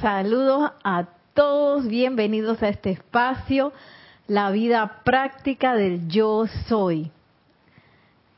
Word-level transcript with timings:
Saludos 0.00 0.70
a 0.84 1.08
todos, 1.34 1.88
bienvenidos 1.88 2.62
a 2.62 2.68
este 2.68 2.90
espacio, 2.90 3.72
la 4.28 4.52
vida 4.52 5.00
práctica 5.02 5.74
del 5.74 6.06
yo 6.06 6.46
soy. 6.68 7.10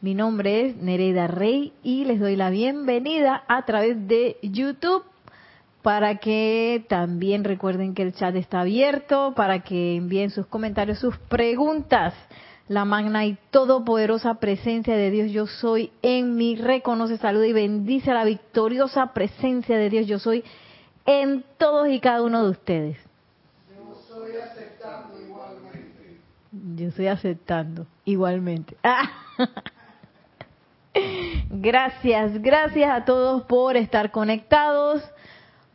Mi 0.01 0.15
nombre 0.15 0.69
es 0.69 0.77
Nereida 0.77 1.27
Rey 1.27 1.75
y 1.83 2.07
les 2.07 2.19
doy 2.19 2.37
la 2.37 2.49
bienvenida 2.49 3.45
a 3.47 3.67
través 3.67 4.09
de 4.09 4.39
YouTube 4.43 5.05
para 5.83 6.17
que 6.17 6.83
también 6.89 7.45
recuerden 7.45 7.93
que 7.93 8.05
el 8.05 8.15
chat 8.15 8.35
está 8.37 8.61
abierto, 8.61 9.35
para 9.37 9.61
que 9.61 9.97
envíen 9.97 10.31
sus 10.31 10.47
comentarios, 10.47 10.99
sus 10.99 11.19
preguntas. 11.19 12.15
La 12.69 12.87
magna 12.87 13.27
y 13.27 13.37
todopoderosa 13.51 14.35
presencia 14.37 14.97
de 14.97 15.11
Dios 15.11 15.31
yo 15.31 15.47
soy 15.47 15.91
en 16.01 16.37
mí 16.37 16.57
reconoce, 16.57 17.19
saluda 17.19 17.47
y 17.47 17.53
bendice 17.53 18.13
a 18.13 18.15
la 18.15 18.25
victoriosa 18.25 19.13
presencia 19.13 19.77
de 19.77 19.91
Dios 19.91 20.07
yo 20.07 20.19
soy 20.19 20.43
en 21.07 21.45
todos 21.59 21.89
y 21.89 22.01
cada 22.01 22.23
uno 22.23 22.45
de 22.45 22.51
ustedes. 22.51 22.99
Yo 23.69 23.93
estoy 23.99 24.37
aceptando 24.37 25.21
igualmente. 25.21 26.19
Yo 26.77 26.89
estoy 26.89 27.07
aceptando 27.07 27.87
igualmente. 28.05 28.77
Gracias, 31.51 32.41
gracias 32.43 32.91
a 32.91 33.05
todos 33.05 33.43
por 33.45 33.77
estar 33.77 34.11
conectados, 34.11 35.03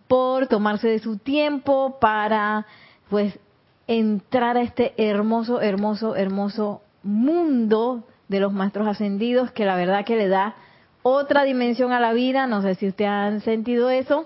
por 0.08 0.48
tomarse 0.48 0.88
de 0.88 1.00
su 1.00 1.18
tiempo 1.18 1.98
para 2.00 2.66
pues 3.10 3.40
entrar 3.88 4.58
a 4.58 4.62
este 4.62 4.94
hermoso, 4.98 5.62
hermoso, 5.62 6.16
hermoso 6.16 6.82
mundo 7.04 8.04
de 8.28 8.40
los 8.40 8.52
maestros 8.52 8.88
ascendidos 8.88 9.52
que 9.52 9.66
la 9.66 9.76
verdad 9.76 10.06
que 10.06 10.18
le 10.18 10.28
da 10.28 10.56
otra 11.04 11.44
dimensión 11.44 11.92
a 11.92 12.00
la 12.00 12.14
vida. 12.14 12.48
No 12.48 12.62
sé 12.62 12.76
si 12.76 12.88
ustedes 12.88 13.12
han 13.12 13.42
sentido 13.42 13.90
eso, 13.90 14.26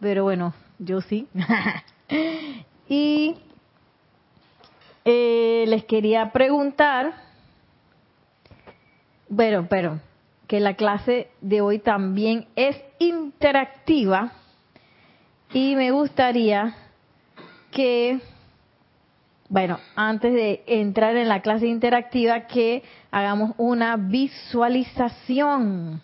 pero 0.00 0.24
bueno, 0.24 0.54
yo 0.78 1.00
sí. 1.00 1.26
y 2.88 3.36
eh, 5.04 5.64
les 5.68 5.84
quería 5.84 6.32
preguntar, 6.32 7.14
bueno, 9.28 9.66
pero 9.68 10.00
que 10.46 10.60
la 10.60 10.74
clase 10.74 11.28
de 11.40 11.60
hoy 11.60 11.78
también 11.78 12.46
es 12.56 12.76
interactiva 12.98 14.32
y 15.52 15.76
me 15.76 15.90
gustaría 15.90 16.74
que, 17.70 18.20
bueno, 19.48 19.78
antes 19.94 20.32
de 20.32 20.62
entrar 20.66 21.16
en 21.16 21.28
la 21.28 21.42
clase 21.42 21.66
interactiva, 21.66 22.46
que 22.46 22.82
hagamos 23.10 23.52
una 23.56 23.96
visualización 23.96 26.02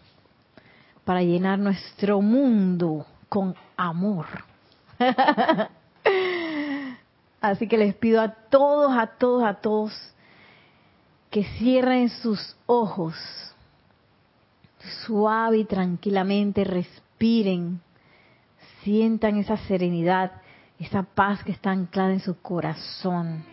para 1.04 1.22
llenar 1.22 1.58
nuestro 1.58 2.20
mundo 2.20 3.06
con 3.28 3.54
amor. 3.88 4.26
Así 7.40 7.66
que 7.68 7.78
les 7.78 7.94
pido 7.94 8.20
a 8.20 8.28
todos, 8.28 8.92
a 8.96 9.06
todos, 9.06 9.44
a 9.44 9.54
todos 9.54 10.14
que 11.30 11.44
cierren 11.44 12.08
sus 12.08 12.56
ojos 12.66 13.14
suave 15.06 15.58
y 15.58 15.64
tranquilamente, 15.64 16.64
respiren, 16.64 17.80
sientan 18.82 19.36
esa 19.36 19.56
serenidad, 19.56 20.32
esa 20.78 21.02
paz 21.02 21.44
que 21.44 21.52
está 21.52 21.70
anclada 21.70 22.12
en 22.12 22.20
su 22.20 22.40
corazón. 22.40 23.44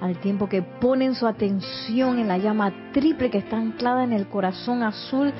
Al 0.00 0.18
tiempo 0.18 0.48
que 0.48 0.62
ponen 0.62 1.14
su 1.14 1.26
atención 1.26 2.18
en 2.18 2.28
la 2.28 2.38
llama 2.38 2.72
triple 2.92 3.30
que 3.30 3.38
está 3.38 3.56
anclada 3.56 4.02
en 4.02 4.12
el 4.12 4.28
corazón 4.28 4.82
azul, 4.82 5.32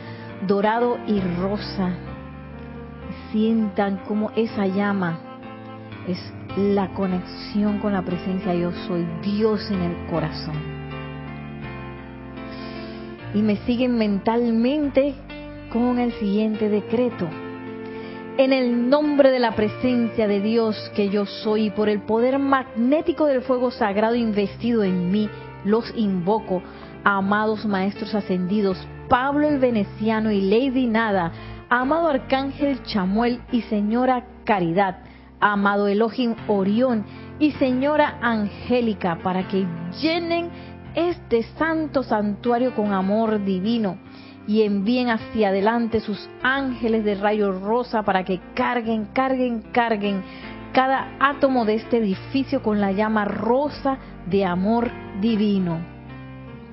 dorado 0.47 0.99
y 1.07 1.21
rosa. 1.21 2.14
Sientan 3.33 3.99
como 4.07 4.31
esa 4.37 4.67
llama 4.67 5.19
es 6.09 6.19
la 6.57 6.89
conexión 6.95 7.79
con 7.79 7.93
la 7.93 8.03
presencia 8.03 8.55
yo 8.55 8.73
soy, 8.87 9.07
Dios 9.23 9.71
en 9.71 9.83
el 9.83 10.07
corazón 10.11 10.75
y 13.35 13.43
me 13.43 13.57
siguen 13.67 13.99
mentalmente 13.99 15.15
con 15.73 15.99
el 15.99 16.13
siguiente 16.15 16.69
decreto. 16.69 17.29
En 18.37 18.53
el 18.53 18.89
nombre 18.89 19.31
de 19.31 19.41
la 19.41 19.55
presencia 19.55 20.27
de 20.27 20.41
Dios 20.41 20.77
que 20.95 21.09
yo 21.09 21.27
soy 21.27 21.67
y 21.67 21.71
por 21.71 21.89
el 21.89 22.01
poder 22.03 22.39
magnético 22.39 23.27
del 23.27 23.43
fuego 23.43 23.71
sagrado 23.71 24.15
investido 24.15 24.83
en 24.85 25.11
mí, 25.11 25.29
los 25.65 25.93
invoco, 25.97 26.63
amados 27.05 27.67
maestros 27.67 28.15
ascendidos, 28.15 28.79
Pablo 29.09 29.49
el 29.49 29.59
Veneciano 29.59 30.31
y 30.31 30.41
Lady 30.41 30.87
Nada, 30.87 31.33
amado 31.81 32.09
Arcángel 32.09 32.85
Chamuel 32.85 33.41
y 33.51 33.63
Señora 33.63 34.25
Caridad, 34.45 34.99
amado 35.41 35.89
Elohim 35.89 36.37
Orión 36.47 37.05
y 37.41 37.51
Señora 37.51 38.19
Angélica, 38.23 39.19
para 39.25 39.49
que 39.49 39.67
llenen 40.01 40.51
este 40.95 41.43
santo 41.59 42.05
santuario 42.05 42.77
con 42.77 42.93
amor 42.93 43.45
divino 43.45 43.99
y 44.47 44.63
envíen 44.63 45.11
hacia 45.11 45.49
adelante 45.49 45.99
sus 45.99 46.31
ángeles 46.45 47.05
de 47.05 47.17
rayo 47.17 47.51
rosa 47.51 48.05
para 48.05 48.23
que 48.23 48.41
carguen, 48.55 49.07
carguen, 49.07 49.63
carguen 49.73 50.23
cada 50.73 51.17
átomo 51.19 51.65
de 51.65 51.75
este 51.75 51.97
edificio 51.97 52.63
con 52.63 52.81
la 52.81 52.93
llama 52.93 53.25
rosa 53.25 53.99
de 54.27 54.45
amor 54.45 54.93
divino. 55.21 55.81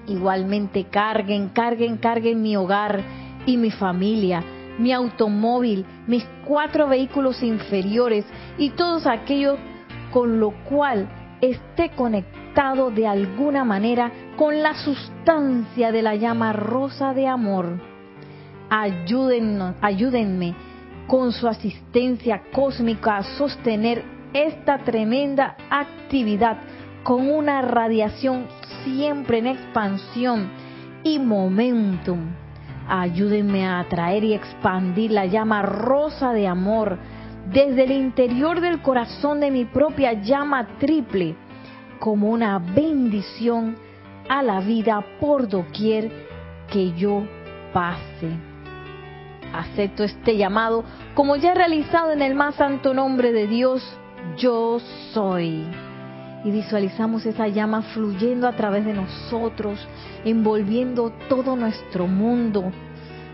Igualmente 0.06 0.84
carguen, 0.84 1.50
carguen, 1.50 1.98
carguen 1.98 2.44
mi 2.44 2.56
hogar 2.56 3.02
y 3.48 3.58
mi 3.58 3.72
familia, 3.72 4.44
mi 4.78 4.94
automóvil, 4.94 5.86
mis 6.08 6.26
cuatro 6.46 6.88
vehículos 6.88 7.42
inferiores 7.44 8.26
y 8.58 8.72
todos 8.72 9.06
aquellos 9.06 9.60
con 10.12 10.40
lo 10.40 10.52
cual 10.66 11.08
esté 11.42 11.90
conectado 11.92 12.92
de 12.92 13.08
alguna 13.08 13.64
manera 13.64 14.12
con 14.36 14.62
la 14.62 14.76
sustancia 14.76 15.92
de 15.92 16.02
la 16.02 16.16
llama 16.16 16.54
rosa 16.54 17.14
de 17.14 17.28
amor. 17.28 17.80
Ayúdennos, 18.70 19.76
ayúdenme 19.82 20.56
con 21.08 21.32
su 21.32 21.48
asistencia 21.48 22.44
cósmica 22.54 23.18
a 23.18 23.24
sostener 23.24 24.04
esta 24.34 24.80
tremenda 24.80 25.58
actividad 25.70 26.58
con 27.04 27.30
una 27.30 27.62
radiación 27.62 28.46
siempre 28.84 29.40
en 29.40 29.48
expansión 29.48 30.50
y 31.04 31.20
momentum. 31.20 32.41
Ayúdenme 32.88 33.66
a 33.66 33.80
atraer 33.80 34.24
y 34.24 34.34
expandir 34.34 35.12
la 35.12 35.26
llama 35.26 35.62
rosa 35.62 36.34
de 36.34 36.48
amor 36.48 36.98
desde 37.52 37.84
el 37.84 37.92
interior 37.92 38.62
del 38.62 38.82
corazón 38.82 39.40
de 39.40 39.52
mi 39.52 39.66
propia 39.66 40.14
llama 40.14 40.68
triple 40.80 41.36
como 42.00 42.30
una 42.30 42.60
bendición 42.60 43.76
a 44.30 44.42
la 44.42 44.60
vida 44.62 45.04
por 45.20 45.48
doquier 45.48 46.12
que 46.72 46.94
yo 46.94 47.24
pase. 47.74 48.30
Acepto 49.54 50.04
este 50.04 50.38
llamado 50.38 50.84
como 51.14 51.36
ya 51.36 51.54
realizado 51.54 52.12
en 52.12 52.22
el 52.22 52.36
más 52.36 52.56
santo 52.56 52.94
nombre 52.94 53.32
de 53.32 53.48
Dios, 53.48 53.84
yo 54.38 54.80
soy. 55.14 55.66
Y 56.44 56.52
visualizamos 56.52 57.26
esa 57.26 57.48
llama 57.48 57.84
fluyendo 57.94 58.48
a 58.48 58.56
través 58.56 58.86
de 58.86 58.94
nosotros, 58.94 59.88
envolviendo 60.26 61.12
todo 61.30 61.56
nuestro 61.56 62.08
mundo, 62.08 62.72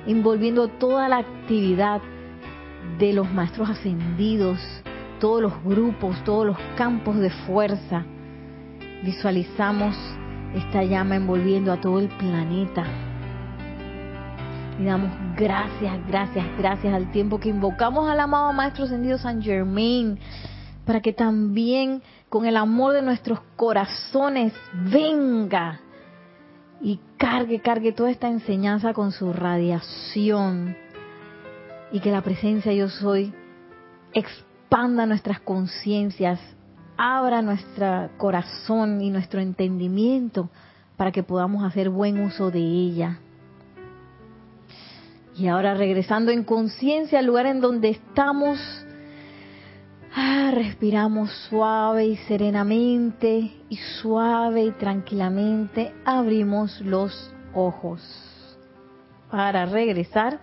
envolviendo 0.06 0.68
toda 0.68 1.08
la 1.08 1.18
actividad 1.18 2.02
de 3.00 3.14
los 3.14 3.32
maestros 3.32 3.70
ascendidos, 3.70 4.60
todos 5.20 5.42
los 5.42 5.64
grupos, 5.64 6.22
todos 6.24 6.46
los 6.46 6.58
campos 6.76 7.18
de 7.18 7.30
fuerza. 7.30 8.06
Visualizamos 9.04 9.96
esta 10.54 10.84
llama 10.84 11.16
envolviendo 11.16 11.72
a 11.72 11.80
todo 11.80 12.00
el 12.00 12.10
planeta. 12.10 12.84
Y 14.80 14.86
damos 14.86 15.12
gracias, 15.36 15.96
gracias, 16.08 16.46
gracias 16.58 16.94
al 16.94 17.12
tiempo 17.12 17.40
que 17.40 17.50
invocamos 17.50 18.10
al 18.10 18.20
amado 18.20 18.54
Maestro 18.54 18.86
Ascendido 18.86 19.18
San 19.18 19.42
Germain 19.42 20.20
para 20.88 21.02
que 21.02 21.12
también 21.12 22.02
con 22.30 22.46
el 22.46 22.56
amor 22.56 22.94
de 22.94 23.02
nuestros 23.02 23.42
corazones 23.58 24.54
venga 24.90 25.82
y 26.82 26.98
cargue, 27.18 27.60
cargue 27.60 27.92
toda 27.92 28.10
esta 28.10 28.30
enseñanza 28.30 28.94
con 28.94 29.12
su 29.12 29.34
radiación 29.34 30.78
y 31.92 32.00
que 32.00 32.10
la 32.10 32.22
presencia 32.22 32.72
yo 32.72 32.88
soy 32.88 33.34
expanda 34.14 35.06
nuestras 35.06 35.42
conciencias, 35.42 36.40
abra 36.96 37.42
nuestro 37.42 38.10
corazón 38.16 39.02
y 39.02 39.10
nuestro 39.10 39.42
entendimiento 39.42 40.50
para 40.96 41.12
que 41.12 41.22
podamos 41.22 41.66
hacer 41.66 41.90
buen 41.90 42.22
uso 42.22 42.50
de 42.50 42.60
ella. 42.60 43.20
Y 45.36 45.48
ahora 45.48 45.74
regresando 45.74 46.32
en 46.32 46.46
conciencia 46.46 47.20
al 47.20 47.26
lugar 47.26 47.46
en 47.46 47.60
donde 47.60 47.90
estamos, 47.90 48.58
ah, 50.18 50.52
respiramos 50.54 51.32
suave 51.50 52.06
y 52.06 52.18
serenamente 52.18 53.52
y 53.70 53.78
suave 54.02 54.64
y 54.66 54.72
tranquilamente 54.72 55.94
abrimos 56.06 56.82
los 56.82 57.34
ojos 57.54 58.02
para 59.30 59.66
regresar 59.66 60.40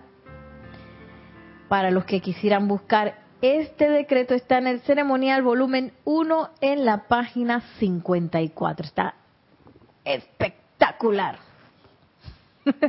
para 1.67 1.91
los 1.91 2.05
que 2.05 2.21
quisieran 2.21 2.67
buscar 2.67 3.25
Este 3.41 3.89
decreto 3.89 4.33
está 4.33 4.57
en 4.57 4.67
el 4.67 4.79
ceremonial 4.81 5.43
volumen 5.43 5.91
1 6.05 6.49
en 6.61 6.85
la 6.85 7.07
página 7.07 7.61
54. 7.79 8.85
Está 8.85 9.15
espectacular. 10.05 11.37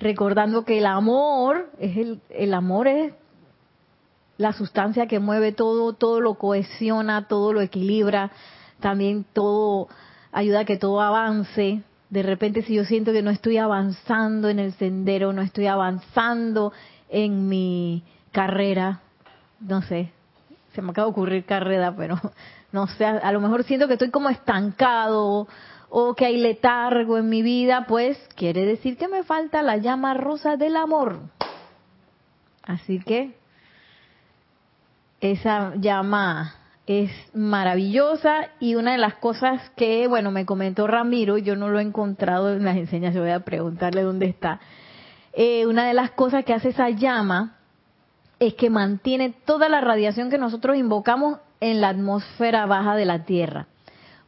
Recordando 0.00 0.64
que 0.64 0.78
el 0.78 0.86
amor 0.86 1.70
es 1.78 1.96
el, 1.96 2.20
el 2.30 2.54
amor 2.54 2.88
es 2.88 3.12
la 4.36 4.52
sustancia 4.52 5.06
que 5.06 5.20
mueve 5.20 5.52
todo, 5.52 5.92
todo 5.92 6.20
lo 6.20 6.34
cohesiona, 6.34 7.28
todo 7.28 7.52
lo 7.52 7.60
equilibra, 7.60 8.30
también 8.80 9.24
todo 9.32 9.88
ayuda 10.32 10.60
a 10.60 10.64
que 10.64 10.76
todo 10.76 11.00
avance. 11.00 11.82
De 12.10 12.22
repente 12.22 12.62
si 12.62 12.74
yo 12.74 12.84
siento 12.84 13.12
que 13.12 13.22
no 13.22 13.30
estoy 13.30 13.58
avanzando 13.58 14.48
en 14.48 14.58
el 14.58 14.72
sendero, 14.74 15.32
no 15.32 15.42
estoy 15.42 15.66
avanzando 15.66 16.72
en 17.08 17.48
mi 17.48 18.02
carrera, 18.32 19.00
no 19.60 19.82
sé, 19.82 20.10
se 20.74 20.82
me 20.82 20.90
acaba 20.90 21.06
de 21.06 21.12
ocurrir 21.12 21.44
carrera, 21.44 21.94
pero 21.96 22.20
no 22.72 22.86
sé, 22.88 23.04
a 23.04 23.32
lo 23.32 23.40
mejor 23.40 23.64
siento 23.64 23.86
que 23.86 23.94
estoy 23.94 24.10
como 24.10 24.28
estancado 24.28 25.46
o 25.88 26.14
que 26.14 26.26
hay 26.26 26.38
letargo 26.38 27.18
en 27.18 27.28
mi 27.28 27.42
vida, 27.42 27.86
pues 27.86 28.18
quiere 28.34 28.64
decir 28.66 28.96
que 28.96 29.06
me 29.06 29.22
falta 29.22 29.62
la 29.62 29.76
llama 29.76 30.14
rosa 30.14 30.56
del 30.56 30.76
amor. 30.76 31.20
Así 32.64 32.98
que 32.98 33.36
esa 35.32 35.74
llama 35.76 36.54
es 36.86 37.10
maravillosa 37.32 38.48
y 38.60 38.74
una 38.74 38.92
de 38.92 38.98
las 38.98 39.14
cosas 39.14 39.70
que, 39.76 40.06
bueno, 40.06 40.30
me 40.30 40.44
comentó 40.44 40.86
Ramiro, 40.86 41.38
yo 41.38 41.56
no 41.56 41.68
lo 41.68 41.78
he 41.78 41.82
encontrado 41.82 42.52
en 42.52 42.64
las 42.64 42.76
enseñanzas, 42.76 43.22
voy 43.22 43.30
a 43.30 43.40
preguntarle 43.40 44.02
dónde 44.02 44.26
está. 44.26 44.60
Eh, 45.32 45.66
una 45.66 45.86
de 45.86 45.94
las 45.94 46.10
cosas 46.10 46.44
que 46.44 46.52
hace 46.52 46.68
esa 46.68 46.90
llama 46.90 47.56
es 48.38 48.54
que 48.54 48.68
mantiene 48.68 49.34
toda 49.44 49.68
la 49.68 49.80
radiación 49.80 50.30
que 50.30 50.38
nosotros 50.38 50.76
invocamos 50.76 51.38
en 51.60 51.80
la 51.80 51.88
atmósfera 51.88 52.66
baja 52.66 52.94
de 52.94 53.06
la 53.06 53.24
Tierra. 53.24 53.66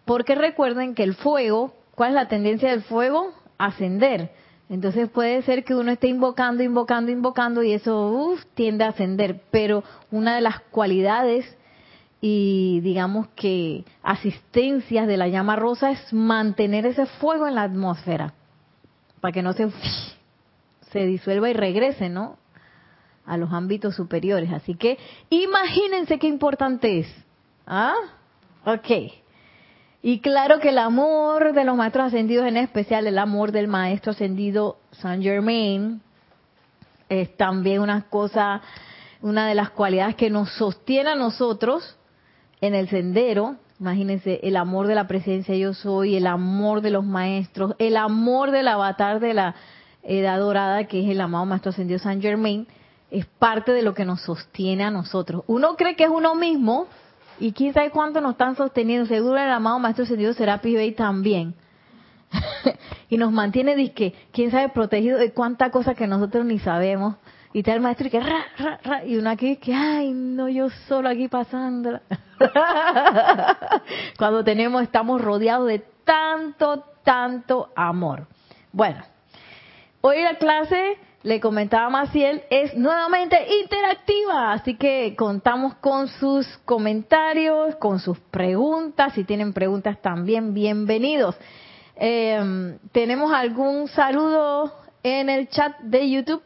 Porque 0.06 0.34
recuerden 0.34 0.94
que 0.94 1.02
el 1.02 1.14
fuego, 1.14 1.74
¿cuál 1.94 2.10
es 2.10 2.14
la 2.14 2.28
tendencia 2.28 2.70
del 2.70 2.82
fuego? 2.82 3.32
Ascender. 3.58 4.30
Entonces 4.68 5.08
puede 5.08 5.42
ser 5.42 5.64
que 5.64 5.74
uno 5.74 5.92
esté 5.92 6.08
invocando, 6.08 6.62
invocando, 6.62 7.12
invocando 7.12 7.62
y 7.62 7.72
eso 7.72 8.34
tiende 8.54 8.84
a 8.84 8.88
ascender. 8.88 9.42
Pero 9.50 9.84
una 10.10 10.34
de 10.34 10.40
las 10.40 10.60
cualidades 10.60 11.46
y 12.20 12.80
digamos 12.80 13.28
que 13.36 13.84
asistencias 14.02 15.06
de 15.06 15.16
la 15.16 15.28
llama 15.28 15.54
rosa 15.54 15.90
es 15.90 16.12
mantener 16.12 16.86
ese 16.86 17.06
fuego 17.06 17.46
en 17.46 17.54
la 17.54 17.62
atmósfera 17.62 18.34
para 19.20 19.32
que 19.32 19.42
no 19.42 19.52
se, 19.52 19.70
se 20.90 21.06
disuelva 21.06 21.48
y 21.48 21.52
regrese, 21.52 22.08
¿no? 22.08 22.36
A 23.24 23.36
los 23.36 23.52
ámbitos 23.52 23.94
superiores. 23.94 24.52
Así 24.52 24.74
que 24.74 24.98
imagínense 25.30 26.18
qué 26.18 26.26
importante 26.26 27.00
es. 27.00 27.08
¿Ah? 27.66 27.94
Ok. 28.64 29.25
Y 30.02 30.20
claro 30.20 30.60
que 30.60 30.68
el 30.68 30.78
amor 30.78 31.52
de 31.52 31.64
los 31.64 31.76
maestros 31.76 32.06
ascendidos, 32.06 32.46
en 32.46 32.56
especial 32.56 33.06
el 33.06 33.18
amor 33.18 33.52
del 33.52 33.66
maestro 33.68 34.12
ascendido 34.12 34.78
Saint 34.92 35.22
Germain, 35.22 36.00
es 37.08 37.36
también 37.36 37.80
una 37.80 38.02
cosa, 38.02 38.60
una 39.22 39.48
de 39.48 39.54
las 39.54 39.70
cualidades 39.70 40.16
que 40.16 40.30
nos 40.30 40.50
sostiene 40.50 41.10
a 41.10 41.14
nosotros 41.14 41.96
en 42.60 42.74
el 42.74 42.88
sendero. 42.88 43.56
Imagínense 43.78 44.40
el 44.42 44.56
amor 44.56 44.86
de 44.86 44.94
la 44.94 45.06
presencia 45.06 45.54
yo 45.56 45.74
soy, 45.74 46.16
el 46.16 46.26
amor 46.26 46.80
de 46.80 46.90
los 46.90 47.04
maestros, 47.04 47.74
el 47.78 47.96
amor 47.96 48.50
del 48.50 48.68
avatar 48.68 49.20
de 49.20 49.34
la 49.34 49.54
edad 50.02 50.38
dorada, 50.38 50.84
que 50.84 51.04
es 51.04 51.10
el 51.10 51.20
amado 51.20 51.44
maestro 51.46 51.70
ascendido 51.70 51.98
Saint 51.98 52.22
Germain, 52.22 52.66
es 53.10 53.26
parte 53.26 53.72
de 53.72 53.82
lo 53.82 53.94
que 53.94 54.04
nos 54.04 54.22
sostiene 54.22 54.84
a 54.84 54.90
nosotros. 54.90 55.42
Uno 55.46 55.76
cree 55.76 55.96
que 55.96 56.04
es 56.04 56.10
uno 56.10 56.34
mismo, 56.34 56.86
y 57.38 57.52
quién 57.52 57.72
sabe 57.74 57.90
cuánto 57.90 58.20
nos 58.20 58.32
están 58.32 58.56
sosteniendo. 58.56 59.06
Seguro 59.06 59.36
el 59.36 59.50
amado 59.50 59.78
Maestro 59.78 60.04
Ascendido 60.04 60.32
Serapis 60.32 60.74
Bey 60.74 60.92
también. 60.92 61.54
y 63.08 63.16
nos 63.16 63.32
mantiene, 63.32 63.76
disque, 63.76 64.14
quién 64.32 64.50
sabe, 64.50 64.68
protegido 64.70 65.18
de 65.18 65.32
cuánta 65.32 65.70
cosa 65.70 65.94
que 65.94 66.06
nosotros 66.06 66.44
ni 66.44 66.58
sabemos. 66.58 67.16
Y 67.52 67.60
está 67.60 67.72
el 67.72 67.80
maestro 67.80 68.08
y 68.08 68.10
que 68.10 68.20
ra, 68.20 68.44
ra, 68.58 68.80
ra, 68.82 69.04
y 69.04 69.16
uno 69.16 69.30
aquí 69.30 69.56
que, 69.56 69.72
ay, 69.72 70.12
no, 70.12 70.48
yo 70.48 70.68
solo 70.88 71.08
aquí 71.08 71.28
pasando. 71.28 72.00
Cuando 74.18 74.44
tenemos, 74.44 74.82
estamos 74.82 75.22
rodeados 75.22 75.68
de 75.68 75.82
tanto, 76.04 76.84
tanto 77.02 77.70
amor. 77.74 78.26
Bueno, 78.72 79.02
hoy 80.02 80.20
la 80.22 80.34
clase 80.34 80.98
le 81.26 81.40
comentaba 81.40 81.90
Maciel, 81.90 82.44
es 82.50 82.76
nuevamente 82.76 83.36
interactiva, 83.60 84.52
así 84.52 84.76
que 84.76 85.16
contamos 85.16 85.74
con 85.74 86.06
sus 86.06 86.46
comentarios, 86.64 87.74
con 87.80 87.98
sus 87.98 88.16
preguntas, 88.30 89.12
si 89.14 89.24
tienen 89.24 89.52
preguntas 89.52 90.00
también, 90.00 90.54
bienvenidos. 90.54 91.34
Eh, 91.96 92.78
¿Tenemos 92.92 93.32
algún 93.32 93.88
saludo 93.88 94.72
en 95.02 95.28
el 95.28 95.48
chat 95.48 95.76
de 95.80 96.08
YouTube? 96.08 96.42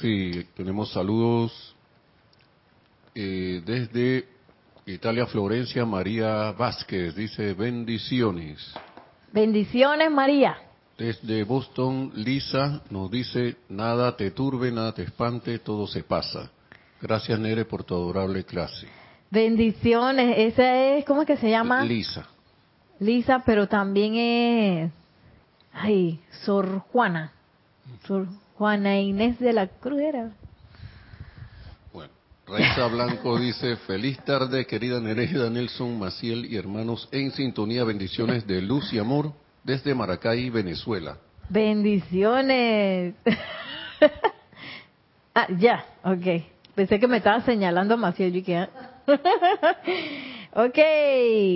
Sí, 0.00 0.48
tenemos 0.56 0.90
saludos 0.90 1.76
eh, 3.14 3.62
desde 3.64 4.26
Italia, 4.86 5.26
Florencia, 5.26 5.84
María 5.84 6.52
Vázquez 6.52 7.14
dice 7.14 7.54
bendiciones. 7.54 8.74
Bendiciones, 9.32 10.10
María. 10.10 10.56
Desde 10.98 11.44
Boston, 11.44 12.12
Lisa 12.16 12.82
nos 12.90 13.10
dice, 13.10 13.56
nada 13.68 14.16
te 14.16 14.32
turbe, 14.32 14.72
nada 14.72 14.92
te 14.92 15.02
espante, 15.02 15.58
todo 15.60 15.86
se 15.86 16.02
pasa. 16.02 16.50
Gracias, 17.00 17.38
Nere, 17.38 17.64
por 17.64 17.84
tu 17.84 17.94
adorable 17.94 18.44
clase. 18.44 18.88
Bendiciones, 19.30 20.34
esa 20.36 20.96
es, 20.96 21.04
¿cómo 21.04 21.22
es 21.22 21.26
que 21.26 21.36
se 21.36 21.48
llama? 21.48 21.84
Lisa. 21.84 22.26
Lisa, 22.98 23.42
pero 23.46 23.68
también 23.68 24.14
es, 24.16 24.92
ay, 25.72 26.20
Sor 26.44 26.80
Juana. 26.90 27.32
Sor 28.06 28.26
Juana 28.58 29.00
Inés 29.00 29.38
de 29.38 29.52
la 29.52 29.68
Cruz 29.68 30.00
era. 30.00 30.32
Raiza 32.52 32.86
Blanco 32.88 33.38
dice, 33.38 33.76
feliz 33.76 34.18
tarde 34.26 34.66
querida 34.66 35.00
Nereida 35.00 35.48
Nelson 35.48 35.98
Maciel 35.98 36.44
y 36.44 36.58
hermanos 36.58 37.08
en 37.10 37.30
sintonía, 37.30 37.82
bendiciones 37.82 38.46
de 38.46 38.60
luz 38.60 38.92
y 38.92 38.98
amor 38.98 39.32
desde 39.64 39.94
Maracay, 39.94 40.50
Venezuela. 40.50 41.16
Bendiciones. 41.48 43.14
ah, 45.34 45.46
ya, 45.58 45.82
ok. 46.04 46.44
Pensé 46.74 47.00
que 47.00 47.08
me 47.08 47.16
estaba 47.16 47.40
señalando 47.40 47.96
Maciel. 47.96 48.36
y 48.36 48.42
que, 48.42 48.58
ah. 48.58 48.68
ok, 50.52 50.78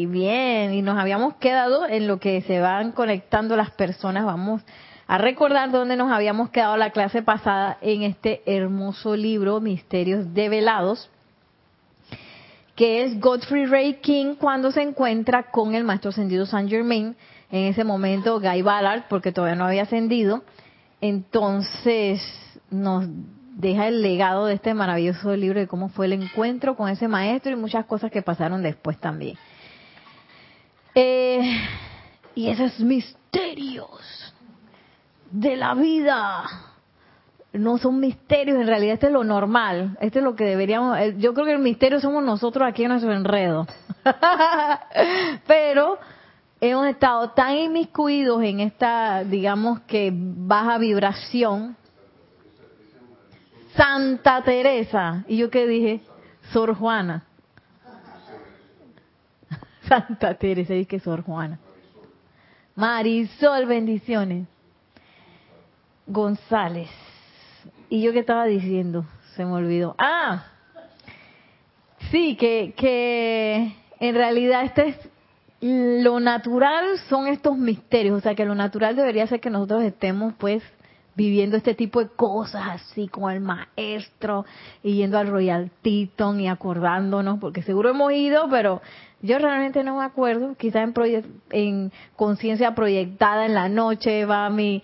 bien. 0.08 0.72
Y 0.72 0.80
nos 0.80 0.96
habíamos 0.96 1.34
quedado 1.34 1.86
en 1.86 2.06
lo 2.06 2.18
que 2.18 2.40
se 2.40 2.58
van 2.58 2.92
conectando 2.92 3.54
las 3.54 3.70
personas. 3.70 4.24
Vamos 4.24 4.62
a 5.06 5.18
recordar 5.18 5.70
dónde 5.70 5.96
nos 5.96 6.10
habíamos 6.10 6.50
quedado 6.50 6.76
la 6.76 6.90
clase 6.90 7.22
pasada 7.22 7.78
en 7.80 8.02
este 8.02 8.42
hermoso 8.44 9.14
libro, 9.14 9.60
Misterios 9.60 10.34
Develados, 10.34 11.10
que 12.74 13.04
es 13.04 13.20
Godfrey 13.20 13.66
Ray 13.66 13.94
King 14.00 14.34
cuando 14.34 14.72
se 14.72 14.82
encuentra 14.82 15.50
con 15.50 15.74
el 15.74 15.84
Maestro 15.84 16.10
Ascendido 16.10 16.44
Saint 16.44 16.68
Germain, 16.68 17.16
en 17.50 17.64
ese 17.66 17.84
momento 17.84 18.40
Guy 18.40 18.62
Ballard, 18.62 19.04
porque 19.08 19.30
todavía 19.30 19.54
no 19.54 19.66
había 19.66 19.82
ascendido, 19.82 20.42
entonces 21.00 22.20
nos 22.70 23.06
deja 23.56 23.86
el 23.86 24.02
legado 24.02 24.46
de 24.46 24.54
este 24.54 24.74
maravilloso 24.74 25.34
libro 25.36 25.60
de 25.60 25.68
cómo 25.68 25.88
fue 25.88 26.06
el 26.06 26.14
encuentro 26.14 26.76
con 26.76 26.90
ese 26.90 27.06
maestro 27.06 27.52
y 27.52 27.56
muchas 27.56 27.86
cosas 27.86 28.10
que 28.10 28.22
pasaron 28.22 28.62
después 28.62 28.98
también. 28.98 29.38
Eh, 30.96 31.60
y 32.34 32.48
esos 32.48 32.80
misterios 32.80 34.25
de 35.40 35.56
la 35.56 35.74
vida. 35.74 36.44
No 37.52 37.78
son 37.78 38.00
misterios, 38.00 38.58
en 38.58 38.66
realidad 38.66 38.94
este 38.94 39.06
es 39.06 39.12
lo 39.12 39.24
normal, 39.24 39.96
este 40.00 40.18
es 40.18 40.24
lo 40.24 40.34
que 40.34 40.44
deberíamos, 40.44 40.98
yo 41.16 41.32
creo 41.32 41.46
que 41.46 41.52
el 41.52 41.58
misterio 41.58 42.00
somos 42.00 42.22
nosotros 42.22 42.68
aquí 42.68 42.82
en 42.82 42.90
nuestro 42.90 43.14
enredo. 43.14 43.66
Pero 45.46 45.98
hemos 46.60 46.86
estado 46.86 47.30
tan 47.30 47.56
inmiscuidos 47.56 48.42
en 48.42 48.60
esta, 48.60 49.24
digamos 49.24 49.80
que 49.80 50.10
baja 50.12 50.76
vibración. 50.78 51.76
Santa 53.74 54.42
Teresa, 54.42 55.24
y 55.28 55.36
yo 55.36 55.50
que 55.50 55.66
dije, 55.66 56.00
Sor 56.52 56.74
Juana. 56.74 57.24
Santa 59.88 60.34
Teresa, 60.34 60.74
y 60.74 60.86
que 60.86 60.98
Sor 60.98 61.22
Juana. 61.22 61.58
Marisol, 62.74 63.66
bendiciones. 63.66 64.46
González. 66.06 66.88
¿Y 67.88 68.02
yo 68.02 68.12
qué 68.12 68.20
estaba 68.20 68.46
diciendo? 68.46 69.04
Se 69.34 69.44
me 69.44 69.52
olvidó. 69.52 69.94
Ah, 69.98 70.46
sí, 72.10 72.36
que, 72.36 72.74
que 72.76 73.76
en 74.00 74.14
realidad 74.14 74.64
este 74.64 74.88
es 74.88 74.96
lo 75.60 76.20
natural 76.20 76.98
son 77.08 77.26
estos 77.28 77.56
misterios, 77.56 78.18
o 78.18 78.20
sea 78.20 78.34
que 78.34 78.44
lo 78.44 78.54
natural 78.54 78.94
debería 78.94 79.26
ser 79.26 79.40
que 79.40 79.50
nosotros 79.50 79.84
estemos 79.84 80.34
pues 80.38 80.62
viviendo 81.14 81.56
este 81.56 81.74
tipo 81.74 82.00
de 82.00 82.10
cosas 82.10 82.62
así 82.68 83.08
con 83.08 83.32
el 83.32 83.40
maestro 83.40 84.44
y 84.82 84.96
yendo 84.96 85.18
al 85.18 85.28
Royal 85.28 85.70
Teton 85.80 86.40
y 86.40 86.48
acordándonos, 86.48 87.38
porque 87.38 87.62
seguro 87.62 87.88
hemos 87.90 88.12
ido, 88.12 88.48
pero 88.50 88.82
yo 89.22 89.38
realmente 89.38 89.82
no 89.82 89.96
me 89.96 90.04
acuerdo, 90.04 90.54
quizás 90.56 90.82
en, 90.84 91.24
en 91.50 91.92
conciencia 92.16 92.74
proyectada 92.74 93.46
en 93.46 93.54
la 93.54 93.70
noche 93.70 94.26
va 94.26 94.50
mi, 94.50 94.82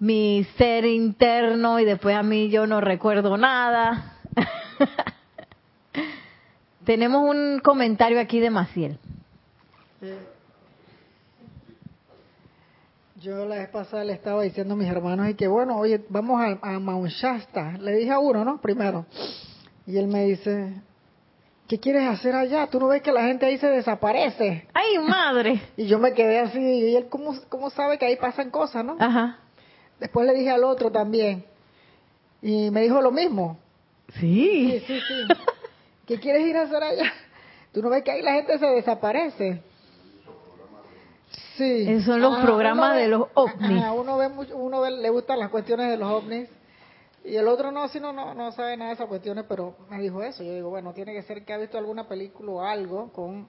mi 0.00 0.44
ser 0.56 0.86
interno 0.86 1.78
y 1.78 1.84
después 1.84 2.16
a 2.16 2.22
mí 2.22 2.48
yo 2.48 2.66
no 2.66 2.80
recuerdo 2.80 3.36
nada. 3.36 4.16
Tenemos 6.84 7.22
un 7.22 7.60
comentario 7.60 8.18
aquí 8.18 8.40
de 8.40 8.50
Maciel. 8.50 8.98
Yo 13.16 13.44
la 13.44 13.56
vez 13.56 13.68
pasada 13.68 14.02
le 14.02 14.14
estaba 14.14 14.42
diciendo 14.42 14.72
a 14.72 14.76
mis 14.78 14.88
hermanos 14.88 15.28
y 15.28 15.34
que 15.34 15.46
bueno, 15.46 15.76
oye, 15.76 16.02
vamos 16.08 16.40
a, 16.40 16.58
a 16.62 16.78
Mount 16.78 17.10
Shasta. 17.10 17.72
Le 17.78 17.96
dije 17.96 18.10
a 18.10 18.18
uno, 18.18 18.46
¿no? 18.46 18.58
Primero. 18.62 19.04
Y 19.86 19.98
él 19.98 20.06
me 20.06 20.24
dice, 20.24 20.72
¿qué 21.68 21.78
quieres 21.78 22.08
hacer 22.08 22.34
allá? 22.34 22.68
¿Tú 22.68 22.80
no 22.80 22.88
ves 22.88 23.02
que 23.02 23.12
la 23.12 23.24
gente 23.24 23.44
ahí 23.44 23.58
se 23.58 23.66
desaparece? 23.66 24.66
¡Ay, 24.72 24.98
madre! 25.06 25.60
y 25.76 25.86
yo 25.86 25.98
me 25.98 26.14
quedé 26.14 26.38
así, 26.38 26.58
y 26.58 26.96
él, 26.96 27.08
¿cómo, 27.10 27.34
cómo 27.50 27.68
sabe 27.68 27.98
que 27.98 28.06
ahí 28.06 28.16
pasan 28.16 28.50
cosas, 28.50 28.82
no? 28.82 28.96
Ajá. 28.98 29.40
Después 30.00 30.26
le 30.26 30.34
dije 30.34 30.50
al 30.50 30.64
otro 30.64 30.90
también. 30.90 31.44
Y 32.42 32.70
me 32.70 32.80
dijo 32.82 33.00
lo 33.00 33.10
mismo. 33.12 33.58
Sí. 34.18 34.80
Sí, 34.80 34.80
sí, 34.86 35.00
sí. 35.06 35.36
¿Qué 36.06 36.18
quieres 36.18 36.46
ir 36.46 36.56
a 36.56 36.62
hacer 36.62 36.82
allá? 36.82 37.12
¿Tú 37.72 37.82
no 37.82 37.90
ves 37.90 38.02
que 38.02 38.10
ahí 38.10 38.22
la 38.22 38.32
gente 38.32 38.58
se 38.58 38.66
desaparece? 38.66 39.62
Sí. 41.56 41.84
Esos 41.88 42.04
son 42.06 42.22
los 42.22 42.32
Ajá, 42.32 42.42
programas 42.42 42.94
ve- 42.94 43.02
de 43.02 43.08
los 43.08 43.28
ovnis. 43.34 43.82
ajá, 43.82 43.92
uno 43.92 44.16
ve 44.16 44.28
mucho, 44.28 44.56
uno 44.56 44.80
ve- 44.80 44.90
le 44.90 45.10
gustan 45.10 45.38
las 45.38 45.50
cuestiones 45.50 45.88
de 45.90 45.96
los 45.96 46.08
ovnis 46.10 46.48
y 47.24 47.36
el 47.36 47.46
otro 47.46 47.70
no, 47.70 47.86
si 47.88 48.00
no, 48.00 48.12
no, 48.12 48.34
no 48.34 48.50
sabe 48.52 48.76
nada 48.76 48.88
de 48.88 48.94
esas 48.94 49.06
cuestiones, 49.06 49.44
pero 49.48 49.76
me 49.90 50.00
dijo 50.00 50.22
eso. 50.22 50.42
Yo 50.42 50.54
digo, 50.54 50.70
bueno, 50.70 50.92
tiene 50.94 51.12
que 51.12 51.22
ser 51.22 51.44
que 51.44 51.52
ha 51.52 51.58
visto 51.58 51.76
alguna 51.78 52.08
película 52.08 52.50
o 52.50 52.62
algo 52.62 53.12
con... 53.12 53.46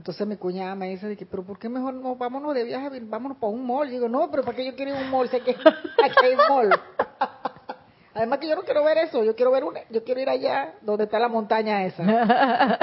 Entonces 0.00 0.26
mi 0.26 0.36
cuñada 0.36 0.74
me 0.74 0.88
dice, 0.88 1.08
de 1.08 1.14
que, 1.14 1.26
pero 1.26 1.42
¿por 1.42 1.58
qué 1.58 1.68
mejor 1.68 1.92
no 1.92 2.16
vámonos 2.16 2.54
de 2.54 2.64
viaje, 2.64 2.88
vámonos 3.02 3.36
para 3.36 3.52
un 3.52 3.66
mall? 3.66 3.86
Y 3.86 3.92
digo, 3.92 4.08
no, 4.08 4.30
pero 4.30 4.42
¿para 4.42 4.56
qué 4.56 4.64
yo 4.64 4.74
quiero 4.74 4.92
ir 4.92 4.96
a 4.96 5.00
un 5.02 5.10
mall? 5.10 5.28
Sé 5.28 5.40
que 5.40 5.50
aquí 6.02 6.24
hay 6.24 6.32
un 6.32 6.40
mall. 6.48 6.70
Además 8.14 8.38
que 8.38 8.48
yo 8.48 8.56
no 8.56 8.62
quiero 8.62 8.82
ver 8.82 8.96
eso, 8.96 9.22
yo 9.22 9.36
quiero 9.36 9.50
ver 9.50 9.62
un, 9.62 9.74
yo 9.90 10.02
quiero 10.02 10.22
ir 10.22 10.30
allá 10.30 10.72
donde 10.80 11.04
está 11.04 11.18
la 11.18 11.28
montaña 11.28 11.84
esa. 11.84 12.02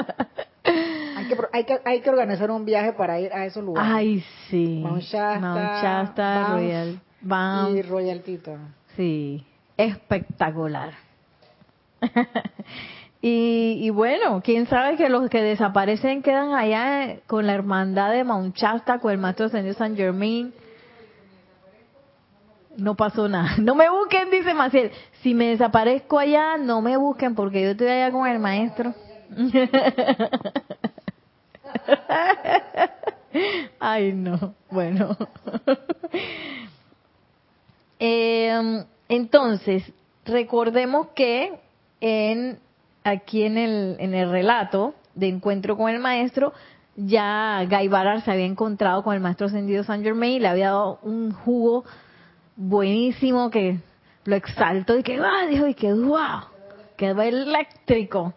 Hay 1.16 1.26
que, 1.28 1.38
hay 1.52 1.64
que, 1.64 1.82
hay 1.84 2.02
que 2.02 2.10
organizar 2.10 2.52
un 2.52 2.64
viaje 2.64 2.94
para 2.94 3.20
ir 3.20 3.34
a 3.34 3.46
esos 3.46 3.64
lugares. 3.64 3.92
Ay, 3.92 4.24
sí. 4.50 4.82
Mount 4.84 5.02
Shasta, 5.02 5.40
Mount 5.40 5.74
Shasta, 5.82 6.40
Banff 6.40 6.50
Royal 6.52 7.02
Banff. 7.22 7.76
y 7.76 7.82
Royal 7.82 8.22
Teton. 8.22 8.76
Sí, 8.96 9.44
espectacular. 9.76 10.94
Y, 13.22 13.80
y 13.82 13.90
bueno, 13.90 14.42
quién 14.44 14.68
sabe 14.68 14.96
que 14.96 15.10
los 15.10 15.30
que 15.30 15.42
desaparecen 15.42 16.22
quedan 16.22 16.54
allá 16.54 17.18
con 17.26 17.48
la 17.48 17.56
hermandad 17.56 18.12
de 18.12 18.24
Mount 18.24 18.56
Shasta, 18.56 19.00
con 19.00 19.12
el 19.12 19.18
maestro 19.18 19.50
Señor 19.50 19.74
San 19.74 19.96
Germain. 19.96 20.54
No 22.78 22.96
pasó 22.96 23.28
nada. 23.28 23.56
No 23.58 23.76
me 23.76 23.90
busquen, 23.90 24.30
dice 24.30 24.54
Maciel. 24.54 24.92
Si 25.22 25.34
me 25.34 25.48
desaparezco 25.48 26.20
allá, 26.20 26.58
no 26.58 26.82
me 26.82 26.96
busquen 26.96 27.34
porque 27.34 27.64
yo 27.64 27.72
estoy 27.72 27.88
allá 27.88 28.12
con 28.12 28.28
el 28.28 28.38
maestro. 28.40 28.94
Ay, 33.80 34.14
no. 34.14 34.54
Bueno. 34.70 35.18
Eh, 38.00 38.86
entonces, 39.10 39.82
recordemos 40.24 41.08
que 41.16 41.60
en 42.00 42.60
aquí 43.10 43.44
en 43.44 43.58
el, 43.58 43.96
en 44.00 44.14
el 44.14 44.30
relato 44.30 44.94
de 45.16 45.28
encuentro 45.28 45.78
con 45.78 45.90
el 45.90 46.00
maestro, 46.00 46.54
ya 46.96 47.64
Guy 47.70 47.88
Ballard 47.88 48.24
se 48.24 48.32
había 48.32 48.46
encontrado 48.46 49.04
con 49.04 49.14
el 49.14 49.22
maestro 49.22 49.48
ascendido 49.48 49.84
San 49.84 50.04
Germain 50.04 50.34
y 50.34 50.40
le 50.40 50.48
había 50.48 50.68
dado 50.68 51.00
un 51.04 51.32
jugo 51.32 51.86
buenísimo 52.56 53.50
que 53.50 53.80
lo 54.26 54.36
exaltó 54.36 54.98
y 54.98 55.04
que 55.04 55.20
¡ah! 55.20 55.46
dijo 55.50 55.68
y 55.68 55.74
que 55.74 55.94
wow, 55.94 56.42
quedó 56.98 57.22
eléctrico. 57.22 58.34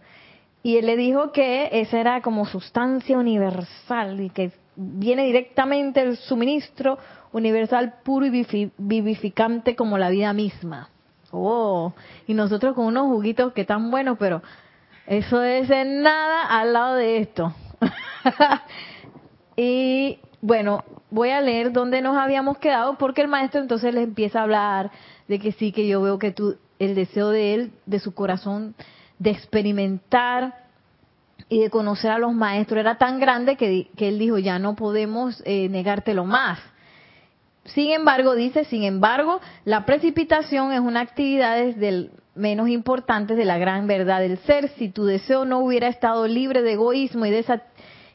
Y 0.62 0.76
él 0.76 0.86
le 0.86 0.96
dijo 0.96 1.32
que 1.32 1.70
esa 1.72 1.98
era 1.98 2.20
como 2.20 2.44
sustancia 2.46 3.16
universal 3.18 4.20
y 4.20 4.30
que 4.30 4.52
viene 4.76 5.24
directamente 5.24 6.02
el 6.02 6.16
suministro 6.18 6.98
universal 7.32 7.94
puro 8.04 8.26
y 8.26 8.30
vivi- 8.30 8.70
vivificante 8.76 9.74
como 9.74 9.96
la 9.96 10.10
vida 10.10 10.32
misma. 10.34 10.90
Oh, 11.30 11.92
y 12.26 12.34
nosotros 12.34 12.74
con 12.74 12.86
unos 12.86 13.06
juguitos 13.06 13.52
que 13.52 13.64
tan 13.64 13.90
buenos, 13.90 14.18
pero 14.18 14.42
eso 15.06 15.42
es 15.42 15.70
en 15.70 16.02
nada 16.02 16.42
al 16.46 16.72
lado 16.72 16.94
de 16.96 17.18
esto. 17.18 17.54
y 19.56 20.18
bueno, 20.42 20.84
voy 21.10 21.30
a 21.30 21.40
leer 21.40 21.72
dónde 21.72 22.00
nos 22.00 22.16
habíamos 22.16 22.58
quedado 22.58 22.96
porque 22.98 23.22
el 23.22 23.28
maestro 23.28 23.60
entonces 23.60 23.94
le 23.94 24.02
empieza 24.02 24.40
a 24.40 24.42
hablar 24.42 24.90
de 25.28 25.38
que 25.38 25.52
sí, 25.52 25.72
que 25.72 25.86
yo 25.86 26.02
veo 26.02 26.18
que 26.18 26.32
tú, 26.32 26.56
el 26.78 26.94
deseo 26.94 27.30
de 27.30 27.54
él, 27.54 27.72
de 27.86 28.00
su 28.00 28.14
corazón, 28.14 28.74
de 29.18 29.30
experimentar 29.30 30.64
y 31.48 31.60
de 31.60 31.70
conocer 31.70 32.10
a 32.10 32.18
los 32.18 32.32
maestros 32.32 32.80
era 32.80 32.96
tan 32.98 33.20
grande 33.20 33.56
que, 33.56 33.88
que 33.96 34.08
él 34.08 34.18
dijo, 34.18 34.38
ya 34.38 34.58
no 34.58 34.76
podemos 34.76 35.42
eh, 35.44 35.68
negártelo 35.68 36.24
más. 36.24 36.58
Sin 37.74 37.92
embargo, 37.92 38.34
dice, 38.34 38.64
sin 38.64 38.82
embargo, 38.84 39.40
la 39.64 39.84
precipitación 39.86 40.72
es 40.72 40.80
una 40.80 41.00
actividad 41.00 41.56
menos 42.34 42.68
importantes 42.68 43.36
de 43.36 43.44
la 43.44 43.58
gran 43.58 43.86
verdad 43.86 44.20
del 44.20 44.38
ser. 44.38 44.68
Si 44.70 44.88
tu 44.88 45.04
deseo 45.04 45.44
no 45.44 45.58
hubiera 45.60 45.88
estado 45.88 46.26
libre 46.26 46.62
de 46.62 46.72
egoísmo 46.72 47.26
y 47.26 47.30
de, 47.30 47.40
esa- 47.40 47.62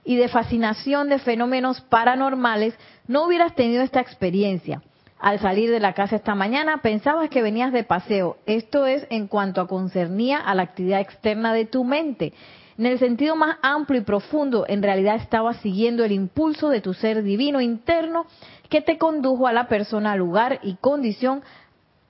y 0.03 0.15
de 0.15 0.27
fascinación 0.27 1.09
de 1.09 1.19
fenómenos 1.19 1.81
paranormales, 1.81 2.75
no 3.07 3.25
hubieras 3.25 3.55
tenido 3.55 3.83
esta 3.83 4.01
experiencia. 4.01 4.81
Al 5.19 5.39
salir 5.39 5.71
de 5.71 5.79
la 5.79 5.93
casa 5.93 6.17
esta 6.17 6.35
mañana 6.35 6.81
pensabas 6.81 7.29
que 7.29 7.41
venías 7.41 7.71
de 7.71 7.83
paseo. 7.83 8.38
Esto 8.45 8.85
es 8.85 9.07
en 9.09 9.27
cuanto 9.27 9.62
a 9.62 9.67
concernía 9.67 10.39
a 10.39 10.53
la 10.53 10.63
actividad 10.63 11.00
externa 11.00 11.53
de 11.53 11.65
tu 11.65 11.83
mente. 11.85 12.33
En 12.77 12.85
el 12.85 13.00
sentido 13.00 13.38
más 13.38 13.57
amplio 13.62 14.01
y 14.01 14.03
profundo, 14.03 14.65
en 14.67 14.83
realidad 14.83 15.15
estabas 15.15 15.55
siguiendo 15.62 16.03
el 16.03 16.12
impulso 16.12 16.67
de 16.67 16.81
tu 16.81 16.93
ser 16.93 17.24
divino 17.24 17.62
interno 17.62 18.25
que 18.69 18.81
te 18.81 18.98
condujo 18.98 19.48
a 19.48 19.53
la 19.53 19.67
persona, 19.67 20.15
lugar 20.15 20.60
y 20.63 20.75
condición 20.75 21.43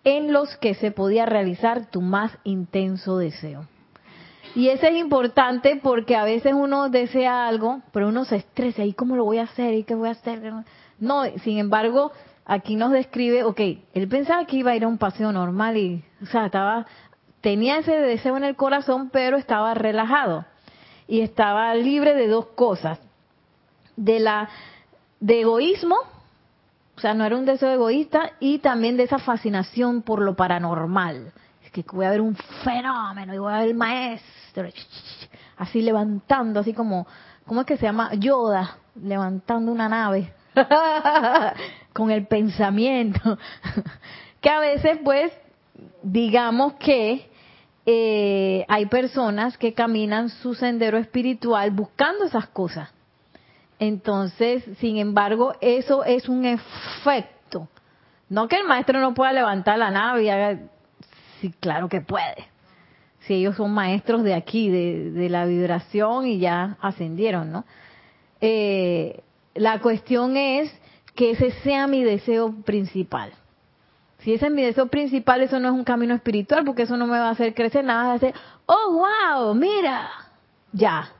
en 0.03 0.31
los 0.31 0.55
que 0.57 0.75
se 0.75 0.91
podía 0.91 1.25
realizar 1.25 1.89
tu 1.89 2.01
más 2.01 2.37
intenso 2.43 3.17
deseo. 3.17 3.67
Y 4.55 4.69
eso 4.69 4.85
es 4.87 4.95
importante 4.95 5.79
porque 5.83 6.15
a 6.15 6.23
veces 6.23 6.53
uno 6.53 6.89
desea 6.89 7.47
algo, 7.47 7.81
pero 7.91 8.07
uno 8.07 8.23
se 8.23 8.37
estresa, 8.37 8.85
¿y 8.85 8.93
cómo 8.93 9.17
lo 9.17 9.25
voy 9.25 9.39
a 9.39 9.43
hacer? 9.43 9.73
¿Y 9.73 9.83
qué 9.83 9.95
voy 9.95 10.07
a 10.07 10.13
hacer? 10.13 10.53
No, 10.99 11.25
sin 11.43 11.57
embargo, 11.57 12.13
aquí 12.45 12.75
nos 12.77 12.91
describe, 12.91 13.43
ok, 13.43 13.59
él 13.93 14.07
pensaba 14.07 14.45
que 14.45 14.57
iba 14.57 14.71
a 14.71 14.75
ir 14.75 14.85
a 14.85 14.87
un 14.87 14.97
paseo 14.97 15.33
normal 15.33 15.75
y, 15.75 16.05
o 16.23 16.25
sea, 16.27 16.45
estaba, 16.45 16.85
tenía 17.41 17.79
ese 17.79 17.97
deseo 17.97 18.37
en 18.37 18.45
el 18.45 18.55
corazón, 18.55 19.09
pero 19.11 19.35
estaba 19.35 19.73
relajado 19.73 20.45
y 21.07 21.21
estaba 21.21 21.75
libre 21.75 22.13
de 22.13 22.27
dos 22.27 22.47
cosas, 22.47 22.99
de 23.97 24.19
la, 24.19 24.49
de 25.19 25.41
egoísmo, 25.41 25.97
o 26.97 27.01
sea, 27.01 27.13
no 27.13 27.25
era 27.25 27.35
un 27.35 27.45
deseo 27.45 27.71
egoísta 27.71 28.31
y 28.39 28.59
también 28.59 28.95
de 28.97 29.03
esa 29.03 29.19
fascinación 29.19 30.01
por 30.01 30.21
lo 30.21 30.35
paranormal. 30.35 31.33
Es 31.63 31.71
que 31.71 31.83
voy 31.91 32.05
a 32.05 32.11
ver 32.11 32.21
un 32.21 32.35
fenómeno 32.63 33.33
y 33.33 33.37
voy 33.37 33.53
a 33.53 33.59
ver 33.59 33.69
el 33.69 33.75
maestro, 33.75 34.67
así 35.57 35.81
levantando, 35.81 36.61
así 36.61 36.73
como, 36.73 37.05
¿cómo 37.45 37.61
es 37.61 37.67
que 37.67 37.77
se 37.77 37.85
llama? 37.85 38.13
Yoda, 38.13 38.77
levantando 38.95 39.71
una 39.71 39.89
nave 39.89 40.33
con 41.93 42.11
el 42.11 42.27
pensamiento. 42.27 43.37
que 44.41 44.49
a 44.49 44.59
veces, 44.59 44.99
pues, 45.03 45.33
digamos 46.01 46.73
que 46.75 47.29
eh, 47.85 48.65
hay 48.69 48.85
personas 48.85 49.57
que 49.57 49.73
caminan 49.73 50.29
su 50.29 50.55
sendero 50.55 50.97
espiritual 50.97 51.71
buscando 51.71 52.23
esas 52.23 52.47
cosas. 52.47 52.94
Entonces, 53.79 54.63
sin 54.79 54.97
embargo, 54.97 55.53
eso 55.61 56.03
es 56.03 56.29
un 56.29 56.45
efecto. 56.45 57.67
No 58.29 58.47
que 58.47 58.57
el 58.57 58.65
maestro 58.65 58.99
no 58.99 59.13
pueda 59.13 59.33
levantar 59.33 59.77
la 59.77 59.91
nave 59.91 60.23
y 60.23 60.29
haga... 60.29 60.59
Sí, 61.41 61.53
claro 61.59 61.89
que 61.89 62.01
puede. 62.01 62.47
Si 63.19 63.33
ellos 63.35 63.55
son 63.55 63.73
maestros 63.73 64.23
de 64.23 64.33
aquí, 64.33 64.69
de, 64.69 65.29
la 65.29 65.45
vibración 65.45 66.27
y 66.27 66.39
ya 66.39 66.77
ascendieron, 66.81 67.51
¿no? 67.51 67.65
Eh, 68.39 69.21
la 69.55 69.79
cuestión 69.79 70.37
es 70.37 70.71
que 71.15 71.31
ese 71.31 71.51
sea 71.63 71.87
mi 71.87 72.03
deseo 72.03 72.53
principal. 72.63 73.31
Si 74.19 74.33
ese 74.33 74.47
es 74.47 74.51
mi 74.51 74.63
deseo 74.63 74.87
principal, 74.87 75.41
eso 75.41 75.59
no 75.59 75.69
es 75.69 75.73
un 75.73 75.83
camino 75.83 76.13
espiritual, 76.13 76.65
porque 76.65 76.83
eso 76.83 76.97
no 76.97 77.07
me 77.07 77.17
va 77.17 77.27
a 77.27 77.31
hacer 77.31 77.53
crecer, 77.53 77.83
nada 77.85 78.07
va 78.07 78.11
a 78.13 78.15
hacer, 78.15 78.33
oh, 78.65 79.05
wow, 79.43 79.53
mira, 79.55 80.09
ya, 80.71 81.11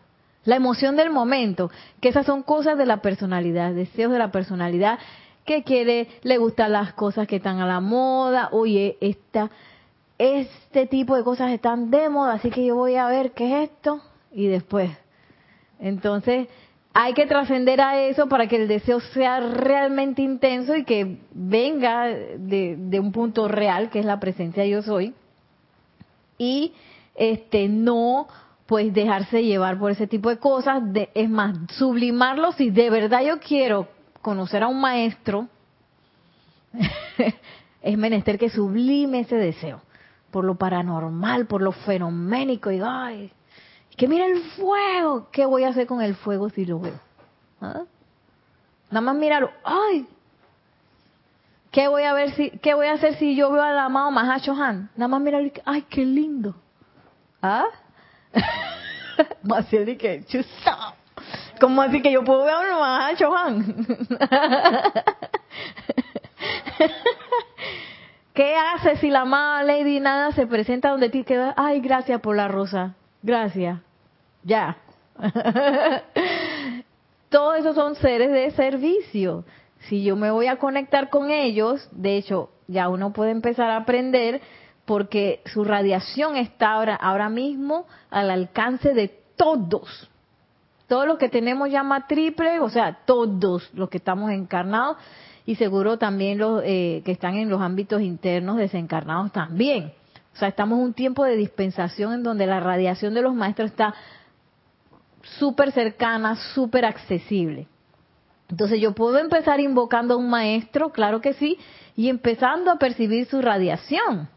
la 0.46 0.56
emoción 0.56 0.96
del 0.96 1.10
momento, 1.10 1.72
que 2.00 2.10
esas 2.10 2.26
son 2.26 2.44
cosas 2.44 2.78
de 2.78 2.86
la 2.86 2.98
personalidad, 2.98 3.74
deseos 3.74 4.12
de 4.12 4.20
la 4.20 4.32
personalidad 4.32 5.00
que 5.44 5.64
quiere, 5.64 6.08
le 6.24 6.38
gustan 6.38 6.72
las 6.72 6.94
cosas 6.94 7.28
que 7.28 7.38
están 7.38 7.60
a 7.60 7.68
la 7.68 7.80
moda, 7.80 8.50
oye, 8.52 8.98
esta, 9.02 9.52
este 10.18 10.88
tipo 10.88 11.16
de 11.16 11.24
cosas 11.24 11.52
están 11.52 11.92
de 11.92 12.10
moda, 12.10 12.34
así 12.34 12.50
que 12.50 12.66
yo 12.66 12.76
voy 12.76 12.96
a 12.96 13.08
ver 13.08 13.32
qué 13.32 13.64
es 13.64 13.70
esto 13.70 14.02
y 14.32 14.48
después. 14.48 14.92
Entonces, 15.80 16.48
hay 16.94 17.14
que 17.14 17.26
trascender 17.26 17.82
a 17.82 18.00
eso 18.02 18.28
para 18.28 18.48
que 18.48 18.56
el 18.56 18.68
deseo 18.68 19.00
sea 19.00 19.40
realmente 19.40 20.22
intenso 20.22 20.76
y 20.76 20.86
que 20.86 21.18
venga 21.32 22.06
de, 22.06 22.78
de, 22.78 23.00
un 23.00 23.12
punto 23.12 23.48
real, 23.48 23.90
que 23.90 24.00
es 24.00 24.06
la 24.06 24.20
presencia 24.20 24.66
yo 24.66 24.82
soy, 24.82 25.14
y 26.38 26.74
este 27.16 27.68
no 27.68 28.28
pues 28.66 28.94
dejarse 28.94 29.44
llevar 29.44 29.78
por 29.78 29.92
ese 29.92 30.08
tipo 30.08 30.30
de 30.30 30.38
cosas, 30.38 30.82
de, 30.92 31.10
es 31.14 31.30
más, 31.30 31.56
sublimarlo 31.78 32.52
si 32.54 32.72
de 32.72 32.90
verdad 32.90 33.22
yo 33.24 33.40
quiero 33.40 33.88
conocer 34.22 34.64
a 34.64 34.68
un 34.68 34.82
maestro, 34.82 35.48
es 37.82 37.98
menester 37.98 38.40
que 38.40 38.50
sublime 38.50 39.20
ese 39.20 39.36
deseo, 39.36 39.82
por 40.32 40.46
lo 40.46 40.56
paranormal, 40.56 41.46
por 41.46 41.62
lo 41.62 41.72
fenoménico, 41.72 42.72
y 42.72 42.82
ay, 42.84 43.32
que 43.96 44.08
mira 44.08 44.26
el 44.26 44.42
fuego, 44.42 45.28
¿qué 45.32 45.46
voy 45.46 45.64
a 45.64 45.70
hacer 45.70 45.86
con 45.86 46.02
el 46.02 46.16
fuego 46.16 46.50
si 46.50 46.66
lo 46.66 46.80
veo? 46.80 47.00
¿Ah? 47.62 47.84
Nada 48.90 49.02
más 49.02 49.16
mirarlo, 49.16 49.52
ay, 49.64 50.08
¿qué 51.72 51.88
voy 51.88 52.04
a 52.04 52.14
ver 52.14 52.32
si, 52.32 52.50
qué 52.50 52.74
voy 52.74 52.88
a 52.88 52.94
hacer 52.94 53.16
si 53.18 53.36
yo 53.36 53.52
veo 53.52 53.62
al 53.62 53.78
amado 53.78 54.10
Mahacho 54.10 54.54
Han? 54.54 54.90
Nada 54.96 55.08
más 55.08 55.22
mirarlo, 55.22 55.52
ay, 55.66 55.84
qué 55.84 56.04
lindo. 56.04 56.56
¿Ah? 57.44 57.66
Maciel 59.44 59.98
chusa. 60.26 60.96
¿Cómo 61.60 61.82
así 61.82 62.02
que 62.02 62.12
yo 62.12 62.24
puedo 62.24 62.44
ver 62.44 62.54
a 62.54 62.80
Mahacho 62.80 63.36
Han? 63.36 63.86
¿Qué 68.34 68.56
hace 68.56 68.98
si 68.98 69.10
la 69.10 69.22
amada 69.22 69.64
Lady 69.64 70.02
Nada 70.02 70.34
se 70.34 70.46
presenta 70.46 70.90
donde 70.90 71.10
ti 71.10 71.24
queda? 71.24 71.54
Ay, 71.56 71.80
gracias 71.80 72.20
por 72.20 72.36
la 72.36 72.50
rosa. 72.50 72.96
Gracias. 73.24 73.80
Ya. 74.44 74.76
Todos 77.30 77.60
esos 77.60 77.76
son 77.76 77.96
seres 77.96 78.32
de 78.32 78.52
servicio. 78.52 79.46
Si 79.88 80.04
yo 80.04 80.18
me 80.18 80.32
voy 80.32 80.48
a 80.48 80.58
conectar 80.58 81.10
con 81.10 81.32
ellos, 81.32 81.88
de 81.92 82.18
hecho, 82.18 82.50
ya 82.68 82.90
uno 82.90 83.14
puede 83.14 83.32
empezar 83.32 83.70
a 83.70 83.78
aprender 83.78 84.42
porque 84.86 85.42
su 85.46 85.64
radiación 85.64 86.38
está 86.38 86.74
ahora, 86.74 86.96
ahora 86.96 87.30
mismo 87.30 87.88
al 88.10 88.30
alcance 88.30 88.94
de 88.94 89.08
todos. 89.36 90.10
Todos 90.88 91.08
los 91.08 91.18
que 91.18 91.30
tenemos 91.30 91.70
llama 91.70 92.08
triple, 92.08 92.60
o 92.60 92.70
sea, 92.70 93.00
todos 93.06 93.70
los 93.74 93.90
que 93.90 93.98
estamos 93.98 94.32
encarnados 94.32 94.98
y 95.46 95.56
seguro 95.56 95.98
también 95.98 96.38
los 96.38 96.62
eh, 96.64 97.02
que 97.04 97.12
están 97.12 97.36
en 97.36 97.50
los 97.50 97.62
ámbitos 97.62 98.02
internos 98.02 98.58
desencarnados 98.58 99.32
también. 99.32 99.94
O 100.34 100.38
sea, 100.38 100.50
estamos 100.50 100.78
en 100.78 100.86
un 100.86 100.94
tiempo 100.94 101.24
de 101.24 101.36
dispensación 101.36 102.14
en 102.14 102.24
donde 102.24 102.46
la 102.46 102.60
radiación 102.60 103.14
de 103.14 103.22
los 103.22 103.34
maestros 103.34 103.72
está 103.72 103.96
súper 105.40 105.72
cercana, 105.72 106.36
súper 106.54 106.86
accesible. 106.86 107.68
Entonces 108.50 108.80
yo 108.80 108.94
puedo 108.94 109.18
empezar 109.18 109.60
invocando 109.60 110.14
a 110.14 110.18
un 110.18 110.30
maestro, 110.30 110.92
claro 110.92 111.20
que 111.20 111.34
sí, 111.34 111.58
y 111.96 112.10
empezando 112.10 112.70
a 112.70 112.78
percibir 112.78 113.26
su 113.26 113.42
radiación. 113.42 114.30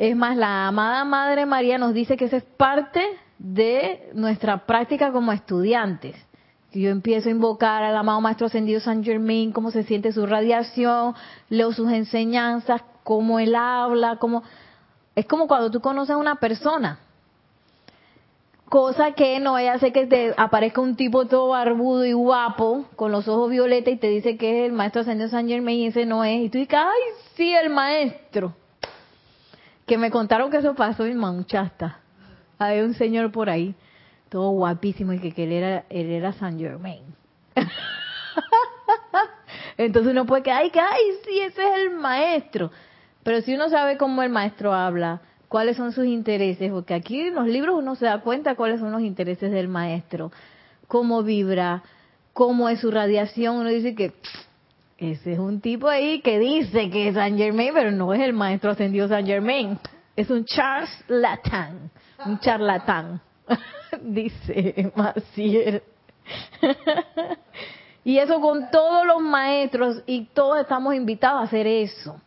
Es 0.00 0.16
más, 0.16 0.34
la 0.34 0.66
amada 0.66 1.04
Madre 1.04 1.44
María 1.44 1.76
nos 1.76 1.92
dice 1.92 2.16
que 2.16 2.24
esa 2.24 2.38
es 2.38 2.42
parte 2.42 3.04
de 3.38 4.08
nuestra 4.14 4.64
práctica 4.64 5.12
como 5.12 5.30
estudiantes. 5.30 6.16
Yo 6.72 6.88
empiezo 6.88 7.28
a 7.28 7.32
invocar 7.32 7.82
al 7.82 7.94
amado 7.94 8.18
Maestro 8.22 8.46
Ascendido 8.46 8.80
San 8.80 9.04
Germain, 9.04 9.52
cómo 9.52 9.70
se 9.70 9.82
siente 9.82 10.12
su 10.12 10.24
radiación, 10.24 11.14
leo 11.50 11.74
sus 11.74 11.92
enseñanzas, 11.92 12.80
cómo 13.04 13.40
él 13.40 13.54
habla, 13.54 14.16
cómo... 14.16 14.42
Es 15.14 15.26
como 15.26 15.46
cuando 15.46 15.70
tú 15.70 15.82
conoces 15.82 16.14
a 16.14 16.16
una 16.16 16.36
persona. 16.36 17.00
Cosa 18.70 19.12
que 19.12 19.38
no 19.38 19.52
vaya 19.52 19.72
a 19.72 19.74
hacer 19.74 19.92
que 19.92 20.06
te 20.06 20.32
aparezca 20.34 20.80
un 20.80 20.96
tipo 20.96 21.26
todo 21.26 21.48
barbudo 21.48 22.06
y 22.06 22.14
guapo, 22.14 22.86
con 22.96 23.12
los 23.12 23.28
ojos 23.28 23.50
violetas, 23.50 23.92
y 23.92 23.98
te 23.98 24.08
dice 24.08 24.38
que 24.38 24.60
es 24.60 24.70
el 24.70 24.72
Maestro 24.72 25.02
Ascendido 25.02 25.28
San 25.28 25.46
Germain 25.46 25.78
y 25.78 25.86
ese 25.88 26.06
no 26.06 26.24
es. 26.24 26.40
Y 26.40 26.48
tú 26.48 26.56
dices, 26.56 26.72
ay, 26.72 27.02
sí, 27.34 27.52
el 27.52 27.68
Maestro 27.68 28.54
que 29.90 29.98
me 29.98 30.12
contaron 30.12 30.52
que 30.52 30.58
eso 30.58 30.76
pasó 30.76 31.04
en 31.04 31.18
Manchasta. 31.18 31.98
Hay 32.60 32.80
un 32.80 32.94
señor 32.94 33.32
por 33.32 33.50
ahí, 33.50 33.74
todo 34.28 34.50
guapísimo, 34.50 35.12
y 35.12 35.18
que, 35.18 35.42
él 35.42 35.50
era, 35.50 35.84
él 35.90 36.12
era 36.12 36.32
San 36.32 36.60
Germain. 36.60 37.02
Entonces 39.76 40.12
uno 40.12 40.26
puede 40.26 40.44
que, 40.44 40.52
ay, 40.52 40.70
que, 40.70 40.78
ay, 40.78 41.00
sí, 41.24 41.40
ese 41.40 41.64
es 41.64 41.78
el 41.80 41.90
maestro. 41.90 42.70
Pero 43.24 43.40
si 43.40 43.52
uno 43.52 43.68
sabe 43.68 43.96
cómo 43.96 44.22
el 44.22 44.30
maestro 44.30 44.72
habla, 44.72 45.22
cuáles 45.48 45.76
son 45.76 45.90
sus 45.90 46.06
intereses, 46.06 46.70
porque 46.70 46.94
aquí 46.94 47.22
en 47.22 47.34
los 47.34 47.48
libros 47.48 47.74
uno 47.76 47.96
se 47.96 48.06
da 48.06 48.20
cuenta 48.20 48.54
cuáles 48.54 48.78
son 48.78 48.92
los 48.92 49.00
intereses 49.00 49.50
del 49.50 49.66
maestro, 49.66 50.30
cómo 50.86 51.24
vibra, 51.24 51.82
cómo 52.32 52.68
es 52.68 52.78
su 52.78 52.92
radiación, 52.92 53.56
uno 53.56 53.70
dice 53.70 53.96
que 53.96 54.12
ese 55.00 55.32
es 55.32 55.38
un 55.38 55.62
tipo 55.62 55.88
ahí 55.88 56.20
que 56.20 56.38
dice 56.38 56.90
que 56.90 57.08
es 57.08 57.14
Saint 57.14 57.38
Germain, 57.38 57.70
pero 57.72 57.90
no 57.90 58.12
es 58.12 58.20
el 58.20 58.34
maestro 58.34 58.70
ascendido 58.70 59.08
Saint 59.08 59.26
Germain. 59.26 59.78
Es 60.14 60.28
un 60.28 60.44
charlatán, 60.44 61.90
un 62.26 62.38
charlatán, 62.38 63.22
dice 64.02 64.92
Maciel. 64.94 65.82
y 68.04 68.18
eso 68.18 68.42
con 68.42 68.70
todos 68.70 69.06
los 69.06 69.22
maestros 69.22 70.02
y 70.04 70.26
todos 70.26 70.60
estamos 70.60 70.94
invitados 70.94 71.40
a 71.40 71.44
hacer 71.44 71.66
eso, 71.66 72.20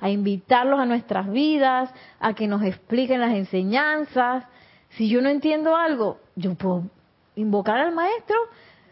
a 0.00 0.10
invitarlos 0.10 0.80
a 0.80 0.86
nuestras 0.86 1.30
vidas, 1.30 1.94
a 2.18 2.34
que 2.34 2.48
nos 2.48 2.64
expliquen 2.64 3.20
las 3.20 3.34
enseñanzas. 3.34 4.44
Si 4.90 5.08
yo 5.08 5.22
no 5.22 5.28
entiendo 5.28 5.76
algo, 5.76 6.18
yo 6.34 6.56
puedo 6.56 6.90
invocar 7.36 7.78
al 7.78 7.94
maestro 7.94 8.36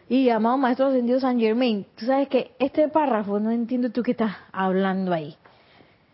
y 0.09 0.29
amado 0.31 0.57
Maestro 0.57 0.87
Ascendido 0.87 1.19
San 1.19 1.39
Germain, 1.39 1.85
tú 1.95 2.07
sabes 2.07 2.27
que 2.27 2.55
este 2.57 2.87
párrafo 2.89 3.39
no 3.39 3.51
entiendo 3.51 3.91
tú 3.91 4.01
qué 4.01 4.11
estás 4.11 4.35
hablando 4.51 5.13
ahí. 5.13 5.37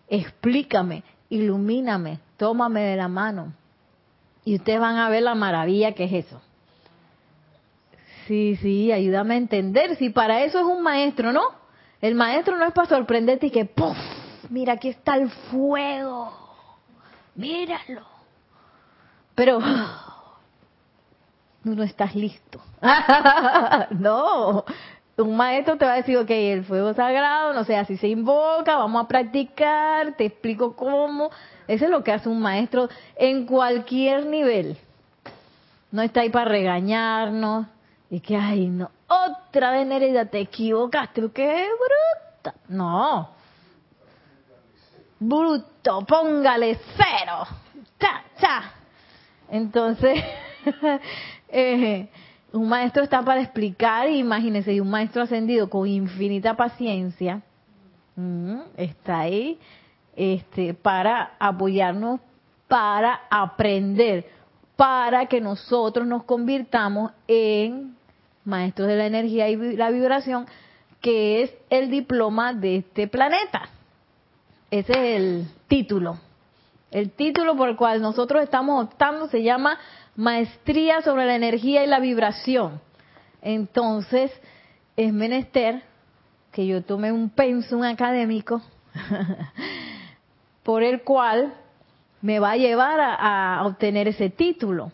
Explícame, 0.10 1.04
ilumíname, 1.30 2.20
tómame 2.36 2.82
de 2.82 2.98
la 2.98 3.08
mano. 3.08 3.54
Y 4.44 4.56
ustedes 4.56 4.82
van 4.82 4.98
a 4.98 5.10
ver 5.10 5.24
la 5.24 5.34
maravilla 5.34 5.94
que 5.94 6.04
es 6.04 6.26
eso. 6.26 6.42
Sí, 8.28 8.58
sí, 8.62 8.92
ayúdame 8.92 9.36
a 9.36 9.38
entender. 9.38 9.96
Si 9.96 10.10
para 10.10 10.44
eso 10.44 10.60
es 10.60 10.66
un 10.66 10.84
maestro, 10.84 11.32
¿no? 11.32 11.44
El 12.02 12.16
maestro 12.16 12.58
no 12.58 12.66
es 12.66 12.74
para 12.74 12.90
sorprenderte 12.90 13.48
y 13.48 13.52
que, 13.52 13.64
¡puf! 13.64 13.98
Mira, 14.50 14.74
aquí 14.74 14.90
está 14.90 15.16
el 15.16 15.30
fuego. 15.30 16.34
Míralo. 17.36 18.06
Pero 19.36 19.60
no 21.66 21.84
estás 21.84 22.16
listo. 22.16 22.62
no, 23.92 24.64
un 25.18 25.36
maestro 25.36 25.78
te 25.78 25.86
va 25.86 25.94
a 25.94 25.98
decir, 25.98 26.18
ok, 26.18 26.30
el 26.30 26.64
fuego 26.64 26.94
sagrado, 26.94 27.54
no 27.54 27.64
sé, 27.64 27.76
así 27.76 27.98
se 27.98 28.08
invoca, 28.08 28.78
vamos 28.78 29.04
a 29.04 29.08
practicar, 29.08 30.16
te 30.16 30.26
explico 30.26 30.76
cómo. 30.76 31.32
Eso 31.68 31.86
es 31.86 31.92
lo 31.92 32.04
que 32.04 32.12
hace 32.12 32.30
un 32.30 32.40
maestro 32.40 32.90
en 33.16 33.46
cualquier 33.46 34.26
nivel. 34.26 34.78
No 35.92 36.02
está 36.02 36.22
ahí 36.22 36.30
para 36.30 36.50
regañarnos. 36.50 37.68
Y 38.10 38.20
que, 38.20 38.36
ay, 38.36 38.68
no, 38.68 38.92
otra 39.08 39.72
vez 39.72 39.88
Nereida, 39.88 40.26
te 40.26 40.40
equivocaste, 40.40 41.30
qué 41.34 41.66
bruta. 41.66 42.58
No. 42.68 43.30
Bruto, 45.20 46.06
póngale 46.06 46.78
cero. 46.96 47.48
Cha, 48.00 48.24
cha. 48.40 48.72
Entonces, 49.50 50.24
Eh, 51.58 52.10
un 52.52 52.68
maestro 52.68 53.02
está 53.02 53.22
para 53.22 53.40
explicar, 53.40 54.10
imagínense, 54.10 54.74
y 54.74 54.82
un 54.82 54.90
maestro 54.90 55.22
ascendido 55.22 55.70
con 55.70 55.88
infinita 55.88 56.58
paciencia 56.58 57.44
mm, 58.18 58.58
está 58.76 59.20
ahí 59.20 59.58
este, 60.18 60.74
para 60.74 61.38
apoyarnos, 61.40 62.20
para 62.68 63.22
aprender, 63.30 64.26
para 64.76 65.28
que 65.28 65.40
nosotros 65.40 66.06
nos 66.06 66.26
convirtamos 66.26 67.14
en 67.26 67.96
maestros 68.44 68.90
de 68.90 68.98
la 68.98 69.06
energía 69.06 69.48
y 69.48 69.56
la 69.78 69.92
vibración, 69.92 70.48
que 71.00 71.42
es 71.42 71.54
el 71.70 71.90
diploma 71.90 72.52
de 72.54 72.78
este 72.78 73.08
planeta. 73.08 73.70
Ese 74.72 74.92
es 74.92 75.22
el 75.22 75.48
título. 75.70 76.18
El 76.92 77.12
título 77.12 77.56
por 77.56 77.70
el 77.70 77.78
cual 77.78 78.02
nosotros 78.02 78.44
estamos 78.44 78.84
optando 78.84 79.28
se 79.28 79.42
llama 79.42 79.80
maestría 80.16 81.02
sobre 81.02 81.26
la 81.26 81.36
energía 81.36 81.84
y 81.84 81.88
la 81.88 82.00
vibración. 82.00 82.82
Entonces, 83.42 84.32
es 84.96 85.14
menester 85.14 85.84
que 86.52 86.66
yo 86.66 86.84
tome 86.84 87.12
un 87.12 87.30
pensum 87.30 87.84
académico 87.84 88.62
por 90.64 90.84
el 90.84 91.02
cual 91.04 91.54
me 92.22 92.40
va 92.40 92.52
a 92.52 92.58
llevar 92.58 93.00
a, 93.02 93.62
obtener 93.66 94.08
ese 94.08 94.30
título. 94.30 94.92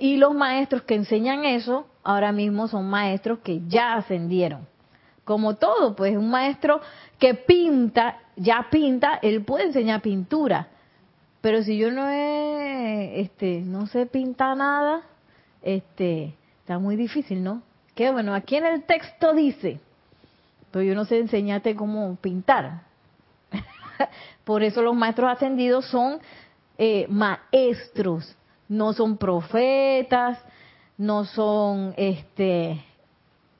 Y 0.00 0.16
los 0.16 0.34
maestros 0.34 0.82
que 0.82 0.96
enseñan 0.96 1.44
eso 1.44 1.86
ahora 2.02 2.32
mismo 2.32 2.66
son 2.66 2.90
maestros 2.90 3.38
que 3.38 3.62
ya 3.68 3.94
ascendieron, 3.94 4.66
como 5.24 5.54
todo, 5.54 5.94
pues 5.94 6.16
un 6.16 6.28
maestro 6.28 6.80
que 7.18 7.34
pinta, 7.34 8.18
ya 8.36 8.66
pinta, 8.68 9.20
él 9.22 9.44
puede 9.44 9.66
enseñar 9.66 10.02
pintura. 10.02 10.68
Pero 11.40 11.62
si 11.62 11.78
yo 11.78 11.90
no 11.90 12.08
he, 12.08 13.20
este, 13.20 13.60
no 13.60 13.86
sé 13.86 14.06
pintar 14.06 14.56
nada, 14.56 15.02
este, 15.62 16.34
está 16.60 16.78
muy 16.78 16.96
difícil, 16.96 17.42
¿no? 17.42 17.62
Que 17.94 18.10
bueno, 18.10 18.34
aquí 18.34 18.56
en 18.56 18.66
el 18.66 18.84
texto 18.84 19.32
dice, 19.32 19.80
pero 20.70 20.82
yo 20.82 20.94
no 20.94 21.04
sé 21.04 21.18
enseñarte 21.18 21.74
cómo 21.74 22.16
pintar. 22.16 22.82
Por 24.44 24.62
eso 24.62 24.82
los 24.82 24.94
maestros 24.94 25.30
ascendidos 25.30 25.86
son 25.86 26.20
eh, 26.76 27.06
maestros, 27.08 28.36
no 28.68 28.92
son 28.92 29.16
profetas, 29.16 30.38
no 30.98 31.24
son 31.24 31.94
este 31.96 32.84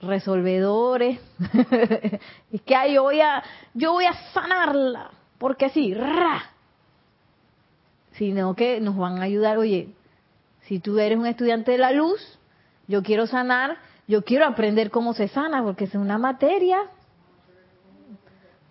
resolvedores. 0.03 1.19
es 2.53 2.62
que 2.62 2.93
yo 2.93 3.05
voy 3.05 3.21
a 3.21 3.43
yo 3.75 3.93
voy 3.93 4.05
a 4.05 4.14
sanarla, 4.33 5.11
porque 5.38 5.66
así, 5.66 5.95
ra. 5.95 6.43
Sino 8.12 8.55
que 8.55 8.81
nos 8.81 8.96
van 8.96 9.18
a 9.18 9.25
ayudar, 9.25 9.59
oye, 9.59 9.94
si 10.62 10.79
tú 10.79 10.99
eres 10.99 11.18
un 11.18 11.27
estudiante 11.27 11.73
de 11.73 11.79
la 11.79 11.92
luz, 11.92 12.20
yo 12.87 13.03
quiero 13.03 13.27
sanar, 13.27 13.77
yo 14.09 14.25
quiero 14.25 14.46
aprender 14.46 14.90
cómo 14.90 15.14
se 15.14 15.29
sana, 15.29 15.62
porque 15.62 15.85
es 15.85 15.94
una 15.94 16.18
materia, 16.18 16.79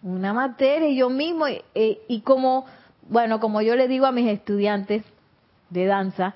una 0.02 0.34
materia, 0.34 0.90
y 0.90 0.98
yo 0.98 1.10
mismo, 1.10 1.46
eh, 1.48 2.02
y 2.08 2.22
como, 2.22 2.66
bueno, 3.10 3.40
como 3.40 3.62
yo 3.62 3.76
le 3.76 3.88
digo 3.88 4.06
a 4.06 4.12
mis 4.12 4.30
estudiantes 4.30 5.04
de 5.70 5.86
danza, 5.86 6.36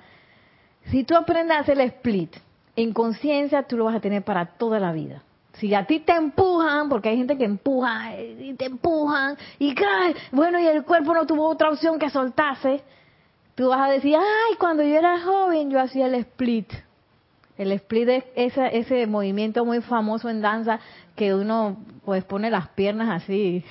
si 0.90 1.04
tú 1.04 1.16
aprendes 1.16 1.56
a 1.56 1.60
hacer 1.60 1.80
el 1.80 1.88
split 1.88 2.34
en 2.76 2.92
conciencia, 2.92 3.64
tú 3.64 3.76
lo 3.76 3.84
vas 3.84 3.96
a 3.96 4.00
tener 4.00 4.22
para 4.22 4.46
toda 4.46 4.80
la 4.80 4.92
vida. 4.92 5.22
Si 5.54 5.72
a 5.74 5.84
ti 5.86 6.00
te 6.00 6.12
empujan, 6.12 6.88
porque 6.88 7.10
hay 7.10 7.16
gente 7.16 7.38
que 7.38 7.44
empuja 7.44 8.16
y 8.20 8.54
te 8.54 8.66
empujan 8.66 9.36
y 9.58 9.74
cae, 9.74 10.14
bueno, 10.32 10.58
y 10.58 10.66
el 10.66 10.84
cuerpo 10.84 11.14
no 11.14 11.26
tuvo 11.26 11.48
otra 11.48 11.70
opción 11.70 11.98
que 11.98 12.10
soltarse, 12.10 12.82
tú 13.54 13.68
vas 13.68 13.88
a 13.88 13.92
decir, 13.92 14.16
ay, 14.16 14.56
cuando 14.58 14.82
yo 14.82 14.96
era 14.96 15.20
joven 15.20 15.70
yo 15.70 15.80
hacía 15.80 16.06
el 16.06 16.14
split. 16.16 16.72
El 17.56 17.70
split 17.70 18.08
es 18.08 18.24
ese, 18.34 18.76
ese 18.76 19.06
movimiento 19.06 19.64
muy 19.64 19.80
famoso 19.80 20.28
en 20.28 20.40
danza 20.40 20.80
que 21.14 21.32
uno 21.34 21.76
pues 22.04 22.24
pone 22.24 22.50
las 22.50 22.68
piernas 22.70 23.22
así. 23.22 23.64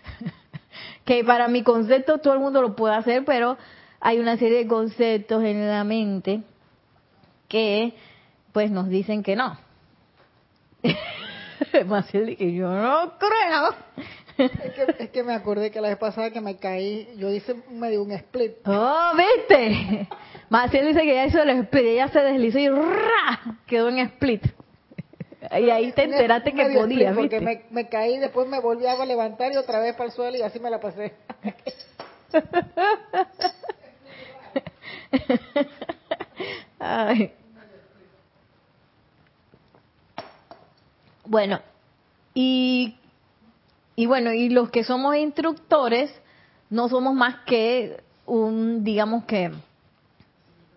que 1.06 1.24
para 1.24 1.48
mi 1.48 1.62
concepto 1.62 2.18
todo 2.18 2.34
el 2.34 2.40
mundo 2.40 2.60
lo 2.60 2.76
puede 2.76 2.94
hacer, 2.94 3.24
pero 3.24 3.56
hay 4.00 4.18
una 4.18 4.36
serie 4.36 4.58
de 4.58 4.66
conceptos 4.66 5.42
en 5.44 5.66
la 5.66 5.82
mente 5.82 6.42
que 7.48 7.94
pues 8.52 8.70
nos 8.70 8.88
dicen 8.90 9.22
que 9.22 9.34
no. 9.34 9.69
Maciel 11.86 12.36
que 12.36 12.52
yo 12.52 12.68
no 12.68 13.14
creo. 13.18 13.74
Es 14.38 14.72
que, 14.72 15.04
es 15.04 15.10
que 15.10 15.22
me 15.22 15.34
acordé 15.34 15.70
que 15.70 15.80
la 15.80 15.88
vez 15.88 15.98
pasada 15.98 16.30
que 16.30 16.40
me 16.40 16.56
caí, 16.56 17.08
yo 17.16 17.30
hice 17.30 17.54
medio 17.70 18.02
un 18.02 18.12
split. 18.12 18.52
Oh, 18.64 19.12
¿viste? 19.16 20.08
Maciel 20.48 20.88
dice 20.88 21.02
que 21.02 21.14
ya 21.14 21.26
hizo 21.26 21.42
el 21.42 21.50
split, 21.50 21.84
ella 21.84 22.08
se 22.08 22.20
deslizó 22.20 22.58
y 22.58 22.68
¡ra! 22.68 23.58
quedó 23.66 23.88
en 23.90 23.98
split. 23.98 24.46
Y 25.58 25.70
ahí 25.70 25.92
te 25.92 26.04
enteraste 26.04 26.52
que 26.52 26.66
podía, 26.66 27.12
¿viste? 27.12 27.14
Porque 27.14 27.40
me, 27.40 27.62
me 27.70 27.88
caí, 27.88 28.18
después 28.18 28.46
me 28.48 28.60
volví 28.60 28.86
a 28.86 29.04
levantar 29.04 29.52
y 29.52 29.56
otra 29.56 29.80
vez 29.80 29.94
para 29.94 30.06
el 30.06 30.12
suelo 30.12 30.36
y 30.36 30.42
así 30.42 30.60
me 30.60 30.70
la 30.70 30.80
pasé. 30.80 31.12
Ay. 36.78 37.32
Bueno, 41.30 41.60
y, 42.34 42.96
y 43.94 44.06
bueno, 44.06 44.32
y 44.32 44.48
los 44.48 44.68
que 44.70 44.82
somos 44.82 45.14
instructores 45.14 46.12
no 46.70 46.88
somos 46.88 47.14
más 47.14 47.44
que 47.46 48.02
un, 48.26 48.82
digamos 48.82 49.26
que, 49.26 49.52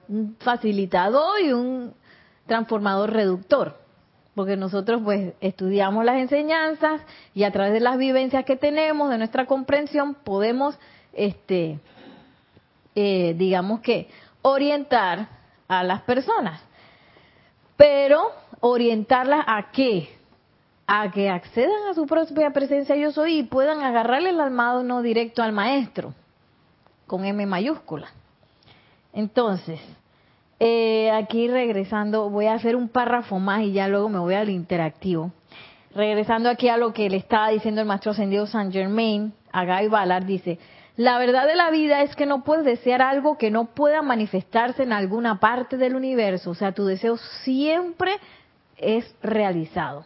un 0.08 0.36
facilitador 0.40 1.42
y 1.42 1.54
un 1.54 1.96
transformador 2.46 3.14
reductor. 3.14 3.80
Porque 4.36 4.56
nosotros 4.56 5.02
pues 5.04 5.34
estudiamos 5.42 6.06
las 6.06 6.18
enseñanzas 6.18 7.02
y 7.34 7.46
a 7.46 7.52
través 7.52 7.74
de 7.74 7.80
las 7.80 7.98
vivencias 7.98 8.46
que 8.46 8.56
tenemos, 8.56 9.10
de 9.10 9.18
nuestra 9.18 9.48
comprensión, 9.48 10.14
podemos, 10.14 10.78
este, 11.14 11.80
eh, 12.94 13.34
digamos 13.40 13.80
que, 13.80 14.08
orientar 14.44 15.30
a 15.68 15.84
las 15.84 16.04
personas. 16.04 16.62
Pero 17.76 18.22
orientarlas 18.60 19.46
a 19.48 19.72
qué? 19.72 20.22
A 20.88 21.12
que 21.12 21.30
accedan 21.30 21.90
a 21.90 21.94
su 21.94 22.06
propia 22.06 22.52
presencia 22.52 22.96
yo 22.96 23.12
soy 23.12 23.40
y 23.40 23.44
puedan 23.44 23.82
agarrarle 23.82 24.30
el 24.30 24.40
almado 24.40 24.84
no 24.84 25.02
directo 25.02 25.42
al 25.42 25.54
maestro, 25.54 26.14
con 27.08 27.26
M 27.26 27.46
mayúscula. 27.46 28.08
Entonces, 29.14 29.80
eh, 30.60 31.12
aquí 31.12 31.48
regresando, 31.48 32.30
voy 32.30 32.48
a 32.48 32.54
hacer 32.54 32.76
un 32.76 32.90
párrafo 32.90 33.40
más 33.40 33.62
y 33.62 33.74
ya 33.74 33.88
luego 33.88 34.10
me 34.10 34.20
voy 34.20 34.34
al 34.34 34.50
interactivo. 34.50 35.32
Regresando 35.96 36.50
aquí 36.50 36.70
a 36.70 36.78
lo 36.78 36.94
que 36.94 37.10
le 37.10 37.18
estaba 37.18 37.50
diciendo 37.50 37.82
el 37.82 37.88
maestro 37.88 38.12
ascendido 38.12 38.48
Saint 38.48 38.74
Germain, 38.74 39.34
a 39.52 39.66
Guy 39.66 39.88
Ballard, 39.88 40.26
dice, 40.26 40.58
la 40.98 41.18
verdad 41.18 41.48
de 41.48 41.56
la 41.56 41.70
vida 41.70 42.02
es 42.02 42.16
que 42.16 42.26
no 42.26 42.44
puedes 42.44 42.66
desear 42.66 43.02
algo 43.02 43.38
que 43.38 43.52
no 43.52 43.66
pueda 43.66 44.02
manifestarse 44.02 44.84
en 44.84 44.94
alguna 44.94 45.40
parte 45.40 45.78
del 45.78 45.96
universo, 45.96 46.52
o 46.52 46.56
sea, 46.56 46.72
tu 46.72 46.86
deseo 46.86 47.18
siempre 47.44 48.18
es 48.78 49.16
realizado. 49.22 50.06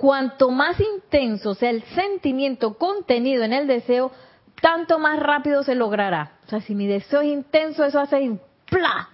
Cuanto 0.00 0.48
más 0.50 0.80
intenso 0.80 1.52
sea 1.52 1.68
el 1.68 1.82
sentimiento 1.82 2.78
contenido 2.78 3.44
en 3.44 3.52
el 3.52 3.66
deseo, 3.66 4.10
tanto 4.62 4.98
más 4.98 5.20
rápido 5.20 5.62
se 5.62 5.74
logrará. 5.74 6.38
O 6.46 6.48
sea, 6.48 6.62
si 6.62 6.74
mi 6.74 6.86
deseo 6.86 7.20
es 7.20 7.26
intenso, 7.26 7.84
eso 7.84 8.00
hace 8.00 8.38
¡pla! 8.64 9.10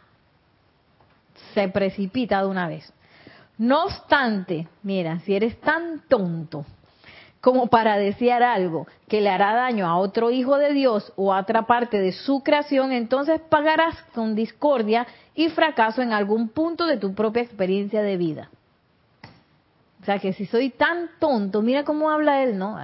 Se 1.55 1.67
precipita 1.67 2.41
de 2.41 2.47
una 2.47 2.69
vez. 2.69 2.93
No 3.59 3.87
obstante, 3.87 4.69
mira, 4.85 5.19
si 5.25 5.35
eres 5.35 5.61
tan 5.61 6.03
tonto 6.07 6.65
como 7.41 7.67
para 7.67 7.97
desear 7.97 8.45
algo 8.45 8.87
que 9.09 9.21
le 9.21 9.31
hará 9.31 9.55
daño 9.57 9.89
a 9.89 9.97
otro 9.97 10.31
hijo 10.31 10.57
de 10.57 10.73
Dios 10.73 11.13
o 11.17 11.35
a 11.35 11.41
otra 11.41 11.67
parte 11.67 11.99
de 11.99 12.13
su 12.13 12.45
creación, 12.45 12.93
entonces 12.93 13.41
pagarás 13.51 14.01
con 14.15 14.37
discordia 14.37 15.05
y 15.35 15.49
fracaso 15.49 16.01
en 16.01 16.13
algún 16.13 16.49
punto 16.49 16.87
de 16.87 16.97
tu 16.97 17.13
propia 17.13 17.43
experiencia 17.43 18.03
de 18.03 18.17
vida. 18.17 18.51
O 20.07 20.09
sea, 20.09 20.21
que 20.21 20.33
si 20.35 20.47
soy 20.47 20.71
tan 20.71 21.11
tonto, 21.19 21.63
mira 21.63 21.83
cómo 21.83 22.13
habla 22.13 22.45
él, 22.45 22.57
¿no? 22.57 22.79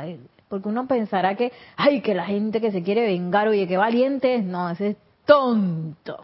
Porque 0.49 0.69
uno 0.69 0.89
pensará 0.89 1.37
que, 1.37 1.53
ay, 1.77 2.01
que 2.01 2.17
la 2.17 2.25
gente 2.25 2.61
que 2.61 2.73
se 2.73 2.83
quiere 2.83 3.07
vengar, 3.07 3.47
oye, 3.47 3.69
que 3.69 3.77
valiente 3.77 4.35
es. 4.35 4.45
No, 4.45 4.69
ese 4.69 4.89
es 4.89 4.97
tonto. 5.25 6.19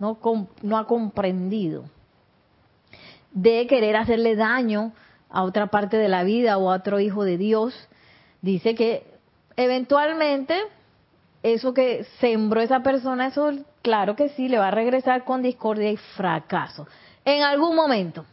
No, 0.00 0.18
no 0.62 0.76
ha 0.76 0.88
comprendido. 0.88 1.84
De 3.30 3.68
querer 3.68 3.94
hacerle 3.94 4.34
daño 4.34 4.90
a 5.30 5.44
otra 5.44 5.68
parte 5.68 5.98
de 5.98 6.08
la 6.08 6.24
vida 6.24 6.58
o 6.58 6.72
a 6.72 6.78
otro 6.78 6.98
hijo 6.98 7.22
de 7.22 7.38
Dios. 7.38 7.72
Dice 8.40 8.74
que 8.74 9.06
eventualmente 9.54 10.58
eso 11.44 11.74
que 11.74 12.02
sembró 12.18 12.60
esa 12.60 12.82
persona, 12.82 13.28
eso 13.28 13.52
claro 13.82 14.16
que 14.16 14.30
sí, 14.30 14.48
le 14.48 14.58
va 14.58 14.66
a 14.66 14.72
regresar 14.72 15.22
con 15.22 15.42
discordia 15.42 15.92
y 15.92 15.96
fracaso. 15.96 16.88
En 17.24 17.44
algún 17.44 17.76
momento. 17.76 18.26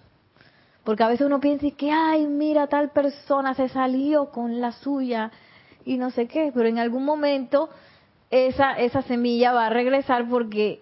Porque 0.89 1.03
a 1.03 1.07
veces 1.07 1.27
uno 1.27 1.39
piensa 1.39 1.67
que, 1.77 1.91
ay, 1.91 2.25
mira, 2.25 2.65
tal 2.65 2.89
persona 2.89 3.53
se 3.53 3.69
salió 3.69 4.31
con 4.31 4.59
la 4.59 4.71
suya 4.71 5.29
y 5.85 5.97
no 5.97 6.09
sé 6.09 6.27
qué, 6.27 6.51
pero 6.51 6.67
en 6.67 6.79
algún 6.79 7.05
momento 7.05 7.69
esa, 8.31 8.71
esa 8.71 9.03
semilla 9.03 9.53
va 9.53 9.67
a 9.67 9.69
regresar 9.69 10.27
porque 10.27 10.81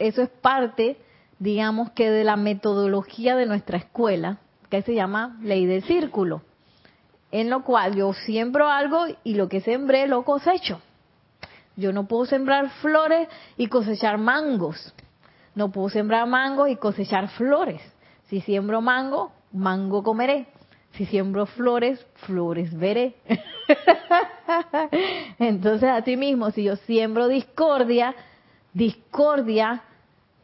eso 0.00 0.22
es 0.22 0.28
parte, 0.28 0.96
digamos 1.38 1.92
que 1.92 2.10
de 2.10 2.24
la 2.24 2.34
metodología 2.34 3.36
de 3.36 3.46
nuestra 3.46 3.78
escuela, 3.78 4.38
que 4.70 4.82
se 4.82 4.96
llama 4.96 5.38
ley 5.40 5.66
del 5.66 5.84
círculo, 5.84 6.42
en 7.30 7.48
lo 7.48 7.62
cual 7.62 7.94
yo 7.94 8.12
siembro 8.14 8.68
algo 8.68 9.06
y 9.22 9.34
lo 9.34 9.48
que 9.48 9.60
sembré 9.60 10.08
lo 10.08 10.24
cosecho. 10.24 10.80
Yo 11.76 11.92
no 11.92 12.08
puedo 12.08 12.26
sembrar 12.26 12.70
flores 12.80 13.28
y 13.56 13.68
cosechar 13.68 14.18
mangos. 14.18 14.92
No 15.54 15.70
puedo 15.70 15.90
sembrar 15.90 16.26
mangos 16.26 16.70
y 16.70 16.74
cosechar 16.74 17.28
flores. 17.28 17.80
Si 18.28 18.40
siembro 18.40 18.80
mango, 18.80 19.32
mango 19.52 20.02
comeré. 20.02 20.46
Si 20.92 21.06
siembro 21.06 21.46
flores, 21.46 22.04
flores 22.26 22.76
veré. 22.76 23.16
Entonces 25.38 25.88
a 25.88 26.02
ti 26.02 26.16
mismo, 26.16 26.50
si 26.50 26.64
yo 26.64 26.76
siembro 26.76 27.28
discordia, 27.28 28.14
discordia 28.72 29.82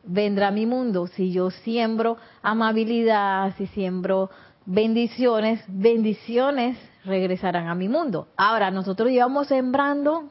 vendrá 0.05 0.49
a 0.49 0.51
mi 0.51 0.67
mundo. 0.67 1.07
Si 1.09 1.33
yo 1.33 1.51
siembro 1.51 2.17
amabilidad, 2.43 3.55
si 3.57 3.67
siembro 3.69 4.31
bendiciones, 4.67 5.63
bendiciones 5.67 6.79
regresarán 7.05 7.69
a 7.69 7.75
mi 7.75 7.89
mundo. 7.89 8.29
Ahora, 8.37 8.71
nosotros 8.71 9.11
llevamos 9.11 9.49
sembrando 9.49 10.25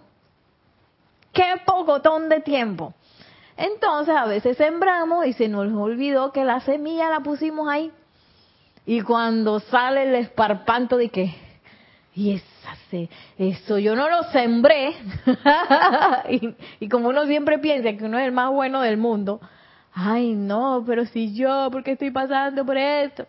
qué 1.32 1.56
pocotón 1.66 2.30
de 2.30 2.42
tiempo. 2.42 2.94
Entonces 3.58 4.16
a 4.16 4.26
veces 4.26 4.58
sembramos 4.58 5.26
y 5.26 5.34
se 5.34 5.48
nos 5.48 5.72
olvidó 5.74 6.32
que 6.32 6.44
la 6.44 6.60
semilla 6.62 7.10
la 7.10 7.20
pusimos 7.20 7.68
ahí. 7.70 7.92
Y 8.86 9.02
cuando 9.02 9.60
sale 9.60 10.04
el 10.04 10.16
esparpanto 10.16 10.98
de 10.98 11.10
que, 11.10 11.34
y 12.14 12.34
esa 12.34 12.76
se, 12.90 13.10
eso 13.38 13.78
yo 13.78 13.96
no 13.96 14.10
lo 14.10 14.24
sembré, 14.24 14.94
y, 16.30 16.56
y 16.82 16.90
como 16.90 17.10
uno 17.10 17.26
siempre 17.26 17.60
piensa 17.60 17.94
que 17.94 18.04
uno 18.04 18.20
es 18.20 18.26
el 18.26 18.34
más 18.34 18.52
bueno 18.52 18.82
del 18.82 18.98
mundo, 18.98 19.40
ay 19.94 20.34
no, 20.34 20.84
pero 20.86 21.06
si 21.06 21.34
yo, 21.34 21.70
porque 21.72 21.92
estoy 21.92 22.12
pasando 22.12 22.66
por 22.66 22.78
esto? 22.78 23.26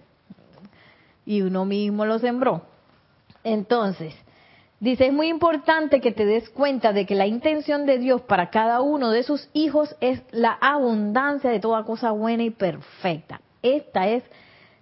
Y 1.24 1.42
uno 1.42 1.64
mismo 1.64 2.04
lo 2.04 2.18
sembró. 2.18 2.62
Entonces, 3.44 4.14
dice, 4.84 5.06
es 5.06 5.12
muy 5.12 5.28
importante 5.28 6.00
que 6.00 6.12
te 6.12 6.26
des 6.26 6.50
cuenta 6.50 6.92
de 6.92 7.06
que 7.06 7.14
la 7.14 7.26
intención 7.26 7.86
de 7.86 7.98
Dios 7.98 8.20
para 8.22 8.50
cada 8.50 8.82
uno 8.82 9.10
de 9.10 9.22
sus 9.22 9.48
hijos 9.54 9.96
es 10.00 10.22
la 10.30 10.52
abundancia 10.52 11.50
de 11.50 11.58
toda 11.58 11.84
cosa 11.84 12.10
buena 12.10 12.42
y 12.42 12.50
perfecta. 12.50 13.40
Esta 13.62 14.08
es 14.08 14.22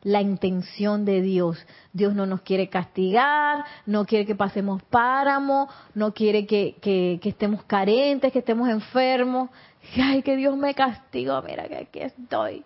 la 0.03 0.21
intención 0.21 1.05
de 1.05 1.23
Dios. 1.23 1.65
Dios 1.93 2.15
no 2.15 2.27
nos 2.27 2.41
quiere 2.41 2.69
castigar, 2.69 3.65
no 3.87 4.05
quiere 4.05 4.27
que 4.27 4.35
pasemos 4.35 4.83
páramo, 4.83 5.69
no 5.95 6.13
quiere 6.13 6.47
que, 6.47 6.75
que, 6.81 7.21
estemos 7.23 7.63
carentes, 7.63 8.33
que 8.33 8.41
estemos 8.41 8.69
enfermos. 8.69 9.51
Ay, 9.97 10.23
que 10.23 10.37
Dios 10.37 10.57
me 10.57 10.75
castigó, 10.75 11.41
mira 11.43 11.69
que 11.69 11.77
aquí 11.77 12.01
estoy. 12.01 12.65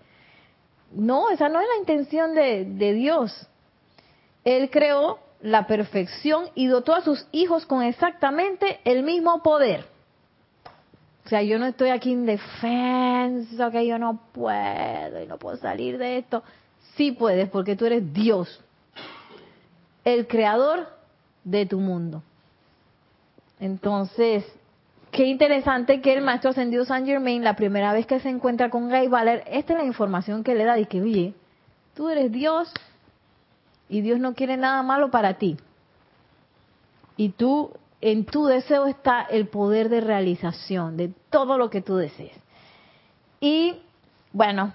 No, 0.91 1.29
esa 1.29 1.51
no 1.51 1.61
es 1.61 1.67
la 1.69 1.81
intención 1.81 2.35
de, 2.35 2.65
de 2.65 2.95
Dios. 2.95 3.47
Él 4.43 4.71
creó 4.71 5.26
la 5.41 5.67
perfección 5.67 6.47
y 6.55 6.67
dotó 6.67 6.95
a 6.95 7.03
sus 7.03 7.27
hijos 7.33 7.67
con 7.67 7.83
exactamente 7.83 8.81
el 8.85 9.03
mismo 9.03 9.43
poder. 9.43 9.85
O 11.25 11.29
sea, 11.29 11.43
yo 11.43 11.59
no 11.59 11.67
estoy 11.67 11.91
aquí 11.91 12.13
en 12.13 12.25
defensa, 12.25 13.71
que 13.71 13.87
yo 13.87 13.99
no 13.99 14.21
puedo 14.33 15.23
y 15.23 15.27
no 15.27 15.39
puedo 15.39 15.57
salir 15.57 15.99
de 15.99 16.19
esto. 16.19 16.43
Sí 16.95 17.13
puedes, 17.13 17.49
porque 17.49 17.75
tú 17.75 17.85
eres 17.85 18.13
Dios, 18.13 18.61
el 20.05 20.29
creador 20.29 20.89
de 21.43 21.67
tu 21.67 21.81
mundo. 21.81 22.23
Entonces, 23.59 24.45
qué 25.11 25.25
interesante 25.25 26.01
que 26.01 26.13
el 26.13 26.23
maestro 26.23 26.51
ascendido 26.51 26.85
San 26.85 27.07
Germain, 27.07 27.43
la 27.43 27.57
primera 27.57 27.93
vez 27.93 28.07
que 28.07 28.21
se 28.21 28.29
encuentra 28.29 28.71
con 28.71 28.89
Guy 28.89 29.09
Valer, 29.09 29.43
esta 29.49 29.73
es 29.73 29.79
la 29.81 29.85
información 29.85 30.45
que 30.45 30.55
le 30.55 30.65
da 30.65 30.79
y 30.79 30.87
que, 30.87 31.01
oye, 31.01 31.35
tú 31.95 32.09
eres 32.09 32.31
Dios 32.31 32.73
y 33.89 34.01
Dios 34.01 34.19
no 34.19 34.35
quiere 34.35 34.57
nada 34.57 34.83
malo 34.83 35.11
para 35.11 35.35
ti. 35.35 35.57
Y 37.17 37.31
tú, 37.31 37.73
en 38.01 38.25
tu 38.25 38.47
deseo 38.47 38.87
está 38.87 39.23
el 39.23 39.49
poder 39.49 39.89
de 39.89 40.01
realización 40.01 40.97
de 40.97 41.13
todo 41.31 41.59
lo 41.59 41.71
que 41.71 41.83
tú 41.83 41.97
desees. 41.97 42.37
Y 43.41 43.77
bueno, 44.33 44.73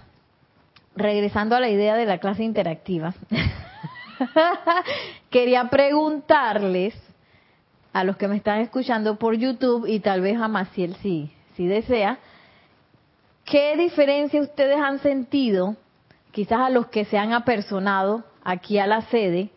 regresando 0.95 1.55
a 1.55 1.59
la 1.59 1.69
idea 1.69 1.95
de 1.95 2.05
la 2.05 2.19
clase 2.19 2.43
interactiva, 2.43 3.13
quería 5.29 5.69
preguntarles 5.69 6.95
a 7.93 8.03
los 8.03 8.17
que 8.17 8.27
me 8.27 8.37
están 8.37 8.61
escuchando 8.61 9.17
por 9.17 9.35
YouTube 9.35 9.85
y 9.85 9.99
tal 9.99 10.21
vez 10.21 10.39
a 10.39 10.47
Maciel 10.47 10.95
si, 10.97 11.31
si 11.55 11.67
desea, 11.67 12.19
¿qué 13.45 13.75
diferencia 13.75 14.41
ustedes 14.41 14.77
han 14.77 14.99
sentido, 14.99 15.75
quizás 16.31 16.59
a 16.59 16.69
los 16.69 16.87
que 16.87 17.05
se 17.05 17.17
han 17.17 17.33
apersonado 17.33 18.23
aquí 18.43 18.79
a 18.79 18.87
la 18.87 19.01
sede, 19.03 19.49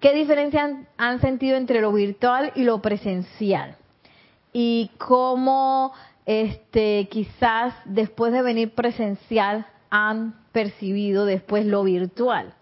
qué 0.00 0.12
diferencia 0.14 0.64
han, 0.64 0.88
han 0.96 1.20
sentido 1.20 1.56
entre 1.56 1.80
lo 1.80 1.92
virtual 1.92 2.52
y 2.54 2.64
lo 2.64 2.80
presencial? 2.80 3.76
Y 4.52 4.90
cómo 4.98 5.92
este 6.26 7.08
quizás 7.10 7.74
después 7.84 8.32
de 8.32 8.42
venir 8.42 8.74
presencial 8.74 9.66
han 9.90 10.34
percibido 10.52 11.24
después 11.24 11.66
lo 11.66 11.84
virtual. 11.84 12.54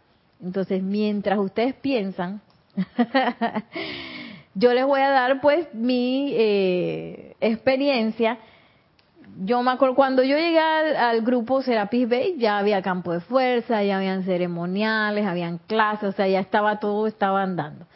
Entonces, 0.43 0.83
mientras 0.83 1.39
ustedes 1.39 1.75
piensan, 1.75 2.41
yo 4.55 4.73
les 4.73 4.87
voy 4.87 5.01
a 5.01 5.11
dar 5.11 5.41
pues 5.41 5.73
mi 5.75 6.33
eh, 6.35 7.37
experiencia. 7.41 8.39
Yo 9.41 9.63
me 9.63 9.71
acuerdo, 9.71 9.95
cuando 9.95 10.25
yo 10.25 10.37
llegué 10.37 10.59
al, 10.59 11.23
grupo 11.23 11.63
Serapis 11.63 12.09
Bay, 12.09 12.37
ya 12.39 12.59
había 12.59 12.83
campo 12.83 13.13
de 13.13 13.21
fuerza, 13.21 13.85
ya 13.85 13.99
habían 13.99 14.25
ceremoniales, 14.25 15.25
habían 15.27 15.59
clases, 15.59 16.09
o 16.09 16.13
sea, 16.13 16.27
ya 16.27 16.41
estaba 16.41 16.81
todo, 16.81 17.07
estaba 17.07 17.43
andando. 17.43 17.87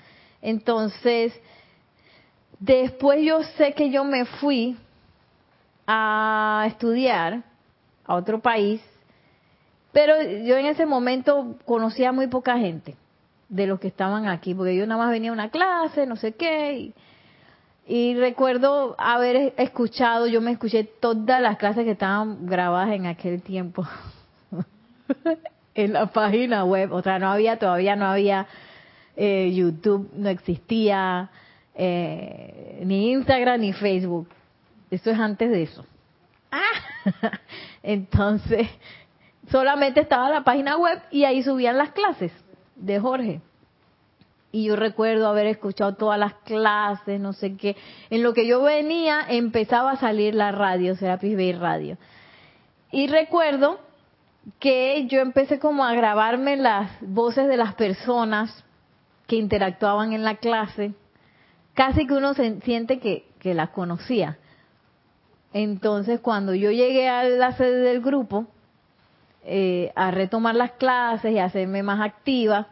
Entonces, 0.40 1.32
después 2.60 3.24
yo 3.24 3.42
sé 3.56 3.72
que 3.72 3.90
yo 3.90 4.04
me 4.04 4.24
fui 4.24 4.76
a 5.88 6.64
estudiar 6.68 7.42
a 8.04 8.14
otro 8.14 8.40
país, 8.40 8.80
pero 9.90 10.14
yo 10.22 10.56
en 10.56 10.66
ese 10.66 10.86
momento 10.86 11.56
conocía 11.64 12.12
muy 12.12 12.28
poca 12.28 12.56
gente 12.58 12.94
de 13.48 13.66
los 13.66 13.80
que 13.80 13.88
estaban 13.88 14.28
aquí, 14.28 14.54
porque 14.54 14.76
yo 14.76 14.86
nada 14.86 15.02
más 15.02 15.10
venía 15.10 15.30
a 15.30 15.34
una 15.34 15.50
clase, 15.50 16.06
no 16.06 16.14
sé 16.14 16.34
qué, 16.34 16.72
y, 16.78 16.94
y, 17.86 18.14
recuerdo 18.14 18.94
haber 18.98 19.54
escuchado, 19.56 20.26
yo 20.26 20.40
me 20.40 20.52
escuché 20.52 20.84
todas 20.84 21.40
las 21.40 21.58
clases 21.58 21.84
que 21.84 21.92
estaban 21.92 22.46
grabadas 22.46 22.94
en 22.94 23.06
aquel 23.06 23.42
tiempo 23.42 23.86
en 25.74 25.92
la 25.92 26.06
página 26.06 26.64
web, 26.64 26.92
o 26.92 27.02
sea, 27.02 27.18
no 27.18 27.30
había, 27.30 27.58
todavía 27.58 27.96
no 27.96 28.06
había 28.06 28.46
eh, 29.16 29.52
YouTube, 29.54 30.10
no 30.14 30.28
existía 30.28 31.30
eh, 31.74 32.82
ni 32.84 33.12
Instagram 33.12 33.60
ni 33.60 33.72
Facebook, 33.72 34.28
esto 34.90 35.10
es 35.10 35.18
antes 35.18 35.50
de 35.50 35.62
eso. 35.62 35.84
Ah, 36.50 37.32
entonces, 37.82 38.68
solamente 39.50 40.00
estaba 40.00 40.30
la 40.30 40.44
página 40.44 40.76
web 40.76 41.00
y 41.10 41.24
ahí 41.24 41.42
subían 41.42 41.78
las 41.78 41.92
clases 41.92 42.32
de 42.76 43.00
Jorge. 43.00 43.40
Y 44.52 44.64
yo 44.64 44.76
recuerdo 44.76 45.28
haber 45.28 45.46
escuchado 45.46 45.94
todas 45.94 46.18
las 46.18 46.34
clases, 46.44 47.18
no 47.18 47.32
sé 47.32 47.56
qué. 47.56 47.74
En 48.10 48.22
lo 48.22 48.34
que 48.34 48.46
yo 48.46 48.62
venía 48.62 49.24
empezaba 49.28 49.92
a 49.92 49.96
salir 49.96 50.34
la 50.34 50.52
radio, 50.52 50.94
Serapis 50.94 51.34
Bay 51.34 51.54
Radio. 51.54 51.96
Y 52.90 53.06
recuerdo 53.06 53.80
que 54.60 55.06
yo 55.06 55.20
empecé 55.20 55.58
como 55.58 55.84
a 55.84 55.94
grabarme 55.94 56.58
las 56.58 56.90
voces 57.00 57.48
de 57.48 57.56
las 57.56 57.74
personas 57.74 58.64
que 59.26 59.36
interactuaban 59.36 60.12
en 60.12 60.22
la 60.22 60.36
clase. 60.36 60.92
Casi 61.72 62.06
que 62.06 62.12
uno 62.12 62.34
se 62.34 62.60
siente 62.60 63.00
que, 63.00 63.24
que 63.38 63.54
las 63.54 63.70
conocía. 63.70 64.36
Entonces, 65.54 66.20
cuando 66.20 66.54
yo 66.54 66.70
llegué 66.70 67.08
a 67.08 67.24
la 67.24 67.52
sede 67.52 67.78
del 67.78 68.02
grupo, 68.02 68.46
eh, 69.44 69.92
a 69.94 70.10
retomar 70.10 70.54
las 70.54 70.72
clases 70.72 71.32
y 71.32 71.38
a 71.38 71.46
hacerme 71.46 71.82
más 71.82 72.00
activa, 72.00 72.68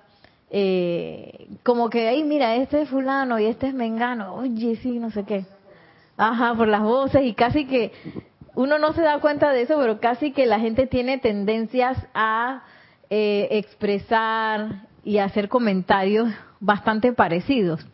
eh, 0.50 1.48
como 1.62 1.90
que, 1.90 2.08
ay, 2.08 2.24
mira, 2.24 2.56
este 2.56 2.82
es 2.82 2.88
fulano 2.88 3.38
y 3.38 3.46
este 3.46 3.68
es 3.68 3.74
mengano, 3.74 4.34
oye, 4.34 4.76
sí, 4.76 4.98
no 4.98 5.10
sé 5.10 5.24
qué. 5.24 5.44
Ajá, 6.16 6.54
por 6.54 6.68
las 6.68 6.82
voces 6.82 7.22
y 7.24 7.34
casi 7.34 7.66
que 7.66 7.92
uno 8.54 8.78
no 8.78 8.92
se 8.92 9.02
da 9.02 9.20
cuenta 9.20 9.52
de 9.52 9.62
eso, 9.62 9.76
pero 9.78 10.00
casi 10.00 10.32
que 10.32 10.46
la 10.46 10.58
gente 10.58 10.86
tiene 10.86 11.18
tendencias 11.18 11.96
a 12.14 12.64
eh, 13.08 13.48
expresar 13.52 14.86
y 15.04 15.18
hacer 15.18 15.48
comentarios 15.48 16.28
bastante 16.58 17.12
parecidos. 17.12 17.86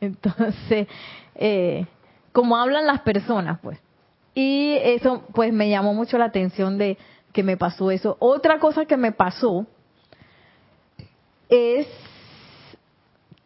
Entonces, 0.00 0.88
eh, 1.34 1.86
como 2.32 2.56
hablan 2.56 2.86
las 2.86 3.00
personas, 3.00 3.58
pues. 3.60 3.78
Y 4.34 4.76
eso, 4.82 5.24
pues, 5.32 5.52
me 5.52 5.68
llamó 5.68 5.94
mucho 5.94 6.18
la 6.18 6.26
atención 6.26 6.78
de 6.78 6.96
que 7.32 7.42
me 7.42 7.56
pasó 7.56 7.90
eso. 7.90 8.16
Otra 8.20 8.58
cosa 8.58 8.84
que 8.84 8.96
me 8.96 9.12
pasó 9.12 9.66
es 11.48 11.86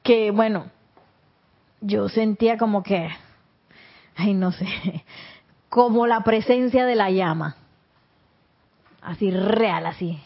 que, 0.03 0.31
bueno, 0.31 0.71
yo 1.81 2.09
sentía 2.09 2.59
como 2.59 2.83
que, 2.83 3.09
ay, 4.17 4.35
no 4.35 4.53
sé, 4.53 4.67
como 5.69 6.07
la 6.07 6.23
presencia 6.23 6.87
de 6.87 6.95
la 6.95 7.11
llama. 7.11 7.57
Así 9.03 9.31
real, 9.31 9.87
así. 9.87 10.21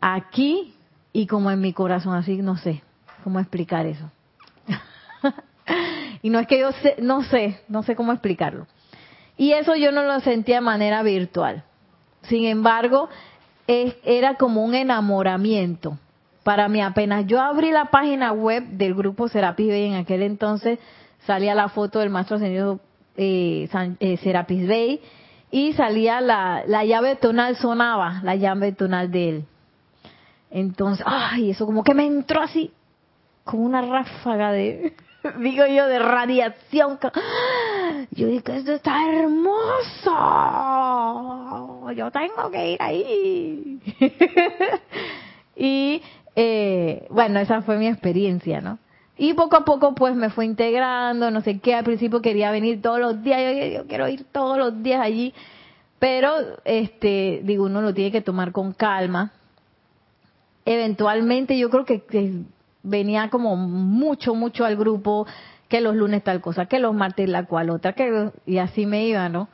Aquí 0.00 0.74
y 1.12 1.26
como 1.26 1.50
en 1.50 1.60
mi 1.60 1.72
corazón, 1.72 2.14
así, 2.14 2.36
no 2.38 2.56
sé 2.56 2.82
cómo 3.22 3.38
explicar 3.38 3.86
eso. 3.86 4.10
y 6.22 6.30
no 6.30 6.38
es 6.38 6.46
que 6.46 6.58
yo 6.58 6.72
sé, 6.72 6.96
no 7.00 7.22
sé, 7.22 7.60
no 7.68 7.82
sé 7.82 7.94
cómo 7.94 8.12
explicarlo. 8.12 8.66
Y 9.36 9.52
eso 9.52 9.74
yo 9.74 9.92
no 9.92 10.02
lo 10.02 10.20
sentía 10.20 10.56
de 10.56 10.60
manera 10.60 11.02
virtual. 11.02 11.64
Sin 12.22 12.44
embargo, 12.44 13.08
es, 13.70 13.96
era 14.04 14.34
como 14.34 14.64
un 14.64 14.74
enamoramiento. 14.74 15.96
Para 16.42 16.68
mí, 16.68 16.80
apenas 16.80 17.26
yo 17.26 17.40
abrí 17.40 17.70
la 17.70 17.86
página 17.86 18.32
web 18.32 18.64
del 18.70 18.94
grupo 18.94 19.28
Serapis 19.28 19.68
Bay, 19.68 19.84
en 19.84 19.94
aquel 19.94 20.22
entonces 20.22 20.78
salía 21.26 21.54
la 21.54 21.68
foto 21.68 22.00
del 22.00 22.10
maestro 22.10 22.38
señor 22.38 22.80
eh, 23.16 23.68
eh, 24.00 24.16
Serapis 24.16 24.66
Bay 24.66 25.00
y 25.52 25.72
salía 25.74 26.20
la, 26.20 26.64
la 26.66 26.84
llave 26.84 27.14
tonal, 27.14 27.56
sonaba 27.56 28.20
la 28.24 28.34
llave 28.34 28.72
tonal 28.72 29.10
de 29.10 29.28
él. 29.28 29.44
Entonces, 30.50 31.04
ay, 31.06 31.50
eso 31.50 31.64
como 31.64 31.84
que 31.84 31.94
me 31.94 32.06
entró 32.06 32.42
así, 32.42 32.72
como 33.44 33.64
una 33.64 33.82
ráfaga 33.82 34.50
de, 34.50 34.94
digo 35.38 35.64
yo, 35.66 35.86
de 35.86 35.98
radiación. 36.00 36.98
Yo 38.10 38.26
dije, 38.26 38.56
esto 38.56 38.72
está 38.72 39.08
hermoso. 39.12 40.10
Yo 41.92 42.10
tengo 42.10 42.50
que 42.50 42.72
ir 42.72 42.82
ahí. 42.82 43.80
Y 45.62 46.00
eh, 46.36 47.06
bueno, 47.10 47.38
esa 47.38 47.60
fue 47.60 47.76
mi 47.76 47.86
experiencia, 47.86 48.62
¿no? 48.62 48.78
Y 49.18 49.34
poco 49.34 49.56
a 49.56 49.64
poco 49.66 49.94
pues 49.94 50.16
me 50.16 50.30
fue 50.30 50.46
integrando, 50.46 51.30
no 51.30 51.42
sé 51.42 51.58
qué, 51.58 51.74
al 51.74 51.84
principio 51.84 52.22
quería 52.22 52.50
venir 52.50 52.80
todos 52.80 52.98
los 52.98 53.22
días, 53.22 53.74
yo, 53.74 53.86
quiero 53.86 54.08
ir 54.08 54.24
todos 54.32 54.56
los 54.56 54.82
días 54.82 55.02
allí, 55.02 55.34
pero 55.98 56.32
este, 56.64 57.42
digo, 57.44 57.66
uno 57.66 57.82
lo 57.82 57.92
tiene 57.92 58.10
que 58.10 58.22
tomar 58.22 58.52
con 58.52 58.72
calma. 58.72 59.32
Eventualmente 60.64 61.58
yo 61.58 61.68
creo 61.68 61.84
que 61.84 62.02
venía 62.82 63.28
como 63.28 63.56
mucho, 63.56 64.34
mucho 64.34 64.64
al 64.64 64.76
grupo, 64.76 65.26
que 65.70 65.80
los 65.80 65.96
lunes 65.96 66.22
tal 66.22 66.42
cosa, 66.42 66.66
que 66.66 66.78
los 66.78 66.94
martes 66.94 67.30
la 67.30 67.46
cual 67.46 67.70
otra, 67.70 67.94
que 67.94 68.30
y 68.44 68.58
así 68.58 68.84
me 68.84 69.06
iba, 69.06 69.30
¿no? 69.30 69.48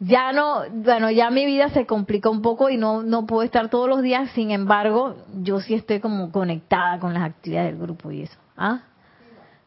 Ya 0.00 0.32
no, 0.32 0.62
bueno, 0.72 1.10
ya 1.10 1.30
mi 1.30 1.46
vida 1.46 1.68
se 1.68 1.86
complica 1.86 2.30
un 2.30 2.42
poco 2.42 2.70
y 2.70 2.76
no, 2.76 3.04
no 3.04 3.26
puedo 3.26 3.42
estar 3.44 3.68
todos 3.68 3.88
los 3.88 4.02
días, 4.02 4.30
sin 4.30 4.50
embargo, 4.50 5.14
yo 5.42 5.60
sí 5.60 5.74
estoy 5.74 6.00
como 6.00 6.32
conectada 6.32 6.98
con 6.98 7.14
las 7.14 7.22
actividades 7.22 7.72
del 7.72 7.80
grupo 7.80 8.10
y 8.10 8.22
eso. 8.22 8.38
¿Ah? 8.56 8.80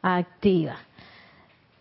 activa. 0.03 0.75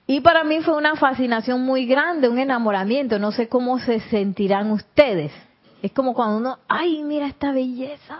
Y 0.06 0.20
para 0.20 0.44
mí 0.44 0.60
fue 0.60 0.76
una 0.76 0.94
fascinación 0.96 1.62
muy 1.62 1.86
grande, 1.86 2.28
un 2.28 2.38
enamoramiento. 2.38 3.18
No 3.18 3.32
sé 3.32 3.48
cómo 3.48 3.78
se 3.78 4.00
sentirán 4.00 4.70
ustedes. 4.70 5.32
Es 5.82 5.92
como 5.92 6.14
cuando 6.14 6.38
uno, 6.38 6.58
ay, 6.68 7.02
mira 7.02 7.26
esta 7.26 7.52
belleza. 7.52 8.18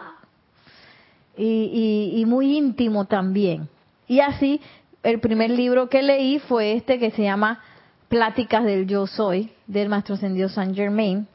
Y, 1.36 2.12
y, 2.14 2.26
muy 2.26 2.58
íntimo 2.58 3.06
también. 3.06 3.68
Y 4.06 4.20
así, 4.20 4.60
el 5.02 5.20
primer 5.20 5.50
libro 5.50 5.88
que 5.88 6.02
leí 6.02 6.38
fue 6.38 6.72
este 6.72 6.98
que 6.98 7.10
se 7.10 7.22
llama 7.22 7.60
Pláticas 8.08 8.64
del 8.64 8.86
Yo 8.86 9.06
Soy, 9.06 9.50
del 9.66 9.88
Maestro 9.88 10.14
Ascendido 10.14 10.48
San 10.48 10.74
Germain, 10.74 11.26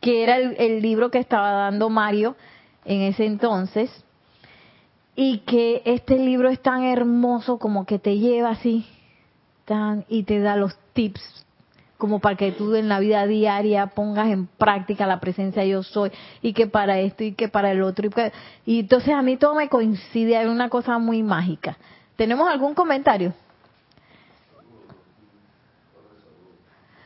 que 0.00 0.24
era 0.24 0.36
el, 0.36 0.82
libro 0.82 1.10
que 1.10 1.18
estaba 1.18 1.52
dando 1.52 1.88
Mario 1.88 2.34
en 2.84 3.02
ese 3.02 3.26
entonces 3.26 3.90
y 5.14 5.38
que 5.38 5.82
este 5.84 6.18
libro 6.18 6.48
es 6.48 6.60
tan 6.60 6.84
hermoso 6.84 7.58
como 7.58 7.86
que 7.86 7.98
te 7.98 8.18
lleva 8.18 8.50
así 8.50 8.86
tan, 9.64 10.04
y 10.08 10.24
te 10.24 10.40
da 10.40 10.56
los 10.56 10.76
tips 10.92 11.46
como 11.98 12.18
para 12.18 12.34
que 12.34 12.50
tú 12.50 12.74
en 12.74 12.88
la 12.88 12.98
vida 12.98 13.24
diaria 13.28 13.86
pongas 13.88 14.28
en 14.32 14.48
práctica 14.48 15.06
la 15.06 15.20
presencia 15.20 15.64
yo 15.64 15.84
soy 15.84 16.10
y 16.40 16.52
que 16.52 16.66
para 16.66 16.98
esto 16.98 17.22
y 17.22 17.34
que 17.34 17.46
para 17.46 17.70
el 17.70 17.82
otro 17.82 18.08
y, 18.66 18.80
entonces 18.80 19.14
a 19.14 19.22
mí 19.22 19.36
todo 19.36 19.54
me 19.54 19.68
coincide 19.68 20.42
es 20.42 20.48
una 20.48 20.68
cosa 20.68 20.98
muy 20.98 21.22
mágica 21.22 21.78
tenemos 22.16 22.48
algún 22.48 22.74
comentario 22.74 23.32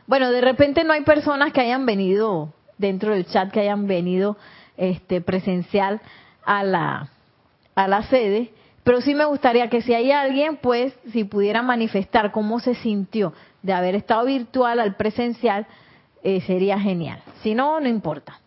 bueno 0.05 0.31
de 0.31 0.41
repente 0.41 0.83
no 0.83 0.93
hay 0.93 1.03
personas 1.03 1.53
que 1.53 1.61
hayan 1.61 1.85
venido 1.85 2.53
dentro 2.77 3.13
del 3.13 3.25
chat 3.25 3.51
que 3.51 3.61
hayan 3.61 3.87
venido 3.87 4.37
este 4.77 5.21
presencial 5.21 6.01
a 6.45 6.63
la 6.63 7.09
a 7.77 7.87
la 7.87 8.01
sede, 8.01 8.51
pero 8.83 9.01
sí 9.01 9.13
me 9.13 9.25
gustaría 9.25 9.69
que 9.69 9.83
si 9.83 9.93
hay 9.93 10.11
alguien, 10.11 10.57
pues 10.57 10.97
si 11.11 11.23
pudiera 11.23 11.61
manifestar 11.61 12.31
cómo 12.31 12.59
se 12.59 12.73
sintió 12.73 13.33
de 13.61 13.71
haber 13.71 13.93
estado 13.93 14.25
virtual 14.25 14.79
al 14.79 14.95
presencial, 14.95 15.67
eh, 16.23 16.41
sería 16.41 16.79
genial. 16.79 17.21
Si 17.43 17.53
no, 17.53 17.79
no 17.79 17.87
importa. 17.87 18.39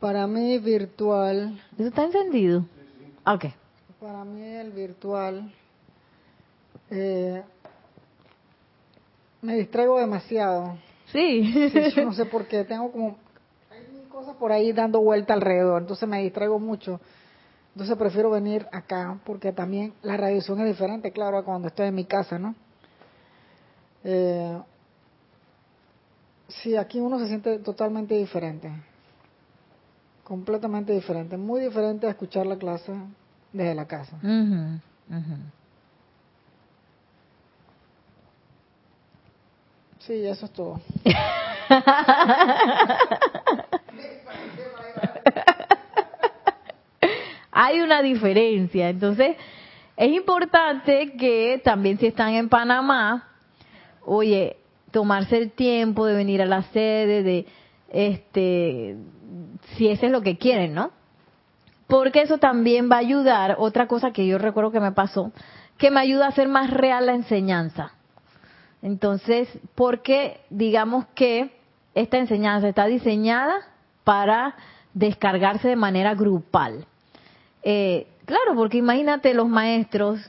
Para 0.00 0.26
mí 0.26 0.58
virtual. 0.58 1.56
¿Eso 1.78 1.86
está 1.86 2.02
encendido? 2.02 2.64
Ok. 3.26 3.46
Para 4.00 4.24
mí 4.24 4.42
el 4.42 4.70
virtual 4.70 5.52
eh, 6.90 7.42
me 9.42 9.56
distraigo 9.56 9.98
demasiado. 9.98 10.78
Sí. 11.06 11.70
sí. 11.70 11.90
Yo 11.94 12.04
no 12.04 12.12
sé 12.14 12.26
por 12.26 12.46
qué. 12.46 12.64
Tengo 12.64 12.90
como 12.92 13.16
cosas 14.16 14.36
por 14.36 14.50
ahí 14.50 14.72
dando 14.72 15.02
vuelta 15.02 15.34
alrededor, 15.34 15.82
entonces 15.82 16.08
me 16.08 16.22
distraigo 16.22 16.58
mucho. 16.58 17.00
Entonces 17.74 17.98
prefiero 17.98 18.30
venir 18.30 18.66
acá 18.72 19.18
porque 19.26 19.52
también 19.52 19.92
la 20.00 20.16
radiación 20.16 20.58
es 20.60 20.66
diferente, 20.68 21.12
claro, 21.12 21.44
cuando 21.44 21.68
estoy 21.68 21.88
en 21.88 21.94
mi 21.94 22.06
casa, 22.06 22.38
¿no? 22.38 22.54
Eh, 24.04 24.58
sí, 26.48 26.76
aquí 26.76 26.98
uno 26.98 27.18
se 27.18 27.26
siente 27.26 27.58
totalmente 27.58 28.14
diferente, 28.14 28.72
completamente 30.26 30.92
diferente, 30.92 31.36
muy 31.36 31.60
diferente 31.60 32.08
a 32.08 32.10
escuchar 32.10 32.46
la 32.46 32.56
clase 32.56 32.92
desde 33.52 33.76
la 33.76 33.86
casa. 33.86 34.18
Sí, 40.00 40.26
eso 40.26 40.46
es 40.46 40.52
todo. 40.52 40.80
Hay 47.52 47.78
una 47.80 48.02
diferencia. 48.02 48.88
Entonces, 48.88 49.36
es 49.96 50.12
importante 50.12 51.12
que 51.12 51.60
también 51.62 51.98
si 51.98 52.08
están 52.08 52.34
en 52.34 52.48
Panamá, 52.48 53.28
oye, 54.04 54.56
tomarse 54.90 55.38
el 55.38 55.52
tiempo 55.52 56.04
de 56.04 56.16
venir 56.16 56.42
a 56.42 56.46
la 56.46 56.62
sede, 56.64 57.22
de 57.22 57.46
este, 57.92 58.96
si 59.76 59.88
ese 59.88 60.06
es 60.06 60.12
lo 60.12 60.22
que 60.22 60.38
quieren, 60.38 60.74
¿no? 60.74 60.90
Porque 61.86 62.22
eso 62.22 62.38
también 62.38 62.90
va 62.90 62.96
a 62.96 63.00
ayudar, 63.00 63.56
otra 63.58 63.86
cosa 63.86 64.10
que 64.10 64.26
yo 64.26 64.38
recuerdo 64.38 64.72
que 64.72 64.80
me 64.80 64.92
pasó, 64.92 65.32
que 65.78 65.90
me 65.90 66.00
ayuda 66.00 66.26
a 66.26 66.30
hacer 66.30 66.48
más 66.48 66.70
real 66.70 67.06
la 67.06 67.14
enseñanza. 67.14 67.92
Entonces, 68.82 69.48
porque 69.74 70.40
digamos 70.50 71.06
que 71.14 71.56
esta 71.94 72.18
enseñanza 72.18 72.68
está 72.68 72.86
diseñada 72.86 73.54
para 74.04 74.54
descargarse 74.94 75.68
de 75.68 75.76
manera 75.76 76.14
grupal. 76.14 76.86
Eh, 77.62 78.06
claro, 78.24 78.54
porque 78.54 78.78
imagínate 78.78 79.34
los 79.34 79.48
maestros 79.48 80.20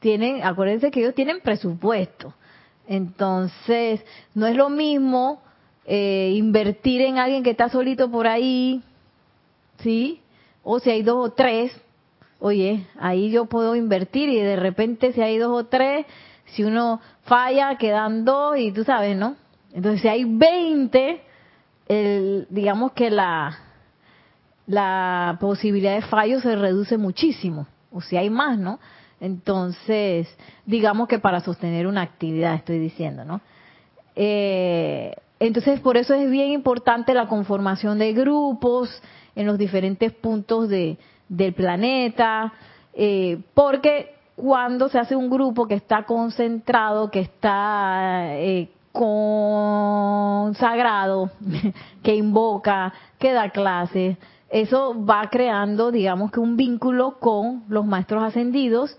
tienen, 0.00 0.42
acuérdense 0.44 0.90
que 0.90 1.00
ellos 1.00 1.14
tienen 1.14 1.40
presupuesto. 1.40 2.34
Entonces, 2.86 4.04
no 4.34 4.46
es 4.46 4.56
lo 4.56 4.68
mismo 4.68 5.42
eh, 5.92 6.34
invertir 6.36 7.00
en 7.00 7.18
alguien 7.18 7.42
que 7.42 7.50
está 7.50 7.68
solito 7.68 8.08
por 8.12 8.28
ahí, 8.28 8.80
¿sí? 9.78 10.20
O 10.62 10.78
si 10.78 10.88
hay 10.88 11.02
dos 11.02 11.30
o 11.30 11.32
tres, 11.32 11.72
oye, 12.38 12.86
ahí 13.00 13.32
yo 13.32 13.46
puedo 13.46 13.74
invertir 13.74 14.28
y 14.28 14.36
de 14.36 14.54
repente 14.54 15.12
si 15.12 15.20
hay 15.20 15.36
dos 15.38 15.50
o 15.50 15.66
tres, 15.66 16.06
si 16.44 16.62
uno 16.62 17.00
falla, 17.24 17.76
quedan 17.76 18.24
dos 18.24 18.56
y 18.56 18.70
tú 18.70 18.84
sabes, 18.84 19.16
¿no? 19.16 19.34
Entonces, 19.72 20.02
si 20.02 20.06
hay 20.06 20.24
20, 20.24 21.22
el, 21.88 22.46
digamos 22.50 22.92
que 22.92 23.10
la, 23.10 23.58
la 24.68 25.38
posibilidad 25.40 25.96
de 25.96 26.02
fallo 26.02 26.40
se 26.40 26.54
reduce 26.54 26.98
muchísimo, 26.98 27.66
o 27.90 28.00
si 28.00 28.16
hay 28.16 28.30
más, 28.30 28.56
¿no? 28.56 28.78
Entonces, 29.20 30.28
digamos 30.66 31.08
que 31.08 31.18
para 31.18 31.40
sostener 31.40 31.88
una 31.88 32.02
actividad, 32.02 32.54
estoy 32.54 32.78
diciendo, 32.78 33.24
¿no? 33.24 33.40
Eh, 34.14 35.16
entonces, 35.40 35.80
por 35.80 35.96
eso 35.96 36.12
es 36.12 36.30
bien 36.30 36.52
importante 36.52 37.14
la 37.14 37.26
conformación 37.26 37.98
de 37.98 38.12
grupos 38.12 39.02
en 39.34 39.46
los 39.46 39.56
diferentes 39.56 40.12
puntos 40.12 40.68
de, 40.68 40.98
del 41.30 41.54
planeta, 41.54 42.52
eh, 42.92 43.40
porque 43.54 44.14
cuando 44.36 44.90
se 44.90 44.98
hace 44.98 45.16
un 45.16 45.30
grupo 45.30 45.66
que 45.66 45.76
está 45.76 46.04
concentrado, 46.04 47.10
que 47.10 47.20
está 47.20 48.36
eh, 48.36 48.68
consagrado, 48.92 50.50
que 52.02 52.14
invoca, 52.14 52.92
que 53.18 53.32
da 53.32 53.48
clases, 53.48 54.18
eso 54.50 54.94
va 55.06 55.30
creando, 55.30 55.90
digamos 55.90 56.30
que 56.32 56.40
un 56.40 56.58
vínculo 56.58 57.18
con 57.18 57.64
los 57.68 57.86
maestros 57.86 58.22
ascendidos 58.24 58.94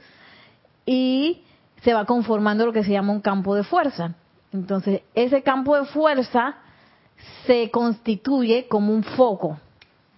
y 0.87 1.43
se 1.83 1.93
va 1.93 2.05
conformando 2.05 2.65
lo 2.65 2.73
que 2.73 2.83
se 2.83 2.93
llama 2.93 3.13
un 3.13 3.21
campo 3.21 3.53
de 3.53 3.63
fuerza. 3.63 4.15
Entonces, 4.53 5.01
ese 5.15 5.43
campo 5.43 5.77
de 5.77 5.85
fuerza 5.85 6.57
se 7.45 7.69
constituye 7.71 8.67
como 8.67 8.93
un 8.93 9.03
foco, 9.03 9.59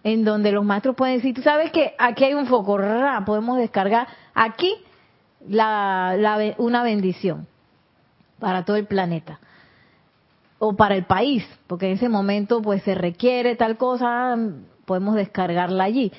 en 0.04 0.26
donde 0.26 0.52
los 0.52 0.66
maestros 0.66 0.96
pueden 0.96 1.18
decir, 1.18 1.36
tú 1.36 1.42
sabes 1.42 1.72
que 1.72 1.94
aquí 1.98 2.26
hay 2.26 2.34
un 2.34 2.48
foco, 2.48 2.78
podemos 3.26 3.58
descargar 3.58 4.08
aquí 4.34 4.76
la, 5.48 6.16
una 6.58 6.84
bendición 6.84 7.48
para 8.40 8.66
todo 8.66 8.76
el 8.76 8.86
planeta 8.88 9.40
o 10.60 10.76
para 10.76 10.96
el 10.96 11.06
país, 11.06 11.46
porque 11.68 11.88
en 11.88 11.94
ese 11.94 12.10
momento 12.10 12.62
pues 12.62 12.84
se 12.84 12.96
requiere 12.96 13.56
tal 13.56 13.78
cosa, 13.78 14.38
podemos 14.86 15.16
descargarla 15.16 15.84
allí. 15.84 16.12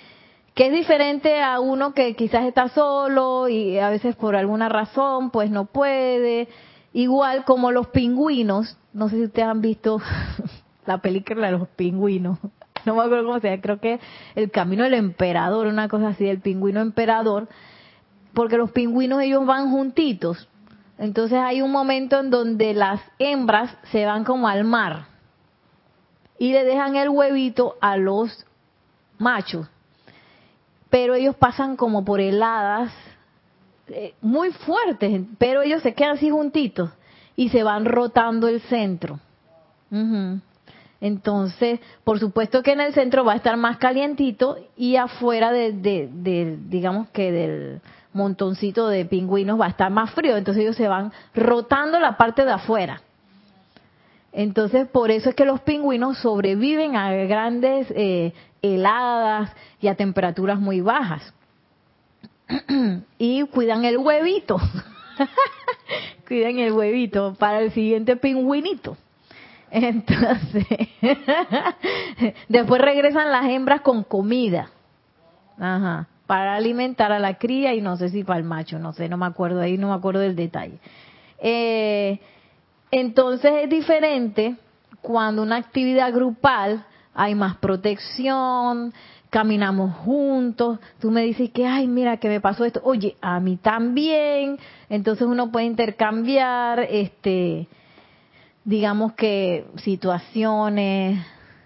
Que 0.55 0.67
es 0.67 0.73
diferente 0.73 1.43
a 1.43 1.59
uno 1.59 1.95
que 1.95 2.15
quizás 2.15 2.45
está 2.45 2.69
solo 2.69 3.49
y 3.49 3.79
a 3.79 3.91
veces 3.91 4.15
por 4.15 4.37
alguna 4.37 4.69
razón 4.69 5.31
pues 5.31 5.51
no 5.51 5.65
puede. 5.65 6.49
Igual 6.95 7.45
como 7.45 7.73
los 7.73 7.89
pingüinos, 7.89 8.79
no 8.93 9.09
sé 9.09 9.17
si 9.17 9.25
ustedes 9.25 9.49
han 9.49 9.61
visto 9.61 10.01
la 10.87 10.99
película 10.99 11.49
de 11.49 11.59
los 11.59 11.69
pingüinos, 11.69 12.39
no 12.85 12.95
me 12.95 13.03
acuerdo 13.03 13.25
cómo 13.25 13.41
se 13.41 13.49
llama, 13.51 13.63
creo 13.63 13.81
que 13.81 13.99
El 14.37 14.53
Camino 14.53 14.85
del 14.85 14.95
Emperador, 14.95 15.67
una 15.67 15.89
cosa 15.89 16.09
así, 16.09 16.29
el 16.29 16.41
pingüino 16.41 16.81
emperador, 16.81 17.49
porque 18.33 18.57
los 18.57 18.71
pingüinos 18.71 19.23
ellos 19.23 19.45
van 19.45 19.73
juntitos. 19.73 20.49
Entonces 20.97 21.39
hay 21.39 21.63
un 21.63 21.73
momento 21.73 22.21
en 22.21 22.31
donde 22.31 22.75
las 22.75 23.01
hembras 23.19 23.77
se 23.91 24.07
van 24.07 24.23
como 24.23 24.47
al 24.47 24.63
mar 24.63 25.07
y 26.39 26.53
le 26.53 26.63
dejan 26.63 26.95
el 26.95 27.09
huevito 27.09 27.75
a 27.81 27.97
los 27.97 28.47
machos, 29.19 29.69
pero 30.91 31.15
ellos 31.17 31.35
pasan 31.35 31.75
como 31.75 32.05
por 32.05 32.21
heladas 32.21 32.93
eh, 33.89 34.15
muy 34.21 34.51
fuertes, 34.51 35.23
pero 35.39 35.63
ellos 35.63 35.83
se 35.83 35.95
quedan 35.95 36.17
así 36.17 36.31
juntitos 36.31 36.91
y 37.37 37.49
se 37.51 37.63
van 37.63 37.85
rotando 37.85 38.49
el 38.49 38.61
centro. 38.63 39.21
Entonces, 41.01 41.81
por 42.03 42.19
supuesto 42.19 42.63
que 42.63 42.73
en 42.73 42.81
el 42.81 42.95
centro 42.95 43.25
va 43.25 43.35
a 43.35 43.37
estar 43.37 43.57
más 43.57 43.77
calientito 43.77 44.57
y 44.77 44.97
afuera 44.97 45.53
de, 45.53 46.59
digamos 46.67 47.09
que 47.11 47.31
del 47.31 47.81
montoncito 48.13 48.89
de 48.89 49.05
pingüinos 49.05 49.61
va 49.61 49.67
a 49.67 49.71
estar 49.71 49.91
más 49.91 50.13
frío. 50.13 50.37
Entonces 50.37 50.63
ellos 50.63 50.77
se 50.77 50.89
van 50.89 51.13
rotando 51.35 52.01
la 52.01 52.17
parte 52.17 52.45
de 52.45 52.53
afuera. 52.53 53.03
Entonces, 54.33 54.89
por 54.89 55.11
eso 55.11 55.29
es 55.29 55.37
que 55.37 55.45
los 55.45 55.61
pingüinos 55.61 56.19
sobreviven 56.19 56.97
a 56.97 57.13
grandes 57.27 57.87
eh, 57.95 58.33
heladas 58.63 59.53
y 59.81 59.89
a 59.89 59.95
temperaturas 59.95 60.59
muy 60.59 60.81
bajas. 60.81 61.35
y 63.19 63.43
cuidan 63.45 63.85
el 63.85 63.99
huevito. 63.99 64.61
cuidan 66.29 66.59
el 66.59 66.73
huevito 66.73 67.35
para 67.35 67.61
el 67.61 67.73
siguiente 67.73 68.17
pingüinito. 68.17 68.97
Entonces, 69.71 70.67
después 72.49 72.81
regresan 72.81 73.31
las 73.31 73.47
hembras 73.47 73.81
con 73.81 74.05
comida. 74.05 74.71
Para 76.27 76.55
alimentar 76.55 77.13
a 77.13 77.19
la 77.19 77.35
cría 77.35 77.75
y 77.75 77.81
no 77.81 77.97
sé 77.97 78.09
si 78.09 78.25
para 78.25 78.39
el 78.39 78.45
macho, 78.45 78.79
no 78.79 78.93
sé, 78.93 79.09
no 79.09 79.17
me 79.17 79.27
acuerdo 79.27 79.61
ahí, 79.61 79.77
no 79.77 79.89
me 79.89 79.95
acuerdo 79.95 80.21
del 80.21 80.37
detalle. 80.37 80.79
Eh, 81.39 82.21
entonces 82.91 83.53
es 83.63 83.69
diferente 83.69 84.57
cuando 85.03 85.43
una 85.43 85.57
actividad 85.57 86.13
grupal 86.13 86.85
hay 87.15 87.35
más 87.35 87.57
protección, 87.57 88.93
caminamos 89.35 89.97
juntos, 89.97 90.79
tú 91.01 91.11
me 91.11 91.23
dices 91.23 91.51
que, 91.51 91.67
ay, 91.67 91.89
mira, 91.89 92.19
que 92.19 92.29
me 92.29 92.41
pasó 92.41 92.65
esto, 92.65 92.81
oye, 92.85 93.17
a 93.21 93.41
mí 93.41 93.57
también, 93.57 94.61
entonces 94.89 95.27
uno 95.27 95.51
puede 95.51 95.67
intercambiar, 95.67 96.87
este, 96.89 97.67
digamos 98.65 99.15
que 99.15 99.67
situaciones, 99.79 101.19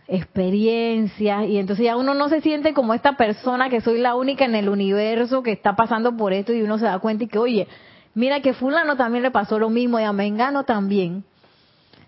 experiencias, 0.07 1.47
y 1.47 1.59
entonces 1.59 1.85
ya 1.85 1.99
uno 1.99 2.15
no 2.15 2.31
se 2.31 2.41
siente 2.41 2.73
como 2.73 2.95
esta 2.95 3.19
persona 3.19 3.69
que 3.69 3.83
soy 3.83 4.01
la 4.01 4.15
única 4.15 4.47
en 4.47 4.55
el 4.55 4.71
universo 4.71 5.43
que 5.43 5.53
está 5.53 5.77
pasando 5.77 6.17
por 6.17 6.33
esto 6.33 6.55
y 6.55 6.63
uno 6.63 6.79
se 6.79 6.87
da 6.87 7.01
cuenta 7.01 7.25
y 7.25 7.29
que, 7.29 7.39
oye, 7.39 7.69
mira 8.15 8.41
que 8.41 8.55
fulano 8.55 8.97
también 8.97 9.23
le 9.23 9.31
pasó 9.31 9.59
lo 9.59 9.69
mismo 9.69 10.01
y 10.01 10.05
a 10.05 10.15
Mengano 10.15 10.65
también. 10.65 11.23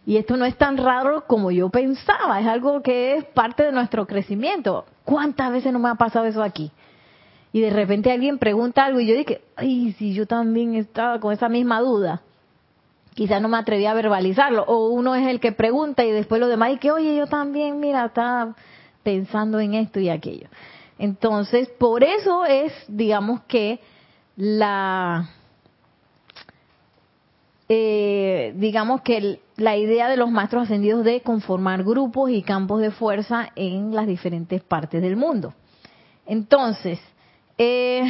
Y 0.06 0.16
esto 0.16 0.36
no 0.36 0.44
es 0.44 0.56
tan 0.56 0.76
raro 0.76 1.24
como 1.26 1.50
yo 1.50 1.68
pensaba, 1.68 2.40
es 2.40 2.46
algo 2.46 2.82
que 2.82 3.16
es 3.16 3.24
parte 3.26 3.64
de 3.64 3.72
nuestro 3.72 4.06
crecimiento. 4.06 4.86
¿Cuántas 5.04 5.52
veces 5.52 5.72
no 5.72 5.78
me 5.78 5.90
ha 5.90 5.94
pasado 5.94 6.24
eso 6.24 6.42
aquí? 6.42 6.70
Y 7.52 7.60
de 7.60 7.70
repente 7.70 8.10
alguien 8.10 8.38
pregunta 8.38 8.84
algo 8.84 9.00
y 9.00 9.06
yo 9.06 9.14
dije, 9.14 9.42
ay, 9.56 9.92
si 9.98 10.14
yo 10.14 10.26
también 10.26 10.74
estaba 10.74 11.20
con 11.20 11.32
esa 11.32 11.48
misma 11.48 11.80
duda 11.80 12.22
quizás 13.14 13.42
no 13.42 13.48
me 13.48 13.58
atreví 13.58 13.86
a 13.86 13.94
verbalizarlo, 13.94 14.64
o 14.64 14.88
uno 14.88 15.14
es 15.14 15.26
el 15.26 15.40
que 15.40 15.52
pregunta 15.52 16.04
y 16.04 16.10
después 16.10 16.40
lo 16.40 16.48
demás, 16.48 16.72
y 16.72 16.78
que, 16.78 16.90
oye, 16.90 17.16
yo 17.16 17.26
también, 17.26 17.80
mira, 17.80 18.06
estaba 18.06 18.54
pensando 19.02 19.60
en 19.60 19.74
esto 19.74 20.00
y 20.00 20.08
aquello. 20.08 20.48
Entonces, 20.98 21.68
por 21.68 22.04
eso 22.04 22.44
es, 22.44 22.72
digamos 22.88 23.42
que, 23.42 23.80
la, 24.36 25.28
eh, 27.68 28.54
digamos 28.56 29.02
que 29.02 29.40
la 29.60 29.76
idea 29.76 30.08
de 30.08 30.16
los 30.16 30.30
maestros 30.30 30.64
ascendidos 30.64 31.04
de 31.04 31.20
conformar 31.20 31.84
grupos 31.84 32.30
y 32.30 32.42
campos 32.42 32.80
de 32.80 32.90
fuerza 32.90 33.50
en 33.56 33.94
las 33.94 34.06
diferentes 34.06 34.62
partes 34.62 35.02
del 35.02 35.16
mundo. 35.16 35.54
Entonces, 36.26 36.98
eh, 37.58 38.02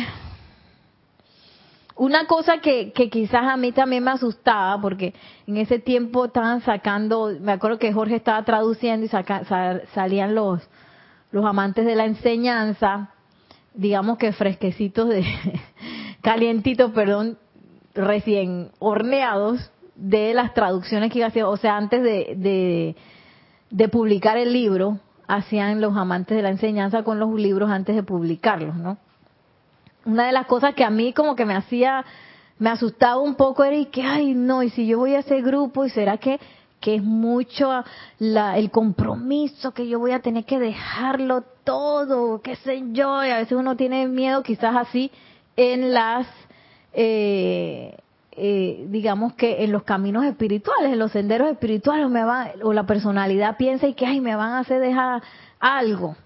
una 1.96 2.26
cosa 2.26 2.59
que, 2.59 2.92
quizás 2.92 3.42
a 3.42 3.57
mí 3.57 3.72
también 3.72 4.05
me 4.05 4.12
asustaba, 4.12 4.80
porque 4.80 5.12
en 5.46 5.57
ese 5.57 5.78
tiempo 5.78 6.26
estaban 6.26 6.62
sacando, 6.62 7.30
me 7.40 7.53
acuerdo 7.53 7.78
que 7.78 7.92
Jorge 7.92 8.16
estaba 8.16 8.44
traduciendo 8.44 9.07
y 9.07 9.09
salían 9.92 10.34
los, 10.34 10.62
los 11.32 11.44
amantes 11.44 11.84
de 11.84 11.96
la 11.96 12.07
enseñanza, 12.07 13.11
digamos 13.74 14.18
que 14.18 14.32
fresquecitos 14.32 15.09
de, 15.09 15.24
calientitos, 16.22 16.92
perdón, 16.92 17.38
recién 17.94 18.70
horneados 18.78 19.70
de 20.01 20.34
las 20.34 20.55
traducciones 20.55 21.12
que 21.12 21.18
iba 21.18 21.26
a 21.26 21.30
hacer, 21.30 21.44
o 21.44 21.57
sea, 21.57 21.76
antes 21.76 22.03
de, 22.03 22.34
de, 22.36 22.96
de 23.70 23.88
publicar 23.88 24.36
el 24.36 24.53
libro, 24.53 24.98
hacían 25.28 25.80
los 25.80 25.96
amantes 25.96 26.36
de 26.36 26.42
la 26.42 26.51
enseñanza 26.51 27.05
con 27.05 27.20
los 27.20 27.32
libros 27.34 27.70
antes 27.70 27.94
de 27.94 28.03
publicarlos, 28.03 28.74
¿no? 28.76 28.98
una 30.05 30.26
de 30.26 30.32
las 30.32 30.46
cosas 30.46 30.74
que 30.74 30.84
a 30.84 30.90
mí 30.90 31.12
como 31.12 31.36
que 31.36 31.44
me 31.44 31.55
hacía, 31.55 32.05
me 32.59 32.70
asustaba 32.70 33.18
un 33.18 33.34
poco 33.34 33.64
era 33.64 33.76
y 33.76 33.86
que, 33.86 34.03
ay, 34.03 34.34
no, 34.34 34.62
y 34.62 34.70
si 34.70 34.86
yo 34.86 34.98
voy 34.98 35.14
a 35.14 35.20
ese 35.20 35.40
grupo, 35.42 35.84
¿y 35.84 35.90
será 35.90 36.18
que, 36.18 36.40
que 36.80 36.96
es 36.96 37.03
mucho 37.03 37.84
la, 38.18 38.59
el 38.59 38.70
compromiso, 38.70 39.72
que 39.72 39.86
yo 39.86 39.98
voy 39.98 40.12
a 40.12 40.20
tener 40.20 40.44
que 40.44 40.59
dejarlo 40.59 41.42
todo, 41.64 42.40
qué 42.40 42.57
sé 42.57 42.82
yo, 42.92 43.24
y 43.24 43.30
a 43.30 43.38
veces 43.38 43.53
uno 43.53 43.76
tiene 43.76 44.09
miedo 44.09 44.42
quizás 44.42 44.74
así 44.76 45.11
en 45.57 45.92
las, 45.92 46.26
eh, 46.92 47.98
eh, 48.33 48.87
digamos 48.89 49.35
que 49.35 49.64
en 49.64 49.72
los 49.72 49.83
caminos 49.83 50.24
espirituales, 50.24 50.93
en 50.93 50.99
los 50.99 51.12
senderos 51.12 51.51
espirituales, 51.51 52.09
me 52.09 52.24
va, 52.24 52.53
o 52.62 52.72
la 52.72 52.85
personalidad 52.87 53.57
piensa 53.57 53.87
y 53.87 53.95
que, 53.95 54.07
ay, 54.07 54.20
me 54.20 54.37
van 54.37 54.53
a 54.53 54.61
hacer 54.61 54.81
dejar 54.81 55.22
algo, 55.59 56.16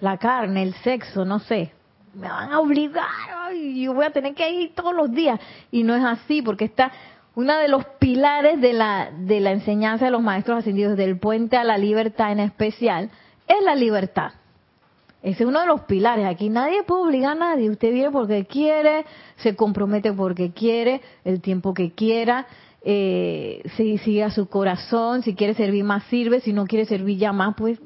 la 0.00 0.16
carne, 0.18 0.62
el 0.62 0.74
sexo, 0.74 1.24
no 1.24 1.38
sé, 1.38 1.72
me 2.14 2.28
van 2.28 2.52
a 2.52 2.60
obligar, 2.60 3.54
y 3.54 3.84
yo 3.84 3.94
voy 3.94 4.04
a 4.04 4.10
tener 4.10 4.34
que 4.34 4.50
ir 4.50 4.74
todos 4.74 4.94
los 4.94 5.10
días. 5.12 5.40
Y 5.70 5.82
no 5.82 5.94
es 5.94 6.04
así, 6.04 6.42
porque 6.42 6.64
está 6.64 6.92
uno 7.34 7.56
de 7.56 7.68
los 7.68 7.84
pilares 7.98 8.60
de 8.60 8.72
la, 8.72 9.10
de 9.10 9.40
la 9.40 9.52
enseñanza 9.52 10.06
de 10.06 10.10
los 10.10 10.22
maestros 10.22 10.58
ascendidos, 10.58 10.96
del 10.96 11.18
puente 11.18 11.56
a 11.56 11.64
la 11.64 11.78
libertad 11.78 12.32
en 12.32 12.40
especial, 12.40 13.10
es 13.46 13.64
la 13.64 13.74
libertad. 13.74 14.32
Ese 15.22 15.44
es 15.44 15.48
uno 15.48 15.60
de 15.60 15.66
los 15.66 15.82
pilares. 15.82 16.26
Aquí 16.26 16.48
nadie 16.48 16.82
puede 16.82 17.02
obligar 17.02 17.32
a 17.32 17.34
nadie. 17.34 17.70
Usted 17.70 17.92
viene 17.92 18.10
porque 18.10 18.44
quiere, 18.44 19.04
se 19.36 19.54
compromete 19.54 20.12
porque 20.12 20.52
quiere, 20.52 21.00
el 21.24 21.40
tiempo 21.40 21.74
que 21.74 21.92
quiera, 21.92 22.46
eh, 22.84 23.62
si 23.76 23.98
sigue 23.98 24.24
a 24.24 24.30
su 24.30 24.48
corazón, 24.48 25.22
si 25.22 25.34
quiere 25.34 25.54
servir 25.54 25.84
más 25.84 26.04
sirve, 26.04 26.40
si 26.40 26.52
no 26.52 26.66
quiere 26.66 26.86
servir 26.86 27.18
ya 27.18 27.32
más, 27.32 27.54
pues 27.56 27.78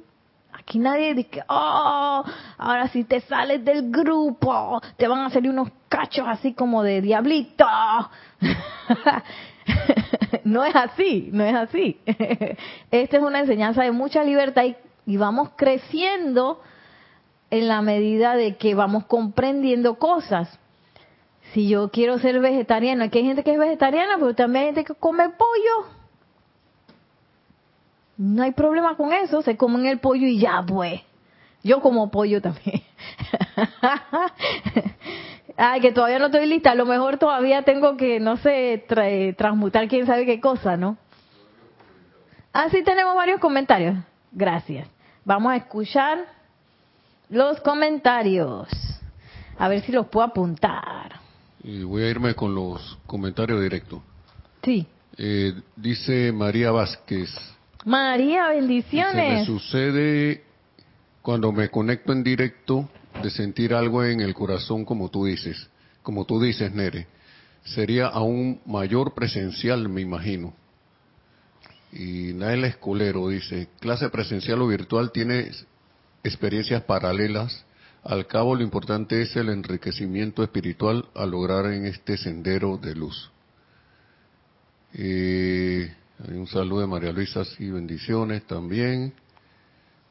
Aquí 0.58 0.78
nadie 0.78 1.14
dice, 1.14 1.44
oh, 1.48 2.24
ahora 2.58 2.88
si 2.88 3.04
te 3.04 3.20
sales 3.20 3.64
del 3.64 3.90
grupo, 3.90 4.80
te 4.96 5.06
van 5.06 5.20
a 5.20 5.30
salir 5.30 5.50
unos 5.50 5.68
cachos 5.88 6.26
así 6.26 6.54
como 6.54 6.82
de 6.82 7.02
diablito. 7.02 7.66
no 10.44 10.64
es 10.64 10.74
así, 10.74 11.28
no 11.32 11.44
es 11.44 11.54
así. 11.54 12.00
Esta 12.90 13.16
es 13.16 13.22
una 13.22 13.40
enseñanza 13.40 13.84
de 13.84 13.92
mucha 13.92 14.24
libertad 14.24 14.64
y, 14.64 14.76
y 15.06 15.16
vamos 15.18 15.50
creciendo 15.56 16.60
en 17.50 17.68
la 17.68 17.82
medida 17.82 18.34
de 18.34 18.56
que 18.56 18.74
vamos 18.74 19.06
comprendiendo 19.06 19.98
cosas. 19.98 20.58
Si 21.52 21.68
yo 21.68 21.90
quiero 21.90 22.18
ser 22.18 22.40
vegetariana, 22.40 23.04
aquí 23.04 23.18
hay 23.18 23.24
gente 23.24 23.44
que 23.44 23.52
es 23.52 23.58
vegetariana, 23.58 24.16
pero 24.18 24.34
también 24.34 24.62
hay 24.62 24.74
gente 24.74 24.84
que 24.84 24.94
come 24.94 25.28
pollo. 25.30 25.88
No 28.16 28.42
hay 28.42 28.52
problema 28.52 28.96
con 28.96 29.12
eso, 29.12 29.42
se 29.42 29.56
comen 29.56 29.86
el 29.86 29.98
pollo 29.98 30.26
y 30.26 30.38
ya, 30.38 30.64
pues. 30.66 31.02
Yo 31.62 31.80
como 31.80 32.10
pollo 32.10 32.40
también. 32.40 32.82
Ay, 35.56 35.80
que 35.80 35.92
todavía 35.92 36.18
no 36.18 36.26
estoy 36.26 36.46
lista. 36.46 36.72
A 36.72 36.74
lo 36.74 36.86
mejor 36.86 37.18
todavía 37.18 37.62
tengo 37.62 37.96
que, 37.96 38.20
no 38.20 38.36
sé, 38.36 38.84
transmutar 39.36 39.88
quién 39.88 40.06
sabe 40.06 40.26
qué 40.26 40.40
cosa, 40.40 40.76
¿no? 40.76 40.96
Ah, 42.52 42.68
sí 42.70 42.82
tenemos 42.82 43.16
varios 43.16 43.40
comentarios. 43.40 43.96
Gracias. 44.32 44.88
Vamos 45.24 45.52
a 45.52 45.56
escuchar 45.56 46.35
los 47.28 47.60
comentarios. 47.60 48.68
A 49.58 49.68
ver 49.68 49.82
si 49.82 49.92
los 49.92 50.06
puedo 50.06 50.26
apuntar. 50.26 51.20
Y 51.64 51.82
voy 51.82 52.02
a 52.02 52.10
irme 52.10 52.34
con 52.34 52.54
los 52.54 52.98
comentarios 53.06 53.60
directos. 53.60 54.00
Sí. 54.62 54.86
Eh, 55.16 55.54
dice 55.74 56.30
María 56.32 56.70
Vázquez. 56.70 57.30
María, 57.84 58.48
bendiciones. 58.48 59.40
me 59.40 59.46
sucede 59.46 60.44
cuando 61.22 61.52
me 61.52 61.70
conecto 61.70 62.12
en 62.12 62.22
directo 62.22 62.88
de 63.22 63.30
sentir 63.30 63.74
algo 63.74 64.04
en 64.04 64.20
el 64.20 64.34
corazón 64.34 64.84
como 64.84 65.08
tú 65.08 65.24
dices, 65.24 65.68
como 66.02 66.24
tú 66.24 66.40
dices, 66.40 66.72
Nere. 66.72 67.06
Sería 67.64 68.06
aún 68.06 68.60
mayor 68.66 69.14
presencial, 69.14 69.88
me 69.88 70.02
imagino. 70.02 70.54
Y 71.92 72.32
Nael 72.34 72.64
Escolero 72.64 73.28
dice, 73.28 73.68
clase 73.80 74.08
presencial 74.10 74.60
o 74.62 74.68
virtual 74.68 75.10
tiene 75.10 75.50
experiencias 76.26 76.82
paralelas. 76.82 77.64
Al 78.04 78.26
cabo, 78.26 78.54
lo 78.54 78.62
importante 78.62 79.20
es 79.22 79.34
el 79.36 79.48
enriquecimiento 79.48 80.42
espiritual 80.42 81.06
a 81.14 81.26
lograr 81.26 81.66
en 81.72 81.86
este 81.86 82.16
sendero 82.16 82.76
de 82.76 82.94
luz. 82.94 83.30
Eh, 84.94 85.92
un 86.28 86.46
saludo 86.46 86.80
de 86.80 86.86
María 86.86 87.12
Luisa, 87.12 87.42
y 87.58 87.70
bendiciones 87.70 88.44
también. 88.46 89.12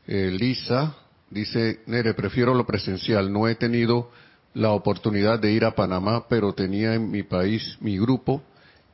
Elisa 0.08 0.96
dice, 1.30 1.80
Nere, 1.88 2.14
prefiero 2.14 2.54
lo 2.54 2.66
presencial. 2.66 3.32
No 3.32 3.48
he 3.48 3.56
tenido 3.56 4.12
la 4.54 4.72
oportunidad 4.72 5.40
de 5.40 5.52
ir 5.52 5.66
a 5.66 5.74
Panamá, 5.76 6.28
pero 6.30 6.54
tenía 6.54 6.94
en 6.94 7.10
mi 7.10 7.24
país 7.24 7.78
mi 7.82 7.98
grupo 7.98 8.44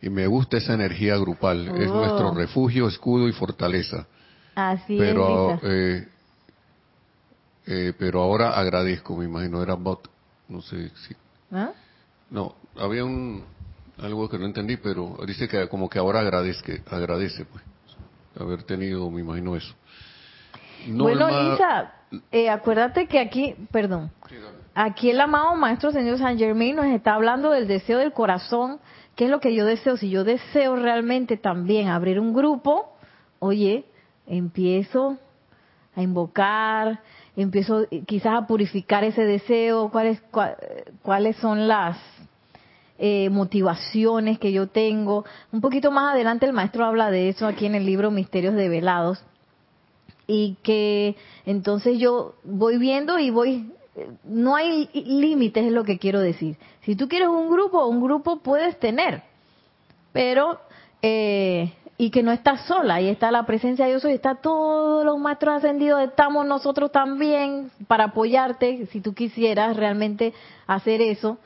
y 0.02 0.10
me 0.10 0.26
gusta 0.28 0.58
esa 0.58 0.74
energía 0.74 1.18
grupal. 1.18 1.68
Es 1.78 1.90
Oh. 1.92 1.96
nuestro 1.96 2.34
refugio, 2.34 2.88
escudo 2.88 3.28
y 3.28 3.34
fortaleza. 3.34 4.08
Así 4.56 4.96
pero, 4.98 5.52
es, 5.52 5.64
Lisa. 5.64 5.68
eh, 5.74 6.08
eh, 7.68 7.94
pero 7.98 8.22
ahora 8.22 8.52
agradezco, 8.52 9.16
me 9.16 9.26
imagino, 9.26 9.62
era 9.62 9.76
bot, 9.76 10.10
no 10.50 10.62
sé 10.62 10.90
si, 10.90 11.16
¿Ah? 11.52 11.72
no, 12.30 12.56
había 12.78 13.06
un, 13.06 13.44
algo 14.00 14.30
que 14.30 14.38
no 14.38 14.46
entendí, 14.46 14.78
pero 14.78 15.18
dice 15.26 15.48
que 15.48 15.68
como 15.70 15.90
que 15.90 16.00
ahora 16.00 16.20
agradezque, 16.22 16.82
agradece, 16.90 17.46
pues, 17.46 17.64
haber 18.40 18.64
tenido, 18.64 19.10
me 19.12 19.22
imagino 19.22 19.56
eso. 19.56 19.74
Bueno, 20.88 21.28
Norma- 21.30 21.52
Lisa, 21.52 21.94
eh, 22.32 22.50
acuérdate 22.50 23.08
que 23.08 23.20
aquí, 23.20 23.56
perdón, 23.72 24.12
aquí 24.74 25.12
el 25.12 25.22
amado 25.22 25.56
Maestro 25.56 25.92
Señor 25.92 26.18
San 26.18 26.38
Germain 26.38 26.76
nos 26.76 26.86
está 26.88 27.14
hablando 27.14 27.52
del 27.52 27.68
deseo 27.68 28.00
del 28.00 28.14
corazón. 28.14 28.80
¿Qué 29.16 29.26
es 29.26 29.30
lo 29.32 29.40
que 29.40 29.54
yo 29.54 29.66
deseo? 29.66 29.98
Si 29.98 30.10
yo 30.10 30.24
deseo 30.24 30.76
realmente 30.76 31.38
también 31.38 31.90
abrir 31.90 32.20
un 32.20 32.34
grupo, 32.34 32.96
oye, 33.40 33.86
empiezo 34.26 35.18
a 35.96 36.02
invocar, 36.02 37.02
empiezo 37.36 37.82
eh, 37.92 38.04
quizás 38.06 38.34
a 38.44 38.48
purificar 38.48 39.04
ese 39.04 39.24
deseo, 39.26 39.90
cuáles, 39.90 40.22
cua- 40.32 40.56
cuáles 41.02 41.36
son 41.38 41.68
las 41.68 41.98
eh, 43.00 43.30
motivaciones 43.30 44.38
que 44.40 44.52
yo 44.52 44.68
tengo. 44.68 45.26
Un 45.52 45.62
poquito 45.62 45.92
más 45.92 46.14
adelante 46.14 46.46
el 46.46 46.54
maestro 46.54 46.86
habla 46.86 47.10
de 47.12 47.30
eso 47.30 47.48
aquí 47.48 47.66
en 47.66 47.76
el 47.76 47.86
libro 47.86 48.12
Misterios 48.12 48.54
Develados 48.56 49.24
y 50.28 50.56
que 50.64 51.16
entonces 51.46 51.98
yo 51.98 52.36
voy 52.44 52.78
viendo 52.78 53.18
y 53.20 53.32
voy 53.32 53.72
eh, 53.96 54.08
no 54.24 54.56
hay 54.56 54.88
límites 54.94 55.66
es 55.66 55.72
lo 55.72 55.84
que 55.84 55.98
quiero 55.98 56.20
decir 56.22 56.56
si 56.84 56.96
tú 56.96 57.10
quieres 57.10 57.28
un 57.28 57.50
grupo 57.50 57.86
un 57.88 58.02
grupo 58.02 58.38
puedes 58.40 58.80
tener 58.80 59.24
pero 60.14 60.60
eh, 61.02 61.74
y 62.02 62.10
que 62.10 62.24
no 62.24 62.32
estás 62.32 62.62
sola 62.62 62.96
ahí 62.96 63.10
está 63.10 63.30
la 63.30 63.46
presencia 63.46 63.86
de 63.86 63.92
Dios 63.92 64.04
y 64.06 64.14
está 64.14 64.34
todos 64.34 65.06
los 65.06 65.20
maestros 65.20 65.58
ascendidos 65.58 66.02
estamos 66.02 66.48
nosotros 66.48 66.92
también 66.92 67.70
para 67.88 68.06
apoyarte 68.06 68.88
si 68.88 69.02
tú 69.02 69.14
quisieras 69.14 69.78
realmente 69.78 70.34
hacer 70.66 71.00
eso 71.00 71.38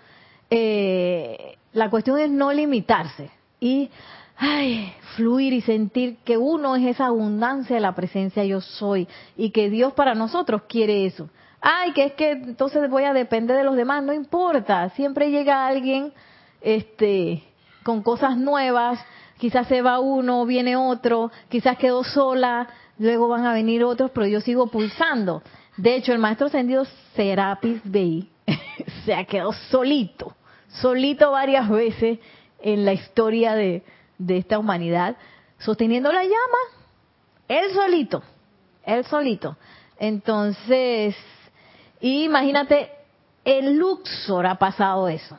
eh, 0.50 1.58
la 1.74 1.90
cuestión 1.90 2.20
es 2.20 2.32
no 2.32 2.54
limitarse 2.54 3.32
y 3.60 3.90
ay, 4.38 4.94
fluir 5.18 5.52
y 5.52 5.60
sentir 5.60 6.20
que 6.24 6.38
uno 6.38 6.78
es 6.78 6.86
esa 6.86 7.08
abundancia 7.08 7.76
de 7.76 7.82
la 7.82 7.94
presencia 7.94 8.46
yo 8.46 8.62
soy 8.62 9.10
y 9.36 9.50
que 9.50 9.70
Dios 9.70 9.92
para 9.92 10.16
nosotros 10.16 10.64
quiere 10.70 11.06
eso. 11.06 11.30
Ay, 11.60 11.92
que 11.92 12.06
es 12.06 12.14
que 12.14 12.32
entonces 12.32 12.90
voy 12.90 13.04
a 13.04 13.14
depender 13.14 13.58
de 13.58 13.64
los 13.64 13.76
demás, 13.76 14.04
no 14.04 14.14
importa, 14.14 14.90
siempre 14.92 15.32
llega 15.32 15.68
alguien 15.68 16.14
este 16.62 17.44
con 17.84 18.02
cosas 18.02 18.38
nuevas, 18.38 19.00
quizás 19.38 19.68
se 19.68 19.82
va 19.82 20.00
uno, 20.00 20.46
viene 20.46 20.76
otro, 20.76 21.32
quizás 21.50 21.78
quedó 21.78 22.04
sola, 22.04 22.68
luego 22.98 23.28
van 23.28 23.46
a 23.46 23.54
venir 23.54 23.84
otros, 23.84 24.12
pero 24.12 24.28
yo 24.28 24.42
sigo 24.42 24.68
pulsando. 24.68 25.42
De 25.78 25.96
hecho, 25.96 26.14
el 26.14 26.20
maestro 26.20 26.48
ascendido 26.48 26.86
Serapis 27.16 27.82
Bey 27.84 28.30
se 29.06 29.14
ha 29.14 29.26
quedado 29.26 29.54
solito, 29.54 30.36
solito 30.70 31.32
varias 31.32 31.70
veces 31.70 32.20
en 32.62 32.86
la 32.86 32.94
historia 32.94 33.56
de, 33.56 33.84
de 34.18 34.38
esta 34.38 34.58
humanidad, 34.58 35.18
sosteniendo 35.60 36.12
la 36.12 36.24
llama, 36.24 36.58
él 37.48 37.72
solito, 37.74 38.24
él 38.84 39.06
solito. 39.06 39.58
Entonces, 39.98 41.16
imagínate, 42.02 42.90
en 43.44 43.78
Luxor 43.78 44.48
ha 44.48 44.56
pasado 44.56 45.08
eso. 45.08 45.38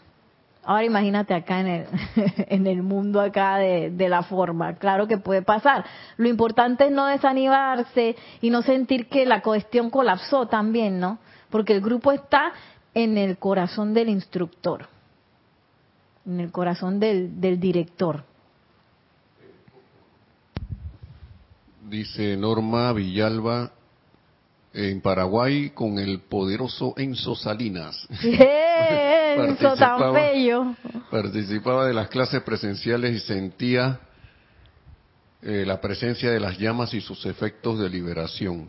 Ahora 0.66 0.84
imagínate 0.84 1.32
acá 1.32 1.60
en 1.60 1.66
el, 1.68 1.86
en 2.48 2.66
el 2.66 2.82
mundo 2.82 3.20
acá 3.20 3.58
de, 3.58 3.90
de 3.90 4.08
la 4.08 4.24
forma. 4.24 4.74
Claro 4.74 5.06
que 5.06 5.16
puede 5.16 5.42
pasar. 5.42 5.84
Lo 6.16 6.28
importante 6.28 6.86
es 6.86 6.90
no 6.90 7.06
desanimarse 7.06 8.16
y 8.40 8.50
no 8.50 8.62
sentir 8.62 9.08
que 9.08 9.24
la 9.26 9.42
cuestión 9.42 9.90
colapsó 9.90 10.46
también, 10.46 10.98
¿no? 10.98 11.18
Porque 11.50 11.72
el 11.72 11.80
grupo 11.80 12.10
está 12.10 12.52
en 12.94 13.16
el 13.16 13.38
corazón 13.38 13.94
del 13.94 14.08
instructor, 14.08 14.88
en 16.26 16.40
el 16.40 16.50
corazón 16.50 16.98
del, 16.98 17.40
del 17.40 17.60
director. 17.60 18.24
Dice 21.88 22.36
Norma 22.36 22.92
Villalba, 22.92 23.70
en 24.76 25.00
Paraguay 25.00 25.70
con 25.70 25.98
el 25.98 26.20
poderoso 26.20 26.94
Enzo 26.96 27.34
Salinas. 27.34 28.06
Bien, 28.22 28.38
eso 29.44 29.74
tan 29.74 29.98
Participaba- 29.98 30.12
bello. 30.12 30.74
Participaba 31.10 31.86
de 31.86 31.94
las 31.94 32.08
clases 32.08 32.42
presenciales 32.42 33.14
y 33.16 33.20
sentía 33.20 34.00
eh, 35.42 35.64
la 35.66 35.80
presencia 35.80 36.30
de 36.30 36.40
las 36.40 36.58
llamas 36.58 36.92
y 36.94 37.00
sus 37.00 37.24
efectos 37.26 37.78
de 37.78 37.88
liberación, 37.88 38.68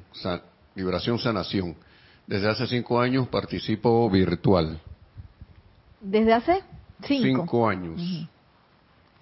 liberación, 0.75 1.17
sanación. 1.19 1.75
Desde 2.27 2.49
hace 2.49 2.67
cinco 2.67 2.99
años 2.99 3.27
participo 3.29 4.09
virtual. 4.09 4.79
¿Desde 6.01 6.33
hace? 6.33 6.61
Cinco. 7.03 7.41
Cinco 7.41 7.69
años. 7.69 8.01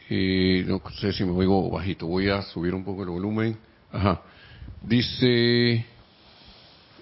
Y 0.10 0.64
no 0.66 0.82
sé 1.00 1.14
si 1.14 1.24
me 1.24 1.32
oigo 1.32 1.70
bajito. 1.70 2.08
Voy 2.08 2.30
a 2.30 2.42
subir 2.42 2.74
un 2.74 2.84
poco 2.84 3.04
el 3.04 3.10
volumen. 3.10 3.58
Ajá. 3.92 4.22
Dice, 4.82 5.86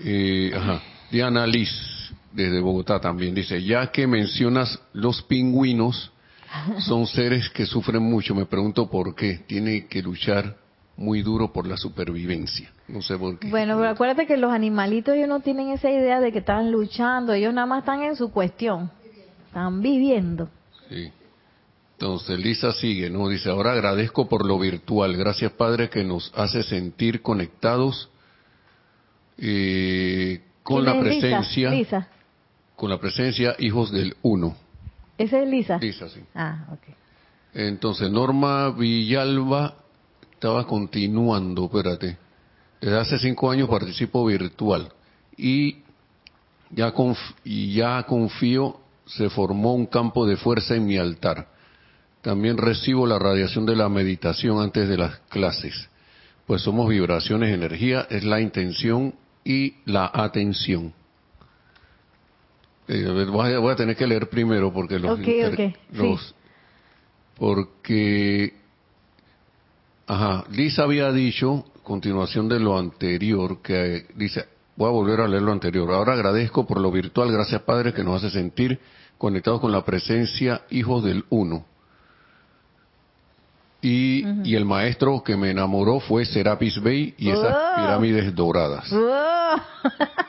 eh, 0.04 0.52
ajá, 0.56 0.82
Diana 1.12 1.46
Liz, 1.48 1.70
desde 2.34 2.60
Bogotá 2.60 3.00
también, 3.00 3.34
dice, 3.36 3.64
ya 3.64 3.92
que 3.92 4.08
mencionas 4.08 4.80
los 4.94 5.22
pingüinos, 5.24 6.12
son 6.80 7.08
seres 7.08 7.50
que 7.50 7.66
sufren 7.66 8.04
mucho. 8.04 8.36
Me 8.36 8.46
pregunto 8.46 8.90
por 8.90 9.16
qué. 9.16 9.40
Tiene 9.48 9.88
que 9.88 10.02
luchar 10.02 10.58
muy 10.96 11.22
duro 11.22 11.52
por 11.52 11.68
la 11.68 11.78
supervivencia. 11.78 12.72
No 12.88 13.02
sé 13.02 13.18
por 13.18 13.40
qué. 13.40 13.50
Bueno, 13.50 13.78
pero 13.78 13.90
acuérdate 13.90 14.28
que 14.28 14.38
los 14.38 14.52
animalitos 14.52 15.16
ellos 15.16 15.28
no 15.28 15.40
tienen 15.40 15.70
esa 15.70 15.90
idea 15.90 16.20
de 16.20 16.32
que 16.32 16.40
están 16.40 16.72
luchando, 16.72 17.34
ellos 17.34 17.54
nada 17.54 17.66
más 17.66 17.80
están 17.80 18.04
en 18.04 18.16
su 18.16 18.32
cuestión, 18.32 18.92
están 19.48 19.82
viviendo. 19.82 20.50
Sí. 20.90 21.12
Entonces 21.94 22.38
Lisa 22.38 22.74
sigue, 22.74 23.10
¿no? 23.10 23.30
Dice, 23.30 23.50
ahora 23.50 23.72
agradezco 23.72 24.28
por 24.28 24.46
lo 24.46 24.60
virtual. 24.60 25.16
Gracias 25.16 25.52
Padre 25.54 25.90
que 25.90 26.04
nos 26.04 26.32
hace 26.36 26.64
sentir 26.64 27.22
conectados 27.22 28.10
eh, 29.38 30.42
con 30.64 30.84
la 30.84 31.00
presencia, 31.00 31.70
Lisa, 31.70 32.08
con 32.76 32.90
la 32.90 33.00
presencia 33.00 33.56
hijos 33.60 33.92
del 33.92 34.16
uno. 34.22 34.56
esa 35.18 35.40
es 35.42 35.48
Lisa. 35.50 35.78
Lisa, 35.78 36.10
sí. 36.10 36.22
Ah, 36.36 36.66
ok. 36.72 36.96
Entonces 37.54 38.10
Norma 38.10 38.72
Villalba 38.72 39.76
estaba 40.34 40.66
continuando, 40.66 41.66
espérate. 41.66 42.18
Desde 42.82 42.98
hace 43.00 43.20
cinco 43.20 43.50
años 43.52 43.70
participo 43.70 44.26
virtual 44.26 44.90
y 45.38 45.78
ya, 46.72 46.94
conf- 46.94 47.36
y 47.46 47.74
ya 47.76 48.04
confío, 48.04 48.80
se 49.06 49.30
formó 49.30 49.74
un 49.76 49.86
campo 49.86 50.26
de 50.26 50.36
fuerza 50.38 50.76
en 50.76 50.86
mi 50.86 50.98
altar. 50.98 51.48
También 52.22 52.58
recibo 52.58 53.06
la 53.06 53.20
radiación 53.20 53.66
de 53.66 53.76
la 53.76 53.88
meditación 53.90 54.60
antes 54.60 54.88
de 54.90 54.98
las 54.98 55.20
clases, 55.30 55.90
pues 56.48 56.62
somos 56.62 56.90
vibraciones, 56.90 57.54
energía, 57.54 58.08
es 58.10 58.24
la 58.24 58.42
intención 58.42 59.14
y 59.46 59.76
la 59.86 60.10
atención. 60.14 60.94
Eh, 62.88 63.26
voy, 63.32 63.54
a, 63.54 63.60
voy 63.60 63.72
a 63.72 63.76
tener 63.76 63.96
que 63.96 64.06
leer 64.08 64.30
primero 64.30 64.74
porque 64.74 65.00
los, 65.00 65.12
Ok, 65.12 65.20
inter- 65.28 65.54
ok, 65.54 65.58
sí. 65.92 65.98
los- 65.98 66.36
porque 67.38 68.54
ajá, 70.08 70.44
Lisa 70.52 70.84
había 70.84 71.12
dicho 71.12 71.66
continuación 71.84 72.48
de 72.50 72.60
lo 72.60 72.78
anterior 72.78 73.62
que 73.62 74.06
dice 74.16 74.46
voy 74.76 74.88
a 74.88 74.92
volver 74.92 75.22
a 75.22 75.28
leer 75.28 75.44
lo 75.44 75.52
anterior. 75.52 75.90
Ahora 75.92 76.14
agradezco 76.14 76.66
por 76.66 76.80
lo 76.82 76.92
virtual, 76.92 77.32
gracias 77.32 77.62
Padre 77.62 77.94
que 77.94 78.04
nos 78.04 78.24
hace 78.24 78.32
sentir 78.34 78.80
conectados 79.18 79.62
con 79.62 79.72
la 79.72 79.84
presencia 79.86 80.62
hijos 80.70 81.04
del 81.04 81.24
uno. 81.30 81.66
Y, 83.82 84.26
y 84.50 84.56
el 84.56 84.64
maestro 84.66 85.22
que 85.24 85.36
me 85.36 85.52
enamoró 85.52 86.00
fue 86.00 86.24
Serapis 86.26 86.82
Bey 86.82 87.16
y 87.18 87.30
esas 87.30 87.54
Oh. 87.56 87.76
pirámides 87.76 88.34
doradas. 88.34 88.90
¡Oh! 88.94 89.56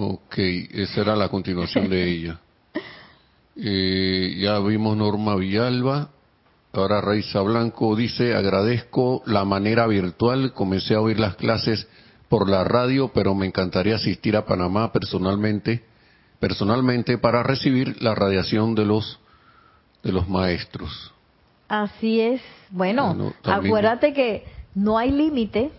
Ok, 0.00 0.38
esa 0.38 1.00
era 1.00 1.16
la 1.16 1.28
continuación 1.28 1.90
de 1.90 2.04
ella. 2.08 2.40
Eh, 3.56 4.36
ya 4.38 4.60
vimos 4.60 4.96
Norma 4.96 5.34
Villalba. 5.34 6.10
Ahora 6.72 7.00
Raiza 7.00 7.40
Blanco 7.40 7.96
dice, 7.96 8.36
agradezco 8.36 9.22
la 9.26 9.44
manera 9.44 9.88
virtual. 9.88 10.52
Comencé 10.52 10.94
a 10.94 11.00
oír 11.00 11.18
las 11.18 11.34
clases 11.34 11.88
por 12.28 12.48
la 12.48 12.62
radio, 12.62 13.10
pero 13.12 13.34
me 13.34 13.46
encantaría 13.46 13.96
asistir 13.96 14.36
a 14.36 14.46
Panamá 14.46 14.92
personalmente, 14.92 15.82
personalmente 16.38 17.18
para 17.18 17.42
recibir 17.42 18.00
la 18.00 18.14
radiación 18.14 18.76
de 18.76 18.84
los 18.84 19.18
de 20.04 20.12
los 20.12 20.28
maestros. 20.28 21.12
Así 21.68 22.20
es. 22.20 22.40
Bueno, 22.70 23.14
Bueno, 23.14 23.34
acuérdate 23.42 24.12
que 24.12 24.44
no 24.76 24.96
hay 24.96 25.10
límite, 25.10 25.72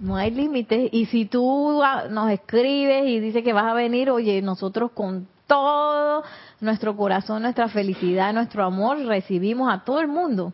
No 0.00 0.16
hay 0.16 0.30
límites. 0.30 0.90
Y 0.92 1.06
si 1.06 1.24
tú 1.26 1.82
ah, 1.82 2.04
nos 2.10 2.30
escribes 2.30 3.06
y 3.08 3.20
dices 3.20 3.42
que 3.42 3.52
vas 3.52 3.64
a 3.66 3.74
venir, 3.74 4.10
oye, 4.10 4.40
nosotros 4.42 4.92
con 4.92 5.26
todo 5.46 6.22
nuestro 6.60 6.96
corazón, 6.96 7.42
nuestra 7.42 7.68
felicidad, 7.68 8.32
nuestro 8.32 8.64
amor, 8.64 8.98
recibimos 9.04 9.72
a 9.72 9.82
todo 9.84 10.00
el 10.00 10.08
mundo. 10.08 10.52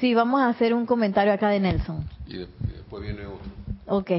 Sí, 0.00 0.14
vamos 0.14 0.40
a 0.40 0.48
hacer 0.48 0.72
un 0.74 0.86
comentario 0.86 1.32
acá 1.32 1.48
de 1.48 1.60
Nelson. 1.60 2.04
Y 2.26 2.38
de- 2.38 2.48
y 2.64 2.72
después 2.76 3.02
viene 3.02 3.26
otro. 3.26 3.48
Ok. 3.86 4.10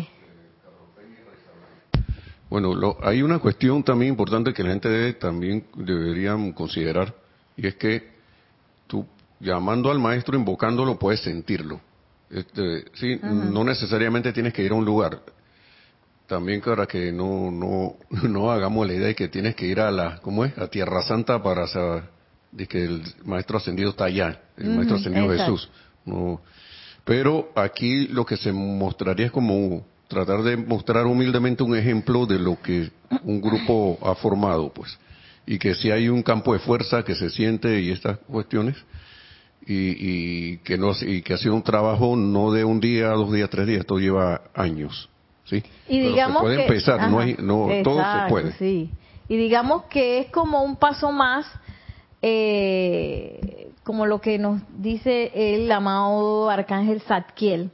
Bueno, 2.50 2.76
lo- 2.76 2.98
hay 3.02 3.22
una 3.22 3.40
cuestión 3.40 3.82
también 3.84 4.12
importante 4.12 4.54
que 4.54 4.62
la 4.64 4.72
gente 4.72 4.90
debe, 4.90 5.14
también 5.14 5.66
deberían 5.76 6.52
considerar, 6.52 7.14
y 7.56 7.66
es 7.68 7.76
que 7.76 8.12
tú 8.88 9.06
llamando 9.40 9.90
al 9.90 10.00
maestro, 10.00 10.38
invocándolo, 10.38 11.00
puedes 11.00 11.22
sentirlo. 11.22 11.80
Este, 12.32 12.86
sí, 12.94 13.20
no 13.22 13.64
necesariamente 13.64 14.32
tienes 14.32 14.54
que 14.54 14.64
ir 14.64 14.72
a 14.72 14.76
un 14.76 14.86
lugar. 14.86 15.22
También 16.28 16.62
para 16.62 16.86
que 16.86 17.12
no, 17.12 17.52
no, 17.52 17.98
no 18.30 18.52
hagamos 18.52 18.88
la 18.88 18.94
idea 18.94 19.08
de 19.08 19.16
que 19.16 19.28
tienes 19.28 19.56
que 19.56 19.66
ir 19.66 19.80
a 19.80 19.92
la, 19.92 20.20
¿cómo 20.22 20.46
es? 20.46 20.58
A 20.58 20.68
Tierra 20.68 21.02
Santa 21.04 21.44
para 21.44 21.68
saber 21.68 22.04
de 22.52 22.68
que 22.68 22.84
el 22.84 23.04
maestro 23.26 23.58
ascendido 23.58 23.92
está 23.92 24.06
allá, 24.06 24.42
el 24.58 24.70
maestro 24.70 24.98
ascendido 24.98 25.32
exacto. 25.32 25.58
Jesús. 25.58 25.70
No, 26.06 26.42
pero 27.06 27.52
aquí 27.56 28.08
lo 28.08 28.26
que 28.26 28.38
se 28.38 28.52
mostraría 28.52 29.28
es 29.28 29.32
como 29.32 29.86
tratar 30.08 30.44
de 30.44 30.58
mostrar 30.58 31.06
humildemente 31.06 31.64
un 31.64 31.76
ejemplo 31.76 32.26
de 32.26 32.40
lo 32.40 32.62
que 32.62 32.92
un 33.24 33.42
grupo 33.42 33.98
ha 34.04 34.16
formado, 34.16 34.72
pues. 34.74 34.98
Y 35.46 35.58
que 35.58 35.74
si 35.74 35.90
hay 35.90 36.10
un 36.10 36.22
campo 36.22 36.54
de 36.54 36.60
fuerza 36.60 37.04
que 37.04 37.16
se 37.16 37.30
siente 37.30 37.80
y 37.80 37.92
estas 37.92 38.20
cuestiones, 38.20 38.76
y, 39.66 40.53
y 40.53 40.57
que 40.59 40.78
no 40.78 40.91
y 41.01 41.22
que 41.22 41.34
ha 41.34 41.38
sido 41.38 41.53
un 41.55 41.64
trabajo 41.64 42.16
no 42.16 42.51
de 42.51 42.64
un 42.66 42.80
día, 42.80 43.09
dos 43.09 43.32
días, 43.32 43.49
tres 43.49 43.68
días, 43.68 43.82
esto 43.82 43.97
lleva 43.99 44.41
años, 44.55 45.09
¿sí? 45.45 45.64
Y 45.88 45.99
Pero 45.99 46.09
digamos 46.09 46.38
se 46.38 46.41
puede 46.43 46.55
que, 46.57 46.62
empezar, 46.64 47.09
no 47.12 47.20
hay, 47.20 47.36
no, 47.39 47.68
todo 47.84 47.95
se 47.95 48.01
exacto, 48.01 48.30
puede. 48.30 48.51
Sí. 48.53 48.89
Y 49.28 49.38
digamos 49.38 49.84
que 49.84 50.20
es 50.20 50.28
como 50.28 50.64
un 50.64 50.76
paso 50.76 51.12
más, 51.12 51.45
eh, 52.22 53.72
como 53.84 54.05
lo 54.05 54.20
que 54.22 54.38
nos 54.38 54.62
dice 54.78 55.32
el 55.34 55.72
amado 55.72 56.49
arcángel 56.49 57.01
Zadkiel, 57.01 57.70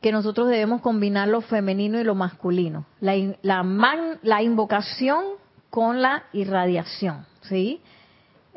que 0.00 0.12
nosotros 0.12 0.48
debemos 0.48 0.80
combinar 0.80 1.28
lo 1.28 1.40
femenino 1.40 1.98
y 2.00 2.04
lo 2.04 2.14
masculino, 2.14 2.86
la, 3.00 3.14
la, 3.42 3.62
man- 3.62 4.18
la 4.22 4.42
invocación 4.42 5.24
con 5.70 6.00
la 6.02 6.24
irradiación, 6.32 7.26
¿sí? 7.42 7.80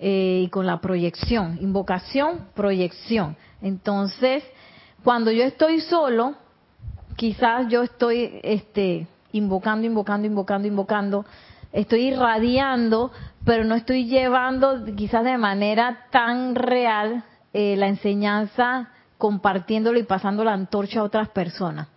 Eh, 0.03 0.45
y 0.45 0.49
con 0.49 0.65
la 0.65 0.81
proyección, 0.81 1.59
invocación, 1.61 2.47
proyección. 2.55 3.37
Entonces, 3.61 4.43
cuando 5.03 5.29
yo 5.29 5.43
estoy 5.43 5.79
solo, 5.79 6.33
quizás 7.15 7.67
yo 7.67 7.83
estoy 7.83 8.39
este 8.41 9.05
invocando, 9.31 9.85
invocando, 9.85 10.25
invocando, 10.25 10.67
invocando, 10.67 11.25
estoy 11.71 12.07
irradiando, 12.07 13.11
pero 13.45 13.63
no 13.63 13.75
estoy 13.75 14.07
llevando 14.07 14.83
quizás 14.95 15.23
de 15.23 15.37
manera 15.37 16.07
tan 16.09 16.55
real 16.55 17.23
eh, 17.53 17.75
la 17.77 17.87
enseñanza, 17.87 18.89
compartiéndolo 19.19 19.99
y 19.99 20.03
pasando 20.03 20.43
la 20.43 20.53
antorcha 20.53 21.01
a 21.01 21.03
otras 21.03 21.29
personas. 21.29 21.87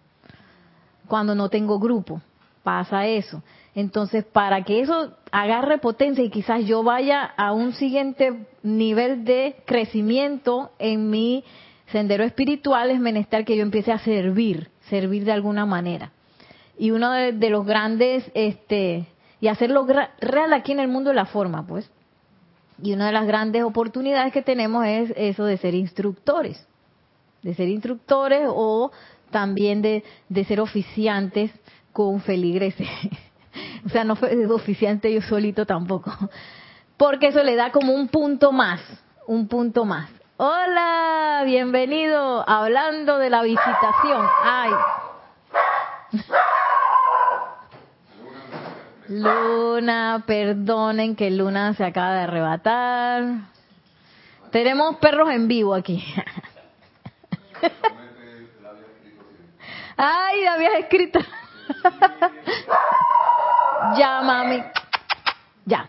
Cuando 1.09 1.35
no 1.35 1.49
tengo 1.49 1.79
grupo, 1.79 2.21
pasa 2.63 3.07
eso. 3.07 3.43
Entonces, 3.75 4.25
para 4.25 4.63
que 4.63 4.81
eso 4.81 5.15
agarre 5.33 5.79
potencia 5.79 6.23
y 6.23 6.31
quizás 6.31 6.65
yo 6.65 6.85
vaya 6.85 7.23
a 7.23 7.53
un 7.53 7.73
siguiente 7.73 8.47
nivel 8.63 9.25
de 9.25 9.57
crecimiento 9.67 10.71
en 10.79 11.11
mi 11.11 11.45
sendero 11.87 12.23
espiritual, 12.23 12.91
es 12.91 13.01
menester 13.01 13.45
que 13.45 13.57
yo 13.57 13.63
empiece 13.63 13.91
a 13.91 13.99
servir, 13.99 14.71
servir 14.89 15.25
de 15.25 15.33
alguna 15.33 15.67
manera. 15.67 16.13
Y 16.79 16.93
uno 16.93 17.11
de, 17.13 17.51
los 17.51 17.67
grandes, 17.67 18.31
este, 18.35 19.07
y 19.41 19.49
hacerlo 19.49 19.87
real 20.21 20.53
aquí 20.53 20.73
en 20.73 20.81
el 20.81 20.89
mundo 20.89 21.11
de 21.11 21.17
la 21.17 21.27
forma, 21.27 21.67
pues. 21.67 21.91
Y 22.83 22.93
una 22.93 23.07
de 23.07 23.13
las 23.13 23.27
grandes 23.27 23.63
oportunidades 23.63 24.33
que 24.33 24.43
tenemos 24.43 24.85
es 24.87 25.13
eso 25.17 25.45
de 25.45 25.57
ser 25.57 25.75
instructores, 25.75 26.65
de 27.43 27.55
ser 27.55 27.69
instructores 27.69 28.49
o 28.49 28.91
también 29.31 29.83
de, 29.83 30.05
de 30.29 30.45
ser 30.45 30.61
oficiantes 30.61 31.53
con 31.93 32.21
feligreses. 32.21 32.89
o 33.87 33.89
sea, 33.89 34.05
no 34.05 34.17
fue 34.17 34.47
oficiante 34.47 35.13
yo 35.13 35.23
solito 35.23 35.67
tampoco. 35.67 36.13
Porque 36.97 37.29
eso 37.29 37.43
le 37.43 37.57
da 37.57 37.73
como 37.73 37.93
un 37.93 38.09
punto 38.09 38.53
más, 38.53 38.81
un 39.27 39.49
punto 39.49 39.85
más. 39.85 40.09
Hola, 40.37 41.43
bienvenido, 41.45 42.49
hablando 42.49 43.19
de 43.19 43.31
la 43.31 43.43
visitación. 43.43 44.27
Ay. 44.43 44.71
Luna, 49.09 50.25
perdonen 50.27 51.15
que 51.15 51.31
Luna 51.31 51.75
se 51.75 51.85
acaba 51.85 52.15
de 52.15 52.21
arrebatar. 52.23 53.25
Tenemos 54.51 54.97
perros 54.97 55.31
en 55.31 55.47
vivo 55.49 55.75
aquí. 55.75 56.05
Ay, 59.97 60.43
la 60.43 60.55
habías 60.55 60.75
escrito. 60.75 61.21
Ya, 63.99 64.23
mami. 64.23 64.63
Ya. 65.67 65.89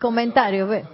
Comentarios, 0.00 0.68
ve. 0.68 0.84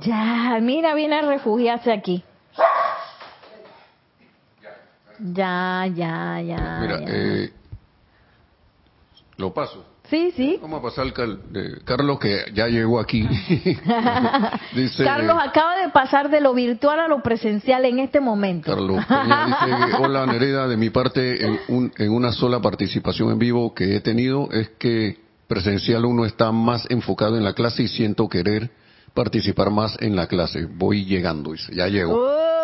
Ya, 0.00 0.58
mira, 0.60 0.94
viene 0.94 1.18
a 1.18 1.22
refugiarse 1.22 1.92
aquí. 1.92 2.22
Ya, 5.18 5.86
ya, 5.94 6.40
ya. 6.40 6.78
Mira, 6.80 7.00
ya. 7.00 7.06
eh, 7.08 7.52
lo 9.36 9.52
paso. 9.52 9.84
Sí, 10.10 10.32
sí. 10.36 10.58
Vamos 10.60 10.80
a 10.80 10.82
pasar 10.82 11.04
al 11.04 11.12
cal- 11.12 11.40
de 11.52 11.78
Carlos 11.84 12.18
que 12.18 12.44
ya 12.52 12.66
llegó 12.66 12.98
aquí. 12.98 13.22
dice 14.74 15.04
Carlos 15.04 15.36
acaba 15.40 15.76
de 15.78 15.88
pasar 15.90 16.30
de 16.30 16.40
lo 16.40 16.52
virtual 16.54 16.98
a 17.00 17.08
lo 17.08 17.22
presencial 17.22 17.84
en 17.84 18.00
este 18.00 18.20
momento. 18.20 18.70
Carlos 18.70 19.04
Peña 19.06 19.46
dice, 19.86 19.96
hola 20.02 20.26
Nereda, 20.26 20.66
de 20.68 20.76
mi 20.76 20.90
parte 20.90 21.44
en, 21.46 21.60
un- 21.68 21.92
en 21.96 22.10
una 22.12 22.32
sola 22.32 22.60
participación 22.60 23.30
en 23.30 23.38
vivo 23.38 23.74
que 23.74 23.96
he 23.96 24.00
tenido 24.00 24.48
es 24.52 24.70
que 24.78 25.18
presencial 25.46 26.04
uno 26.04 26.24
está 26.24 26.52
más 26.52 26.86
enfocado 26.90 27.36
en 27.36 27.44
la 27.44 27.54
clase 27.54 27.82
y 27.84 27.88
siento 27.88 28.28
querer 28.28 28.70
participar 29.14 29.70
más 29.70 29.96
en 30.00 30.14
la 30.14 30.26
clase. 30.28 30.66
Voy 30.66 31.04
llegando, 31.04 31.52
dice, 31.52 31.74
ya 31.74 31.88
llego. 31.88 32.14
Oh, 32.14 32.59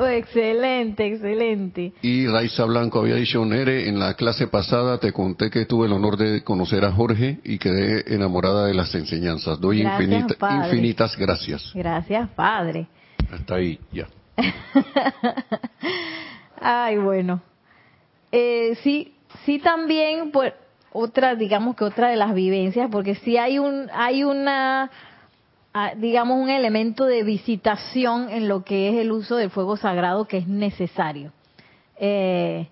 excelente, 0.08 1.06
excelente. 1.06 1.92
Y 2.02 2.26
Raiza 2.26 2.64
Blanco 2.64 3.00
había 3.00 3.16
dicho, 3.16 3.44
Nere, 3.44 3.88
en 3.88 3.98
la 3.98 4.14
clase 4.14 4.46
pasada 4.46 4.98
te 4.98 5.12
conté 5.12 5.50
que 5.50 5.66
tuve 5.66 5.86
el 5.86 5.92
honor 5.92 6.16
de 6.16 6.42
conocer 6.42 6.84
a 6.84 6.92
Jorge 6.92 7.38
y 7.44 7.58
quedé 7.58 8.14
enamorada 8.14 8.66
de 8.66 8.74
las 8.74 8.94
enseñanzas. 8.94 9.60
Doy 9.60 9.82
Gracias, 9.82 10.08
infinita- 10.10 10.64
infinitas 10.64 11.16
gracias. 11.16 11.70
Gracias, 11.74 12.28
Padre. 12.30 12.86
Hasta 13.32 13.54
ahí, 13.56 13.78
ya. 13.92 14.06
Ay, 16.60 16.98
bueno. 16.98 17.42
Eh, 18.32 18.76
sí, 18.82 19.12
sí 19.44 19.58
también, 19.58 20.30
pues, 20.30 20.52
otra, 20.92 21.34
digamos 21.34 21.76
que 21.76 21.84
otra 21.84 22.08
de 22.08 22.16
las 22.16 22.34
vivencias, 22.34 22.88
porque 22.90 23.14
sí 23.16 23.36
hay 23.36 23.58
un, 23.58 23.88
hay 23.92 24.24
una, 24.24 24.90
digamos, 25.96 26.40
un 26.40 26.50
elemento 26.50 27.04
de 27.04 27.24
visitación 27.24 28.28
en 28.30 28.48
lo 28.48 28.64
que 28.64 28.88
es 28.88 28.94
el 28.96 29.10
uso 29.10 29.36
del 29.36 29.50
fuego 29.50 29.76
sagrado 29.76 30.26
que 30.26 30.38
es 30.38 30.46
necesario. 30.46 31.32
Eh, 31.96 32.68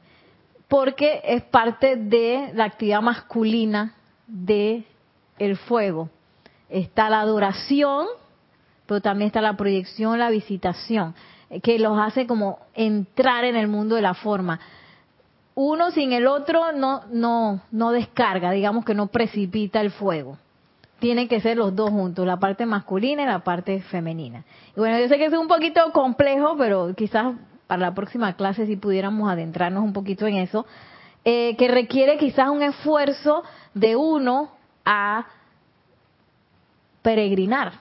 porque 0.69 1.21
es 1.25 1.43
parte 1.43 1.97
de 1.97 2.51
la 2.55 2.65
actividad 2.65 3.03
masculina 3.03 3.95
de 4.27 4.85
el 5.39 5.57
fuego. 5.57 6.11
Está 6.71 7.11
la 7.11 7.21
adoración, 7.21 8.07
pero 8.87 9.01
también 9.01 9.27
está 9.27 9.41
la 9.41 9.57
proyección, 9.57 10.19
la 10.19 10.31
visitación, 10.31 11.15
que 11.63 11.79
los 11.79 11.99
hace 11.99 12.27
como 12.27 12.61
entrar 12.75 13.45
en 13.45 13.57
el 13.57 13.69
mundo 13.69 13.97
de 13.97 14.03
la 14.03 14.15
forma. 14.15 14.61
Uno 15.55 15.91
sin 15.91 16.13
el 16.13 16.27
otro 16.27 16.73
no, 16.73 17.03
no, 17.11 17.61
no 17.73 17.91
descarga, 17.91 18.53
digamos 18.53 18.85
que 18.85 18.95
no 18.95 19.09
precipita 19.09 19.81
el 19.81 19.91
fuego. 19.91 20.39
Tienen 21.03 21.27
que 21.27 21.41
ser 21.41 21.57
los 21.57 21.75
dos 21.75 21.91
juntos, 21.91 22.25
la 22.25 22.39
parte 22.39 22.65
masculina 22.65 23.25
y 23.25 23.27
la 23.27 23.41
parte 23.41 23.81
femenina. 23.81 24.45
Y 24.77 24.79
bueno, 24.79 25.01
yo 25.01 25.09
sé 25.09 25.19
que 25.19 25.25
es 25.25 25.33
un 25.33 25.49
poquito 25.49 25.91
complejo, 25.91 26.55
pero 26.57 26.95
quizás 26.95 27.35
para 27.67 27.83
la 27.83 27.93
próxima 27.93 28.35
clase 28.35 28.67
si 28.67 28.77
pudiéramos 28.77 29.29
adentrarnos 29.29 29.83
un 29.83 29.93
poquito 29.93 30.29
en 30.29 30.37
eso, 30.37 30.65
eh, 31.25 31.57
que 31.57 31.67
requiere 31.67 32.19
quizás 32.19 32.51
un 32.51 32.63
esfuerzo 32.63 33.43
de 33.75 33.97
uno 33.97 34.53
a 34.85 35.27
peregrinar. 37.03 37.73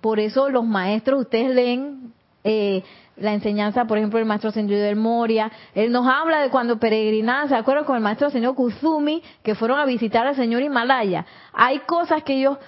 Por 0.00 0.20
eso 0.20 0.48
los 0.48 0.64
maestros, 0.64 1.22
ustedes 1.22 1.52
leen 1.52 2.12
eh, 2.44 2.84
la 3.20 3.34
enseñanza, 3.34 3.84
por 3.86 3.98
ejemplo, 3.98 4.18
el 4.18 4.24
maestro 4.24 4.50
ascendido 4.50 4.80
del 4.80 4.96
Moria, 4.96 5.50
él 5.74 5.92
nos 5.92 6.06
habla 6.06 6.40
de 6.40 6.50
cuando 6.50 6.78
peregrinaban, 6.78 7.48
¿se 7.48 7.54
acuerdan 7.54 7.84
con 7.84 7.96
el 7.96 8.02
maestro 8.02 8.30
señor 8.30 8.54
Kuzumi, 8.54 9.22
que 9.42 9.54
fueron 9.54 9.78
a 9.78 9.84
visitar 9.84 10.26
al 10.26 10.36
señor 10.36 10.62
Himalaya? 10.62 11.26
Hay 11.52 11.80
cosas 11.80 12.22
que 12.22 12.34
ellos 12.34 12.58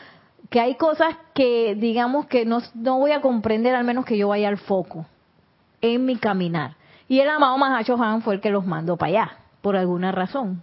que 0.49 0.61
hay 0.61 0.75
cosas 0.75 1.17
que 1.33 1.77
digamos 1.77 2.27
que 2.27 2.45
no, 2.45 2.59
no 2.75 2.99
voy 2.99 3.13
a 3.13 3.21
comprender 3.21 3.75
al 3.75 3.85
menos 3.85 4.05
que 4.05 4.19
yo 4.19 4.29
vaya 4.29 4.49
al 4.49 4.59
foco 4.59 5.07
en 5.81 6.05
mi 6.05 6.17
caminar. 6.17 6.77
Y 7.09 7.21
el 7.21 7.29
amado 7.29 7.57
Mahacho 7.57 8.01
Han 8.03 8.23
fue 8.23 8.35
el 8.35 8.41
que 8.41 8.51
los 8.51 8.67
mandó 8.67 8.97
para 8.97 9.11
allá, 9.11 9.37
por 9.63 9.77
alguna 9.77 10.13
razón. 10.13 10.63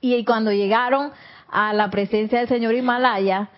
Y 0.00 0.22
cuando 0.24 0.52
llegaron 0.52 1.10
a 1.48 1.72
la 1.72 1.90
presencia 1.90 2.38
del 2.38 2.48
señor 2.48 2.74
Himalaya, 2.74 3.48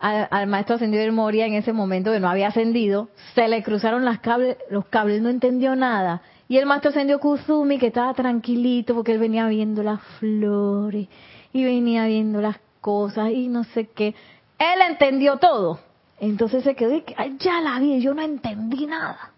al, 0.00 0.46
maestro 0.46 0.76
ascendido 0.76 1.02
del 1.02 1.12
Moria 1.12 1.46
en 1.46 1.54
ese 1.54 1.72
momento 1.72 2.12
que 2.12 2.20
no 2.20 2.28
había 2.28 2.48
ascendido, 2.48 3.08
se 3.34 3.48
le 3.48 3.62
cruzaron 3.62 4.04
las 4.04 4.20
cables, 4.20 4.56
los 4.70 4.86
cables, 4.86 5.22
no 5.22 5.28
entendió 5.28 5.74
nada. 5.76 6.22
Y 6.48 6.56
el 6.56 6.66
maestro 6.66 6.90
ascendió 6.90 7.18
Kuzumi, 7.18 7.78
que 7.78 7.88
estaba 7.88 8.14
tranquilito 8.14 8.94
porque 8.94 9.12
él 9.12 9.18
venía 9.18 9.46
viendo 9.48 9.82
las 9.82 10.00
flores 10.18 11.08
y 11.52 11.64
venía 11.64 12.06
viendo 12.06 12.40
las 12.40 12.58
cosas 12.80 13.30
y 13.32 13.48
no 13.48 13.64
sé 13.64 13.88
qué. 13.88 14.14
Él 14.58 14.80
entendió 14.88 15.36
todo. 15.36 15.80
Entonces 16.20 16.64
se 16.64 16.74
quedó 16.74 16.96
y 16.96 17.04
ya 17.38 17.60
la 17.60 17.78
vi, 17.78 18.00
yo 18.00 18.14
no 18.14 18.22
entendí 18.22 18.86
nada. 18.86 19.32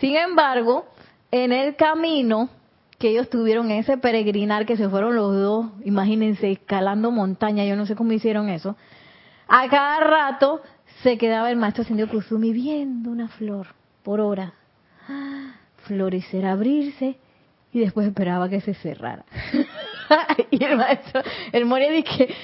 Sin 0.00 0.16
embargo, 0.16 0.86
en 1.30 1.52
el 1.52 1.76
camino 1.76 2.48
que 2.98 3.10
ellos 3.10 3.28
tuvieron 3.28 3.70
ese 3.70 3.98
peregrinar 3.98 4.64
que 4.64 4.76
se 4.76 4.88
fueron 4.88 5.16
los 5.16 5.34
dos, 5.34 5.66
imagínense, 5.84 6.50
escalando 6.50 7.10
montaña, 7.10 7.64
yo 7.64 7.76
no 7.76 7.86
sé 7.86 7.94
cómo 7.94 8.12
hicieron 8.12 8.48
eso, 8.48 8.76
a 9.54 9.68
cada 9.68 10.00
rato 10.00 10.62
se 11.02 11.18
quedaba 11.18 11.50
el 11.50 11.56
maestro 11.56 11.82
ascendido 11.82 12.08
Kusumi 12.08 12.54
viendo 12.54 13.10
una 13.10 13.28
flor 13.28 13.66
por 14.02 14.18
hora. 14.18 14.54
Florecer, 15.84 16.46
abrirse 16.46 17.18
y 17.70 17.80
después 17.80 18.06
esperaba 18.06 18.48
que 18.48 18.62
se 18.62 18.72
cerrara. 18.72 19.26
y 20.50 20.64
el 20.64 20.78
maestro, 20.78 21.20
el 21.52 21.66
Moria 21.66 21.90
dije, 21.90 22.34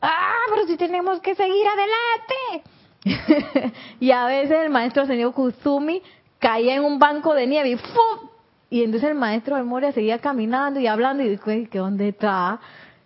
ah, 0.00 0.38
pero 0.48 0.66
si 0.66 0.78
tenemos 0.78 1.20
que 1.20 1.34
seguir 1.34 1.66
adelante. 1.66 3.74
y 4.00 4.10
a 4.10 4.24
veces 4.24 4.56
el 4.64 4.70
maestro 4.70 5.02
ascendido 5.02 5.32
Kusumi 5.32 6.00
caía 6.38 6.76
en 6.76 6.84
un 6.84 6.98
banco 6.98 7.34
de 7.34 7.46
nieve 7.46 7.68
y 7.68 7.76
¡fum! 7.76 8.30
Y 8.70 8.84
entonces 8.84 9.10
el 9.10 9.16
maestro 9.16 9.56
del 9.56 9.66
Moria 9.66 9.92
seguía 9.92 10.18
caminando 10.18 10.80
y 10.80 10.86
hablando 10.86 11.22
y 11.22 11.28
dije, 11.28 11.68
¿qué 11.70 11.78
dónde 11.78 12.08
está? 12.08 12.58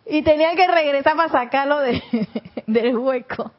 Y 0.09 0.23
tenían 0.23 0.57
que 0.57 0.67
regresar 0.67 1.17
para 1.17 1.29
sacarlo 1.29 1.81
de, 1.81 2.03
del 2.67 2.97
hueco. 2.97 3.53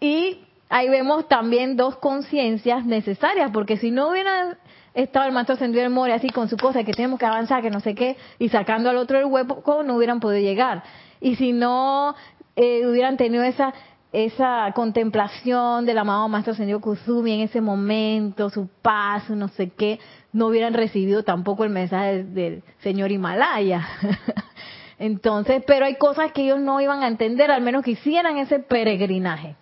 y 0.00 0.40
ahí 0.68 0.88
vemos 0.88 1.28
también 1.28 1.76
dos 1.76 1.96
conciencias 1.96 2.84
necesarias, 2.84 3.50
porque 3.52 3.76
si 3.76 3.90
no 3.90 4.10
hubiera 4.10 4.58
estado 4.94 5.26
el 5.26 5.32
maestro 5.32 5.54
ascendido 5.54 5.82
del 5.82 5.92
More 5.92 6.12
así 6.12 6.28
con 6.30 6.48
su 6.48 6.56
cosa, 6.56 6.84
que 6.84 6.92
tenemos 6.92 7.18
que 7.18 7.26
avanzar, 7.26 7.62
que 7.62 7.70
no 7.70 7.80
sé 7.80 7.94
qué, 7.94 8.16
y 8.38 8.48
sacando 8.48 8.90
al 8.90 8.96
otro 8.96 9.18
del 9.18 9.26
hueco, 9.26 9.82
no 9.82 9.96
hubieran 9.96 10.20
podido 10.20 10.42
llegar. 10.42 10.82
Y 11.20 11.36
si 11.36 11.52
no 11.52 12.14
eh, 12.56 12.86
hubieran 12.86 13.16
tenido 13.16 13.42
esa 13.44 13.74
esa 14.12 14.72
contemplación 14.74 15.84
del 15.84 15.98
amado 15.98 16.28
Maestro 16.28 16.54
Ascendido 16.54 16.80
Kusumi 16.80 17.34
en 17.34 17.40
ese 17.40 17.60
momento, 17.60 18.48
su 18.48 18.68
paz, 18.80 19.28
no 19.28 19.48
sé 19.48 19.68
qué, 19.70 20.00
no 20.32 20.46
hubieran 20.46 20.72
recibido 20.72 21.24
tampoco 21.24 21.64
el 21.64 21.70
mensaje 21.70 22.24
del 22.24 22.62
Señor 22.78 23.12
Himalaya. 23.12 23.86
Entonces, 24.98 25.62
pero 25.66 25.86
hay 25.86 25.96
cosas 25.96 26.32
que 26.32 26.42
ellos 26.42 26.60
no 26.60 26.80
iban 26.80 27.02
a 27.02 27.08
entender, 27.08 27.50
al 27.50 27.62
menos 27.62 27.84
que 27.84 27.92
hicieran 27.92 28.36
ese 28.38 28.58
peregrinaje. 28.58 29.54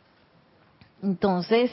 Entonces, 1.03 1.71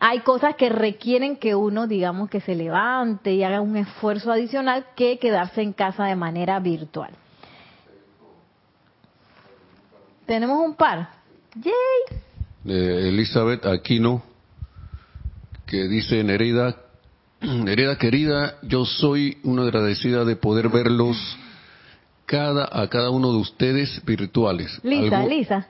hay 0.00 0.20
cosas 0.20 0.56
que 0.56 0.68
requieren 0.68 1.36
que 1.36 1.54
uno, 1.54 1.86
digamos, 1.86 2.28
que 2.28 2.40
se 2.40 2.54
levante 2.54 3.32
y 3.32 3.44
haga 3.44 3.60
un 3.60 3.76
esfuerzo 3.76 4.32
adicional 4.32 4.86
que 4.96 5.18
quedarse 5.18 5.62
en 5.62 5.72
casa 5.72 6.04
de 6.04 6.16
manera 6.16 6.58
virtual. 6.58 7.10
Tenemos 10.26 10.58
un 10.58 10.74
par. 10.74 11.10
¡Yay! 11.54 12.18
Elizabeth 12.64 13.64
Aquino, 13.64 14.22
que 15.66 15.86
dice 15.86 16.24
Nereida, 16.24 16.76
Nereida 17.40 17.96
querida, 17.96 18.56
yo 18.62 18.84
soy 18.84 19.38
una 19.44 19.62
agradecida 19.62 20.24
de 20.24 20.34
poder 20.34 20.68
verlos 20.68 21.16
cada, 22.26 22.68
a 22.70 22.88
cada 22.88 23.10
uno 23.10 23.32
de 23.32 23.38
ustedes 23.38 24.04
virtuales. 24.04 24.78
Lisa, 24.82 25.24
Lisa. 25.24 25.68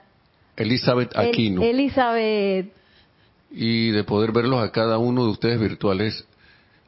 Elizabeth 0.55 1.15
Aquino. 1.15 1.61
Elizabeth. 1.61 2.73
Y 3.51 3.91
de 3.91 4.03
poder 4.03 4.31
verlos 4.31 4.61
a 4.61 4.71
cada 4.71 4.97
uno 4.97 5.23
de 5.23 5.31
ustedes 5.31 5.59
virtuales. 5.59 6.25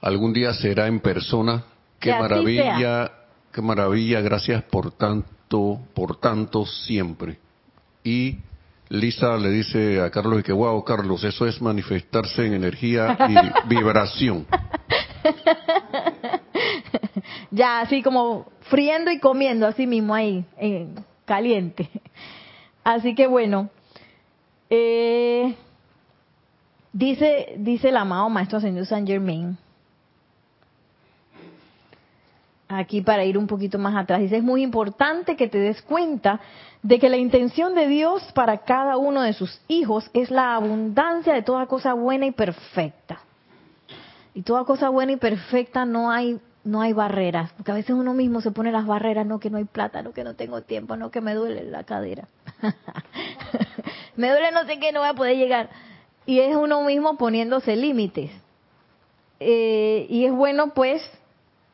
Algún 0.01 0.33
día 0.33 0.53
será 0.53 0.87
en 0.87 0.99
persona. 0.99 1.63
Qué 1.99 2.11
maravilla, 2.11 3.11
qué 3.53 3.61
maravilla. 3.61 4.21
Gracias 4.21 4.63
por 4.63 4.91
tanto, 4.91 5.79
por 5.93 6.19
tanto 6.19 6.65
siempre. 6.65 7.37
Y 8.03 8.37
Lisa 8.89 9.37
le 9.37 9.51
dice 9.51 10.01
a 10.01 10.09
Carlos 10.09 10.39
y 10.39 10.43
que 10.43 10.51
wow, 10.51 10.83
Carlos, 10.83 11.23
eso 11.23 11.45
es 11.45 11.61
manifestarse 11.61 12.45
en 12.45 12.53
energía 12.53 13.17
y 13.29 13.67
vibración. 13.69 14.47
ya 17.51 17.81
así 17.81 18.01
como 18.03 18.45
friendo 18.69 19.11
y 19.11 19.19
comiendo 19.19 19.67
así 19.67 19.87
mismo 19.87 20.13
ahí, 20.13 20.45
en 20.57 21.03
caliente. 21.25 21.89
Así 22.83 23.13
que 23.13 23.27
bueno, 23.27 23.69
eh, 24.69 25.55
dice, 26.91 27.55
dice 27.57 27.89
el 27.89 27.97
amado 27.97 28.29
Maestro 28.29 28.57
Ascendido 28.57 28.85
San 28.85 29.05
Germain, 29.05 29.57
aquí 32.67 33.01
para 33.01 33.25
ir 33.25 33.37
un 33.37 33.47
poquito 33.47 33.77
más 33.77 33.95
atrás, 33.95 34.21
dice, 34.21 34.37
es 34.37 34.43
muy 34.43 34.63
importante 34.63 35.35
que 35.35 35.47
te 35.47 35.59
des 35.59 35.81
cuenta 35.81 36.39
de 36.81 36.99
que 36.99 37.09
la 37.09 37.17
intención 37.17 37.75
de 37.75 37.87
Dios 37.87 38.23
para 38.33 38.59
cada 38.59 38.97
uno 38.97 39.21
de 39.21 39.33
sus 39.33 39.61
hijos 39.67 40.09
es 40.13 40.31
la 40.31 40.55
abundancia 40.55 41.33
de 41.33 41.41
toda 41.41 41.65
cosa 41.65 41.93
buena 41.93 42.25
y 42.25 42.31
perfecta. 42.31 43.19
Y 44.33 44.43
toda 44.43 44.63
cosa 44.63 44.89
buena 44.89 45.11
y 45.11 45.17
perfecta 45.17 45.85
no 45.85 46.09
hay 46.09 46.39
no 46.69 46.81
hay 46.81 46.93
barreras, 46.93 47.51
porque 47.53 47.71
a 47.71 47.75
veces 47.75 47.95
uno 47.95 48.13
mismo 48.13 48.41
se 48.41 48.51
pone 48.51 48.71
las 48.71 48.85
barreras, 48.85 49.25
no 49.25 49.39
que 49.39 49.49
no 49.49 49.57
hay 49.57 49.65
plata, 49.65 50.03
no 50.03 50.13
que 50.13 50.23
no 50.23 50.35
tengo 50.35 50.61
tiempo, 50.61 50.95
no 50.95 51.09
que 51.09 51.19
me 51.19 51.33
duele 51.33 51.63
la 51.63 51.83
cadera. 51.83 52.27
me 54.15 54.29
duele 54.29 54.51
no 54.51 54.65
sé 54.65 54.79
qué, 54.79 54.91
no 54.91 54.99
voy 54.99 55.09
a 55.09 55.13
poder 55.15 55.35
llegar. 55.35 55.69
Y 56.27 56.39
es 56.39 56.55
uno 56.55 56.83
mismo 56.83 57.17
poniéndose 57.17 57.75
límites. 57.75 58.31
Eh, 59.39 60.05
y 60.09 60.25
es 60.25 60.31
bueno 60.31 60.73
pues 60.75 61.01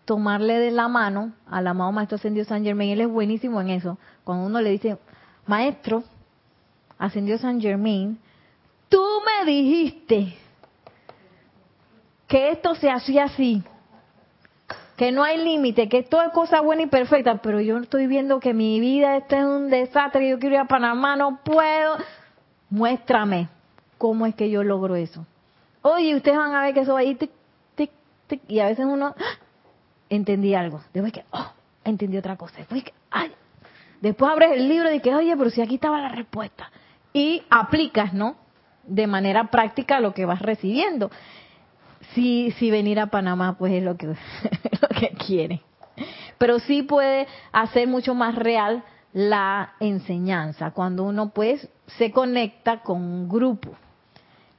tomarle 0.05 0.59
de 0.59 0.71
la 0.71 0.87
mano 0.87 1.33
al 1.49 1.67
amado 1.67 1.91
Maestro 1.91 2.15
Ascendido 2.15 2.45
San 2.45 2.63
Germain, 2.63 2.91
él 2.91 3.01
es 3.01 3.09
buenísimo 3.09 3.59
en 3.59 3.71
eso. 3.71 3.97
Cuando 4.23 4.45
uno 4.45 4.61
le 4.61 4.69
dice, 4.69 4.97
Maestro, 5.45 6.03
Ascendido 6.97 7.37
San 7.37 7.59
Germain, 7.59 8.17
tú 8.87 9.03
me 9.25 9.51
dijiste 9.51 10.37
que 12.27 12.51
esto 12.51 12.75
se 12.75 12.89
hacía 12.89 13.25
así, 13.25 13.61
que 14.95 15.11
no 15.11 15.23
hay 15.23 15.37
límite, 15.37 15.89
que 15.89 16.03
todo 16.03 16.21
es 16.23 16.31
cosa 16.31 16.61
buena 16.61 16.83
y 16.83 16.87
perfecta, 16.87 17.35
pero 17.41 17.59
yo 17.59 17.77
estoy 17.77 18.07
viendo 18.07 18.39
que 18.39 18.53
mi 18.53 18.79
vida 18.79 19.17
este 19.17 19.37
es 19.37 19.43
un 19.43 19.69
desastre, 19.69 20.29
yo 20.29 20.39
quiero 20.39 20.55
ir 20.55 20.61
a 20.61 20.65
Panamá, 20.65 21.15
no 21.15 21.39
puedo. 21.43 21.97
Muéstrame 22.69 23.49
cómo 23.97 24.25
es 24.25 24.35
que 24.35 24.49
yo 24.49 24.63
logro 24.63 24.95
eso. 24.95 25.25
Oye, 25.81 26.15
ustedes 26.15 26.37
van 26.37 26.55
a 26.55 26.61
ver 26.61 26.73
que 26.73 26.81
eso 26.81 26.93
va 26.93 26.99
ahí, 26.99 27.15
tic, 27.15 27.31
tic, 27.75 27.91
tic, 28.27 28.41
y 28.47 28.59
a 28.59 28.67
veces 28.67 28.85
uno, 28.85 29.13
¡ah! 29.17 29.39
entendí 30.09 30.55
algo, 30.55 30.81
después 30.93 31.13
que, 31.13 31.25
oh, 31.31 31.51
entendí 31.83 32.17
otra 32.17 32.37
cosa, 32.37 32.57
después 32.57 32.83
que, 32.83 32.93
ay, 33.11 33.31
después 34.01 34.31
abres 34.31 34.53
el 34.53 34.67
libro 34.67 34.91
y 34.91 34.99
que, 35.01 35.13
oye, 35.13 35.35
pero 35.37 35.49
si 35.49 35.61
aquí 35.61 35.75
estaba 35.75 35.99
la 35.99 36.09
respuesta. 36.09 36.71
Y 37.13 37.43
aplicas, 37.49 38.13
¿no? 38.13 38.35
De 38.83 39.07
manera 39.07 39.49
práctica 39.51 39.99
lo 39.99 40.13
que 40.13 40.25
vas 40.25 40.41
recibiendo 40.41 41.11
sí, 42.13 42.53
sí 42.57 42.71
venir 42.71 42.99
a 42.99 43.07
Panamá 43.07 43.57
pues 43.57 43.73
es 43.73 43.83
lo 43.83 43.97
que, 43.97 44.07
lo 44.81 44.87
que 44.99 45.09
quiere. 45.25 45.61
Pero 46.37 46.59
sí 46.59 46.83
puede 46.83 47.27
hacer 47.51 47.87
mucho 47.87 48.13
más 48.13 48.35
real 48.35 48.83
la 49.13 49.73
enseñanza 49.79 50.71
cuando 50.71 51.03
uno 51.03 51.29
pues 51.29 51.69
se 51.97 52.11
conecta 52.11 52.81
con 52.81 53.01
un 53.01 53.29
grupo. 53.29 53.71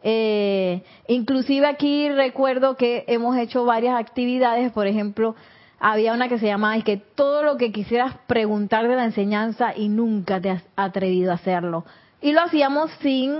Eh, 0.02 0.82
inclusive 1.08 1.66
aquí 1.66 2.08
recuerdo 2.08 2.76
que 2.76 3.04
hemos 3.08 3.36
hecho 3.36 3.64
varias 3.64 3.98
actividades, 3.98 4.72
por 4.72 4.86
ejemplo, 4.86 5.34
había 5.78 6.14
una 6.14 6.28
que 6.28 6.38
se 6.38 6.46
llamaba 6.46 6.76
es 6.76 6.84
que 6.84 6.96
todo 6.96 7.42
lo 7.42 7.56
que 7.56 7.72
quisieras 7.72 8.14
preguntar 8.26 8.88
de 8.88 8.96
la 8.96 9.04
enseñanza 9.04 9.76
y 9.76 9.88
nunca 9.88 10.40
te 10.40 10.50
has 10.50 10.62
atrevido 10.74 11.32
a 11.32 11.34
hacerlo. 11.34 11.84
Y 12.20 12.32
lo 12.32 12.40
hacíamos 12.40 12.90
sin 13.02 13.34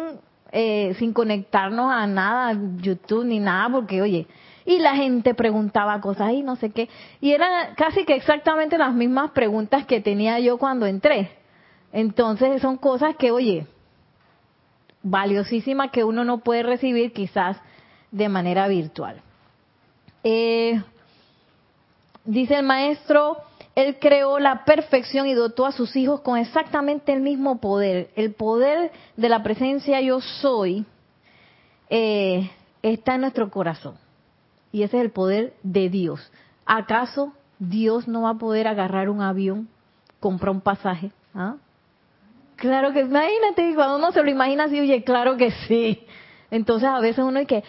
eh, 0.53 0.95
sin 0.99 1.13
conectarnos 1.13 1.91
a 1.93 2.07
nada, 2.07 2.59
YouTube 2.81 3.25
ni 3.25 3.39
nada, 3.39 3.69
porque 3.71 4.03
oye, 4.03 4.27
y 4.65 4.79
la 4.79 4.97
gente 4.97 5.35
preguntaba 5.35 6.01
cosas 6.01 6.33
y 6.33 6.43
no 6.43 6.57
sé 6.57 6.71
qué, 6.71 6.89
y 7.21 7.33
eran 7.33 7.75
casi 7.77 8.05
que 8.05 8.15
exactamente 8.15 8.79
las 8.79 8.95
mismas 8.95 9.31
preguntas 9.31 9.87
que 9.87 10.01
tenía 10.01 10.41
yo 10.41 10.59
cuando 10.59 10.87
entré. 10.87 11.31
Entonces 11.93 12.61
son 12.61 12.77
cosas 12.77 13.17
que, 13.17 13.31
oye, 13.31 13.67
valiosísimas 15.03 15.91
que 15.91 16.05
uno 16.05 16.25
no 16.25 16.39
puede 16.39 16.63
recibir 16.63 17.13
quizás 17.13 17.57
de 18.11 18.29
manera 18.29 18.67
virtual. 18.69 19.23
Eh, 20.25 20.83
dice 22.25 22.57
el 22.57 22.65
maestro, 22.65 23.37
Él 23.77 23.99
creó 24.01 24.39
la 24.39 24.65
perfección 24.65 25.27
y 25.27 25.35
dotó 25.35 25.67
a 25.67 25.71
sus 25.71 25.95
hijos 25.97 26.23
con 26.23 26.39
exactamente 26.39 27.13
el 27.13 27.21
mismo 27.21 27.61
poder. 27.61 28.11
El 28.17 28.33
poder 28.33 28.91
de 29.17 29.29
la 29.29 29.43
presencia 29.43 30.01
yo 30.01 30.21
soy 30.21 30.87
eh, 31.91 32.51
está 32.83 33.15
en 33.15 33.21
nuestro 33.21 33.51
corazón. 33.51 33.97
Y 34.73 34.83
ese 34.83 34.97
es 34.97 35.05
el 35.05 35.11
poder 35.11 35.53
de 35.63 35.91
Dios. 35.91 36.33
¿Acaso 36.65 37.35
Dios 37.59 38.09
no 38.09 38.23
va 38.23 38.31
a 38.31 38.39
poder 38.39 38.67
agarrar 38.67 39.11
un 39.11 39.21
avión, 39.21 39.69
comprar 40.21 40.55
un 40.55 40.63
pasaje? 40.63 41.13
¿Ah? 41.35 41.57
Claro 42.57 42.95
que, 42.95 43.01
imagínate, 43.01 43.75
cuando 43.75 43.97
uno 43.97 44.11
se 44.11 44.23
lo 44.23 44.31
imagina 44.31 44.65
así, 44.65 44.81
oye, 44.81 45.05
claro 45.05 45.37
que 45.37 45.51
sí. 45.69 46.03
Entonces 46.51 46.89
a 46.89 46.99
veces 47.01 47.23
uno 47.23 47.47
que, 47.47 47.63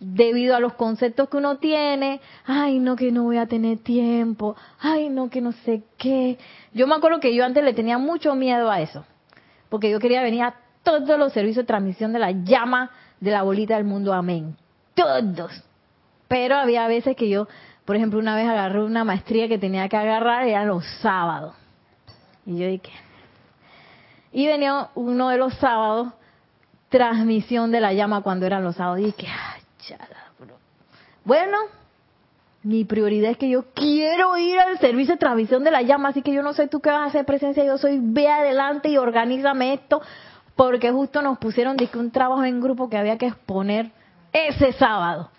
debido 0.00 0.54
a 0.54 0.60
los 0.60 0.74
conceptos 0.74 1.28
que 1.28 1.36
uno 1.36 1.56
tiene, 1.58 2.20
ay, 2.46 2.78
no, 2.78 2.96
que 2.96 3.10
no 3.10 3.24
voy 3.24 3.38
a 3.38 3.46
tener 3.46 3.78
tiempo, 3.78 4.56
ay, 4.80 5.08
no, 5.08 5.28
que 5.28 5.40
no 5.40 5.52
sé 5.52 5.82
qué. 5.96 6.38
Yo 6.72 6.86
me 6.86 6.94
acuerdo 6.94 7.20
que 7.20 7.34
yo 7.34 7.44
antes 7.44 7.64
le 7.64 7.74
tenía 7.74 7.98
mucho 7.98 8.34
miedo 8.34 8.70
a 8.70 8.80
eso, 8.80 9.04
porque 9.68 9.90
yo 9.90 9.98
quería 9.98 10.22
venir 10.22 10.42
a 10.42 10.54
todos 10.82 11.18
los 11.18 11.32
servicios 11.32 11.64
de 11.64 11.68
transmisión 11.68 12.12
de 12.12 12.18
la 12.18 12.30
llama 12.30 12.90
de 13.20 13.30
la 13.30 13.42
bolita 13.42 13.74
del 13.74 13.84
mundo, 13.84 14.12
amén. 14.12 14.56
Todos. 14.94 15.64
Pero 16.28 16.56
había 16.56 16.86
veces 16.86 17.16
que 17.16 17.28
yo, 17.28 17.48
por 17.84 17.96
ejemplo, 17.96 18.18
una 18.18 18.36
vez 18.36 18.48
agarré 18.48 18.82
una 18.82 19.04
maestría 19.04 19.48
que 19.48 19.58
tenía 19.58 19.88
que 19.88 19.96
agarrar, 19.96 20.46
eran 20.46 20.68
los 20.68 20.84
sábados. 21.00 21.54
Y 22.46 22.58
yo 22.58 22.66
dije, 22.66 22.92
y 24.32 24.46
venía 24.46 24.88
uno 24.94 25.30
de 25.30 25.38
los 25.38 25.54
sábados, 25.54 26.12
transmisión 26.88 27.70
de 27.70 27.80
la 27.80 27.92
llama 27.92 28.22
cuando 28.22 28.46
eran 28.46 28.62
los 28.62 28.76
sábados. 28.76 29.00
Y 29.00 29.04
dije, 29.06 29.26
ay, 29.26 29.57
chala. 29.78 30.32
Bueno, 31.24 31.58
mi 32.62 32.84
prioridad 32.84 33.30
es 33.30 33.36
que 33.36 33.48
yo 33.48 33.66
quiero 33.74 34.36
ir 34.36 34.58
al 34.58 34.78
servicio 34.78 35.14
de 35.14 35.18
transmisión 35.18 35.64
de 35.64 35.70
la 35.70 35.82
llama, 35.82 36.10
así 36.10 36.22
que 36.22 36.32
yo 36.32 36.42
no 36.42 36.52
sé 36.52 36.68
tú 36.68 36.80
qué 36.80 36.90
vas 36.90 37.00
a 37.00 37.06
hacer 37.06 37.24
presencia, 37.24 37.64
yo 37.64 37.78
soy, 37.78 37.98
ve 38.00 38.28
adelante 38.28 38.88
y 38.88 38.96
organízame 38.96 39.74
esto, 39.74 40.00
porque 40.56 40.90
justo 40.90 41.22
nos 41.22 41.38
pusieron 41.38 41.76
de 41.76 41.86
que 41.86 41.98
un 41.98 42.10
trabajo 42.10 42.44
en 42.44 42.60
grupo 42.60 42.88
que 42.88 42.96
había 42.96 43.18
que 43.18 43.26
exponer 43.26 43.90
ese 44.32 44.72
sábado. 44.72 45.30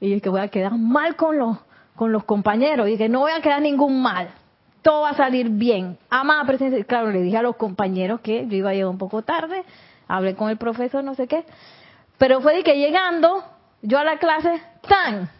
Y 0.00 0.08
dije 0.08 0.20
que 0.20 0.28
voy 0.28 0.40
a 0.40 0.48
quedar 0.48 0.76
mal 0.76 1.16
con 1.16 1.38
los, 1.38 1.58
con 1.96 2.12
los 2.12 2.24
compañeros, 2.24 2.88
y 2.88 2.98
que 2.98 3.08
no 3.08 3.20
voy 3.20 3.32
a 3.32 3.40
quedar 3.40 3.62
ningún 3.62 4.02
mal 4.02 4.28
todo 4.84 5.00
va 5.00 5.10
a 5.10 5.16
salir 5.16 5.48
bien. 5.48 5.98
Amada 6.10 6.44
presencia, 6.44 6.84
claro, 6.84 7.10
le 7.10 7.22
dije 7.22 7.38
a 7.38 7.42
los 7.42 7.56
compañeros 7.56 8.20
que 8.20 8.46
yo 8.46 8.54
iba 8.54 8.68
a 8.70 8.74
llegar 8.74 8.90
un 8.90 8.98
poco 8.98 9.22
tarde, 9.22 9.64
hablé 10.06 10.36
con 10.36 10.50
el 10.50 10.58
profesor, 10.58 11.02
no 11.02 11.14
sé 11.14 11.26
qué, 11.26 11.46
pero 12.18 12.42
fue 12.42 12.54
de 12.54 12.62
que 12.62 12.76
llegando 12.76 13.42
yo 13.84 13.98
a 13.98 14.04
la 14.04 14.18
clase, 14.18 14.62
¡tan! 14.88 15.30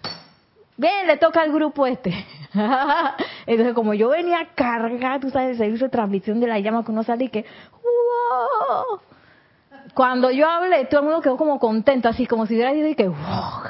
Bien, 0.77 1.07
le 1.07 1.17
toca 1.17 1.41
al 1.41 1.51
grupo 1.51 1.87
este. 1.87 2.11
Entonces, 3.47 3.75
como 3.75 3.95
yo 3.95 4.11
venía 4.11 4.41
a 4.41 4.55
cargar, 4.55 5.21
tú 5.21 5.31
sabes, 5.31 5.53
el 5.53 5.59
servicio 5.59 5.87
de 5.87 5.91
transmisión 5.91 6.41
de 6.41 6.47
la 6.47 6.59
llama 6.59 6.85
que 6.85 6.91
uno 6.91 7.03
sale 7.03 7.25
y 7.25 7.29
que, 7.31 7.47
¡wow! 7.73 9.01
Cuando 9.95 10.31
yo 10.31 10.47
hablé, 10.47 10.85
todo 10.87 11.01
el 11.01 11.07
mundo 11.07 11.23
quedó 11.23 11.37
como 11.39 11.59
contento, 11.59 12.09
así 12.09 12.27
como 12.27 12.47
si 12.47 12.55
hubiera 12.55 12.73
dicho 12.73 12.89
y 12.89 12.95
que, 12.95 13.09
¡wow! 13.09 13.63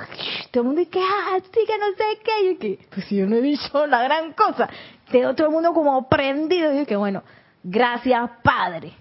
Todo 0.51 0.62
el 0.62 0.66
mundo 0.66 0.81
y 0.81 0.87
que, 0.87 1.01
¡ah, 1.01 1.39
sí, 1.41 1.61
que 1.66 1.79
no 1.79 1.87
sé 1.97 2.05
qué! 2.25 2.51
Y 2.51 2.57
que, 2.57 2.89
pues 2.93 3.09
yo 3.11 3.27
no 3.27 3.37
he 3.37 3.43
dicho 3.43 3.87
la 3.87 4.03
gran 4.03 4.33
cosa. 4.33 4.68
Quedó 5.09 5.35
todo 5.35 5.47
el 5.47 5.53
mundo 5.53 5.72
como 5.72 6.09
prendido. 6.09 6.81
Y 6.81 6.85
que, 6.85 6.97
bueno, 6.97 7.22
gracias, 7.62 8.29
Padre. 8.43 8.93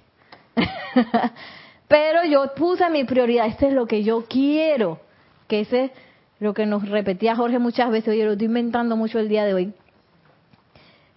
Pero 1.87 2.25
yo 2.25 2.53
puse 2.53 2.87
mi 2.91 3.05
prioridad, 3.05 3.47
este 3.47 3.69
es 3.69 3.73
lo 3.73 3.87
que 3.87 4.03
yo 4.03 4.25
quiero. 4.27 4.99
Que 5.47 5.61
ese 5.61 5.85
es 5.85 5.91
lo 6.39 6.53
que 6.53 6.65
nos 6.65 6.87
repetía 6.89 7.35
Jorge 7.35 7.59
muchas 7.59 7.89
veces, 7.91 8.17
yo 8.17 8.25
lo 8.25 8.33
estoy 8.33 8.47
inventando 8.47 8.95
mucho 8.95 9.19
el 9.19 9.29
día 9.29 9.45
de 9.45 9.53
hoy. 9.53 9.73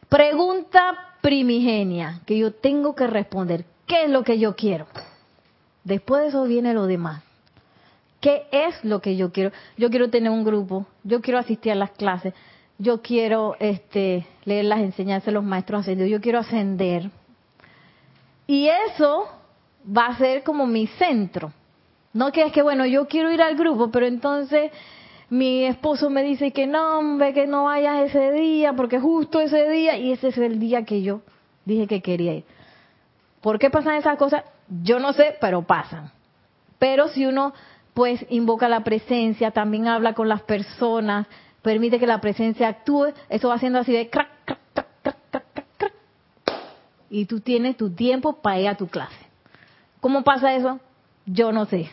Pregunta 0.09 1.16
primigenia 1.20 2.20
que 2.27 2.39
yo 2.39 2.53
tengo 2.53 2.95
que 2.95 3.07
responder. 3.07 3.64
¿Qué 3.87 4.05
es 4.05 4.11
lo 4.11 4.22
que 4.22 4.39
yo 4.39 4.55
quiero? 4.55 4.87
Después 5.85 6.22
de 6.22 6.29
eso 6.29 6.45
viene 6.45 6.74
lo 6.74 6.87
demás. 6.87 7.22
¿Qué 8.20 8.47
es 8.51 8.85
lo 8.85 9.01
que 9.01 9.16
yo 9.16 9.33
quiero? 9.33 9.53
Yo 9.77 9.91
quiero 9.91 10.11
tener 10.11 10.31
un 10.31 10.45
grupo, 10.45 10.87
yo 11.05 11.20
quiero 11.20 11.39
asistir 11.39 11.72
a 11.72 11.77
las 11.77 11.93
clases, 11.93 12.35
yo 12.79 13.03
quiero 13.03 13.57
este, 13.61 14.27
leer 14.45 14.64
las 14.64 14.81
enseñanzas 14.81 15.27
de 15.27 15.33
los 15.33 15.45
maestros 15.45 15.81
ascendidos, 15.81 16.11
yo 16.11 16.20
quiero 16.20 16.41
ascender. 16.41 17.11
Y 18.47 18.68
eso 18.89 19.29
va 19.87 20.07
a 20.07 20.18
ser 20.18 20.43
como 20.43 20.66
mi 20.66 20.87
centro. 20.87 21.53
No 22.13 22.33
que 22.33 22.43
es 22.45 22.53
que, 22.53 22.63
bueno, 22.63 22.87
yo 22.87 23.07
quiero 23.09 23.31
ir 23.31 23.43
al 23.43 23.57
grupo, 23.57 23.91
pero 23.91 24.07
entonces 24.07 24.71
mi 25.29 25.65
esposo 25.65 26.09
me 26.09 26.23
dice 26.23 26.53
que 26.53 26.67
no, 26.67 26.99
hombre, 26.99 27.35
que 27.35 27.47
no 27.47 27.65
vayas 27.65 28.11
ese 28.11 28.33
día, 28.33 28.73
porque 28.75 28.99
justo 29.01 29.41
ese 29.41 29.69
día, 29.69 29.97
y 29.99 30.13
ese 30.13 30.29
es 30.29 30.39
el 30.39 30.59
día 30.59 30.85
que 30.85 31.03
yo 31.03 31.21
dije 31.65 31.87
que 31.87 32.01
quería 32.01 32.35
ir. 32.35 32.45
¿Por 33.41 33.59
qué 33.59 33.71
pasan 33.71 33.97
esas 33.97 34.17
cosas? 34.17 34.45
Yo 34.83 34.99
no 34.99 35.13
sé, 35.13 35.37
pero 35.41 35.63
pasan. 35.63 36.11
Pero 36.79 37.09
si 37.09 37.27
uno 37.27 37.53
pues 37.95 38.27
invoca 38.29 38.69
la 38.69 38.85
presencia, 38.85 39.53
también 39.53 39.89
habla 39.89 40.13
con 40.13 40.29
las 40.29 40.43
personas, 40.43 41.27
permite 41.63 41.99
que 41.99 42.07
la 42.07 42.21
presencia 42.21 42.69
actúe, 42.69 43.07
eso 43.31 43.49
va 43.49 43.55
haciendo 43.55 43.79
así 43.79 43.91
de 43.91 44.11
crack, 44.11 44.29
crack, 44.45 44.59
crack, 44.75 44.87
crack, 45.03 45.17
crack, 45.31 45.67
crack, 45.79 45.93
y 47.09 47.25
tú 47.25 47.41
tienes 47.41 47.79
tu 47.79 47.91
tiempo 47.91 48.35
para 48.35 48.61
ir 48.61 48.69
a 48.69 48.75
tu 48.75 48.87
clase. 48.89 49.17
¿Cómo 50.01 50.23
pasa 50.23 50.55
eso? 50.55 50.79
Yo 51.27 51.51
no 51.51 51.66
sé, 51.66 51.91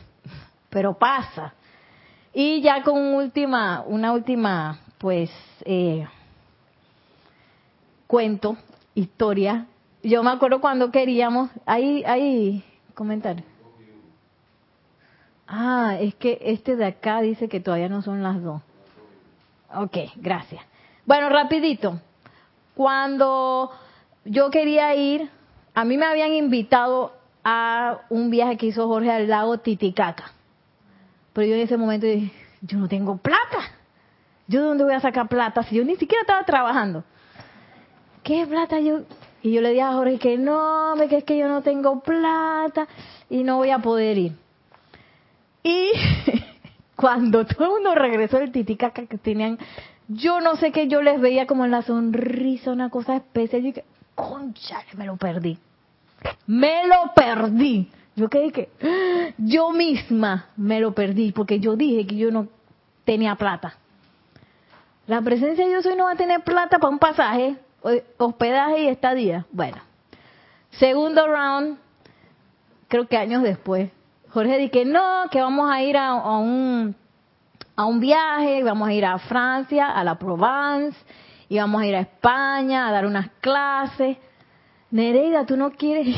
pero 0.69 0.93
pasa. 0.93 1.53
Y 2.33 2.61
ya 2.61 2.83
con 2.83 2.97
última, 3.15 3.83
una 3.85 4.13
última, 4.13 4.79
pues, 4.99 5.31
eh, 5.65 6.07
cuento, 8.07 8.57
historia. 8.93 9.65
Yo 10.03 10.21
me 10.23 10.31
acuerdo 10.31 10.61
cuando 10.61 10.91
queríamos, 10.91 11.49
ahí, 11.65 12.03
ahí, 12.05 12.63
comentario. 12.93 13.43
Ah, 15.47 15.97
es 15.99 16.15
que 16.15 16.39
este 16.41 16.75
de 16.75 16.85
acá 16.85 17.21
dice 17.21 17.49
que 17.49 17.59
todavía 17.59 17.89
no 17.89 18.01
son 18.01 18.23
las 18.23 18.41
dos. 18.41 18.61
Ok, 19.73 19.97
gracias. 20.15 20.63
Bueno, 21.05 21.29
rapidito. 21.29 21.99
Cuando 22.75 23.71
yo 24.25 24.49
quería 24.49 24.95
ir, 24.95 25.29
a 25.73 25.85
mí 25.85 25.97
me 25.97 26.05
habían 26.05 26.33
invitado 26.33 27.13
a 27.43 27.99
un 28.09 28.29
viaje 28.29 28.57
que 28.57 28.67
hizo 28.67 28.87
Jorge 28.87 29.11
al 29.11 29.27
lago 29.27 29.57
Titicaca. 29.59 30.31
Pero 31.33 31.47
yo 31.47 31.55
en 31.55 31.61
ese 31.61 31.77
momento 31.77 32.05
dije, 32.05 32.31
yo 32.61 32.77
no 32.77 32.87
tengo 32.87 33.17
plata. 33.17 33.59
¿Yo 34.47 34.61
de 34.61 34.67
dónde 34.67 34.83
voy 34.83 34.93
a 34.93 34.99
sacar 34.99 35.27
plata 35.27 35.63
si 35.63 35.75
yo 35.75 35.83
ni 35.83 35.95
siquiera 35.95 36.21
estaba 36.21 36.43
trabajando? 36.43 37.03
¿Qué 38.23 38.45
plata 38.47 38.79
yo? 38.79 39.01
Y 39.41 39.51
yo 39.51 39.61
le 39.61 39.69
dije 39.69 39.81
a 39.81 39.93
Jorge 39.93 40.19
que 40.19 40.37
no, 40.37 40.93
que 41.09 41.17
es 41.17 41.23
que 41.23 41.37
yo 41.37 41.47
no 41.47 41.61
tengo 41.61 41.99
plata 42.01 42.87
y 43.29 43.43
no 43.43 43.57
voy 43.57 43.71
a 43.71 43.79
poder 43.79 44.17
ir. 44.17 44.35
Y 45.63 45.91
cuando 46.95 47.45
todo 47.45 47.65
el 47.65 47.71
mundo 47.71 47.95
regresó 47.95 48.37
del 48.37 48.51
Titicaca 48.51 49.05
que 49.05 49.17
tenían, 49.17 49.57
yo 50.07 50.39
no 50.39 50.55
sé 50.55 50.71
qué, 50.71 50.87
yo 50.87 51.01
les 51.01 51.19
veía 51.19 51.47
como 51.47 51.65
en 51.65 51.71
la 51.71 51.81
sonrisa 51.81 52.71
una 52.71 52.89
cosa 52.89 53.15
especial. 53.15 53.61
Y 53.61 53.65
dije, 53.67 53.85
concha, 54.15 54.79
me 54.95 55.05
lo 55.05 55.17
perdí. 55.17 55.57
Me 56.45 56.87
lo 56.87 57.13
perdí. 57.15 57.91
Yo 58.15 58.29
creí 58.29 58.51
que 58.51 58.69
yo 59.37 59.71
misma 59.71 60.47
me 60.55 60.79
lo 60.79 60.93
perdí 60.93 61.31
porque 61.31 61.59
yo 61.59 61.75
dije 61.75 62.05
que 62.05 62.15
yo 62.15 62.31
no 62.31 62.47
tenía 63.05 63.35
plata. 63.35 63.75
La 65.07 65.21
presencia 65.21 65.65
de 65.65 65.71
yo 65.71 65.81
soy 65.81 65.95
no 65.95 66.05
va 66.05 66.11
a 66.11 66.15
tener 66.15 66.41
plata 66.43 66.77
para 66.79 66.89
un 66.89 66.99
pasaje, 66.99 67.57
hospedaje 68.17 68.83
y 68.83 68.87
estadía. 68.87 69.45
Bueno, 69.51 69.77
segundo 70.71 71.27
round, 71.27 71.77
creo 72.87 73.07
que 73.07 73.17
años 73.17 73.43
después, 73.43 73.89
Jorge 74.29 74.57
dice 74.57 74.71
que 74.71 74.85
no, 74.85 75.29
que 75.29 75.41
vamos 75.41 75.69
a 75.69 75.81
ir 75.81 75.97
a, 75.97 76.13
un, 76.15 76.95
a 77.75 77.85
un 77.85 77.99
viaje, 77.99 78.63
vamos 78.63 78.87
a 78.87 78.93
ir 78.93 79.05
a 79.05 79.17
Francia, 79.19 79.89
a 79.89 80.03
la 80.03 80.17
Provence, 80.17 80.97
y 81.49 81.57
vamos 81.57 81.81
a 81.81 81.85
ir 81.85 81.95
a 81.95 81.99
España 81.99 82.87
a 82.87 82.91
dar 82.91 83.05
unas 83.05 83.29
clases. 83.41 84.17
Nereida, 84.93 85.43
tú 85.47 85.57
no 85.57 85.71
quieres? 85.71 86.15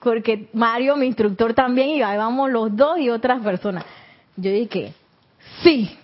Porque 0.00 0.48
Mario, 0.54 0.96
mi 0.96 1.04
instructor, 1.04 1.52
también 1.52 1.90
iba, 1.90 2.16
vamos 2.16 2.50
los 2.50 2.74
dos 2.74 2.98
y 2.98 3.10
otras 3.10 3.42
personas. 3.42 3.84
Yo 4.34 4.50
dije, 4.50 4.94
sí. 5.62 5.94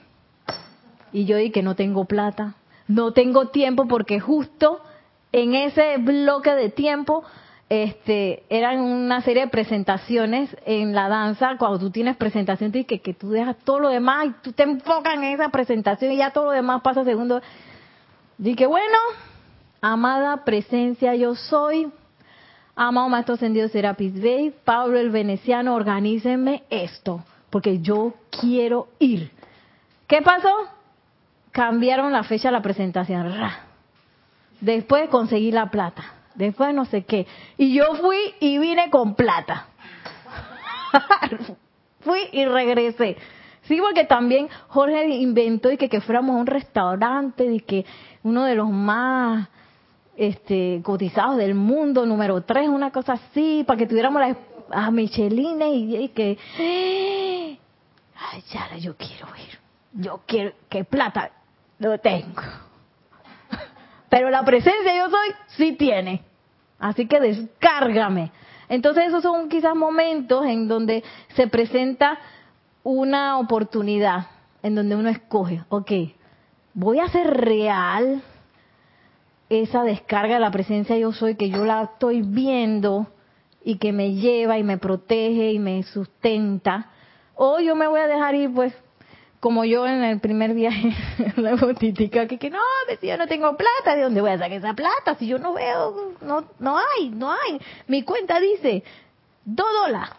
Y 1.10 1.24
yo 1.24 1.38
dije, 1.38 1.62
no 1.62 1.74
tengo 1.74 2.04
plata, 2.04 2.56
no 2.88 3.14
tengo 3.14 3.48
tiempo 3.48 3.88
porque 3.88 4.20
justo 4.20 4.82
en 5.32 5.54
ese 5.54 5.96
bloque 5.96 6.50
de 6.50 6.68
tiempo 6.68 7.24
este, 7.70 8.42
eran 8.50 8.78
una 8.78 9.22
serie 9.22 9.44
de 9.44 9.48
presentaciones 9.48 10.54
en 10.66 10.94
la 10.94 11.08
danza. 11.08 11.56
Cuando 11.56 11.78
tú 11.78 11.90
tienes 11.90 12.18
presentación, 12.18 12.70
que, 12.70 12.84
que 12.84 13.14
tú 13.14 13.30
dejas 13.30 13.56
todo 13.64 13.80
lo 13.80 13.88
demás 13.88 14.26
y 14.26 14.30
tú 14.42 14.52
te 14.52 14.64
enfocas 14.64 15.14
en 15.14 15.24
esa 15.24 15.48
presentación 15.48 16.12
y 16.12 16.18
ya 16.18 16.34
todo 16.34 16.44
lo 16.44 16.50
demás 16.50 16.82
pasa 16.82 17.02
segundo. 17.02 17.40
Dije, 18.36 18.66
bueno, 18.66 18.98
amada 19.80 20.44
presencia 20.44 21.14
yo 21.14 21.34
soy, 21.34 21.90
amado 22.74 23.08
Maestro 23.08 23.34
Ascendido 23.34 23.68
Serapis 23.68 24.20
Bey, 24.20 24.54
Pablo 24.64 24.98
el 24.98 25.10
Veneciano, 25.10 25.74
organícenme 25.74 26.64
esto, 26.70 27.24
porque 27.50 27.80
yo 27.80 28.14
quiero 28.40 28.88
ir. 28.98 29.30
¿Qué 30.06 30.22
pasó? 30.22 30.52
Cambiaron 31.52 32.12
la 32.12 32.22
fecha 32.24 32.48
de 32.48 32.52
la 32.52 32.62
presentación. 32.62 33.32
después 34.60 35.08
conseguí 35.08 35.50
la 35.50 35.70
plata, 35.70 36.04
después 36.34 36.74
no 36.74 36.84
sé 36.84 37.04
qué. 37.04 37.26
Y 37.56 37.74
yo 37.74 37.94
fui 37.96 38.34
y 38.40 38.58
vine 38.58 38.90
con 38.90 39.14
plata. 39.14 39.66
fui 42.00 42.20
y 42.32 42.44
regresé. 42.44 43.16
Sí, 43.62 43.78
porque 43.80 44.04
también 44.04 44.48
Jorge 44.68 45.06
inventó 45.08 45.70
y 45.70 45.76
que, 45.76 45.90
que 45.90 46.00
fuéramos 46.00 46.36
a 46.36 46.38
un 46.38 46.46
restaurante, 46.46 47.44
y 47.44 47.60
que 47.60 47.84
uno 48.22 48.44
de 48.44 48.54
los 48.54 48.70
más 48.70 49.48
este, 50.18 50.80
cotizados 50.82 51.36
del 51.36 51.54
mundo, 51.54 52.04
número 52.04 52.42
tres, 52.42 52.68
una 52.68 52.90
cosa 52.90 53.12
así, 53.12 53.62
para 53.64 53.78
que 53.78 53.86
tuviéramos 53.86 54.20
la, 54.20 54.36
a 54.70 54.90
Micheline 54.90 55.62
y, 55.62 56.08
que, 56.08 56.36
ay, 58.16 58.42
ya, 58.50 58.76
yo 58.78 58.96
quiero 58.96 59.28
ir, 59.36 59.58
yo 59.92 60.20
quiero, 60.26 60.52
que 60.68 60.82
plata 60.82 61.30
lo 61.78 61.98
tengo. 61.98 62.42
Pero 64.08 64.28
la 64.30 64.44
presencia 64.44 64.96
yo 64.96 65.08
soy, 65.08 65.28
sí 65.56 65.72
tiene. 65.72 66.24
Así 66.80 67.06
que 67.06 67.20
descárgame. 67.20 68.32
Entonces 68.68 69.06
esos 69.06 69.22
son 69.22 69.48
quizás 69.48 69.76
momentos 69.76 70.44
en 70.46 70.66
donde 70.66 71.04
se 71.36 71.46
presenta 71.46 72.18
una 72.82 73.38
oportunidad, 73.38 74.26
en 74.64 74.74
donde 74.74 74.96
uno 74.96 75.10
escoge, 75.10 75.62
ok, 75.68 75.92
voy 76.74 76.98
a 76.98 77.04
hacer 77.04 77.28
real 77.28 78.20
esa 79.48 79.82
descarga 79.82 80.34
de 80.34 80.40
la 80.40 80.50
presencia 80.50 80.96
yo 80.96 81.12
soy, 81.12 81.36
que 81.36 81.50
yo 81.50 81.64
la 81.64 81.84
estoy 81.84 82.22
viendo 82.22 83.06
y 83.64 83.78
que 83.78 83.92
me 83.92 84.14
lleva 84.14 84.58
y 84.58 84.62
me 84.62 84.78
protege 84.78 85.52
y 85.52 85.58
me 85.58 85.82
sustenta, 85.82 86.90
o 87.34 87.60
yo 87.60 87.76
me 87.76 87.86
voy 87.86 88.00
a 88.00 88.06
dejar 88.06 88.34
ir 88.34 88.52
pues 88.52 88.74
como 89.40 89.64
yo 89.64 89.86
en 89.86 90.02
el 90.02 90.18
primer 90.20 90.52
viaje, 90.52 90.92
la 91.36 91.54
botitica, 91.54 92.26
que, 92.26 92.38
que 92.38 92.50
no, 92.50 92.58
si 93.00 93.06
yo 93.06 93.16
no 93.16 93.26
tengo 93.26 93.56
plata, 93.56 93.94
¿de 93.94 94.02
dónde 94.02 94.20
voy 94.20 94.30
a 94.30 94.38
sacar 94.38 94.52
esa 94.52 94.74
plata? 94.74 95.14
Si 95.18 95.26
yo 95.26 95.38
no 95.38 95.54
veo, 95.54 96.14
no, 96.22 96.44
no 96.58 96.78
hay, 96.78 97.10
no 97.10 97.30
hay. 97.30 97.60
Mi 97.86 98.02
cuenta 98.02 98.40
dice, 98.40 98.82
dos 99.44 99.68
dólares. 99.84 100.10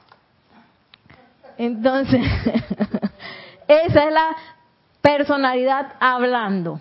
Entonces, 1.58 2.22
esa 3.68 4.04
es 4.06 4.14
la 4.14 4.38
personalidad 5.02 5.96
hablando. 6.00 6.80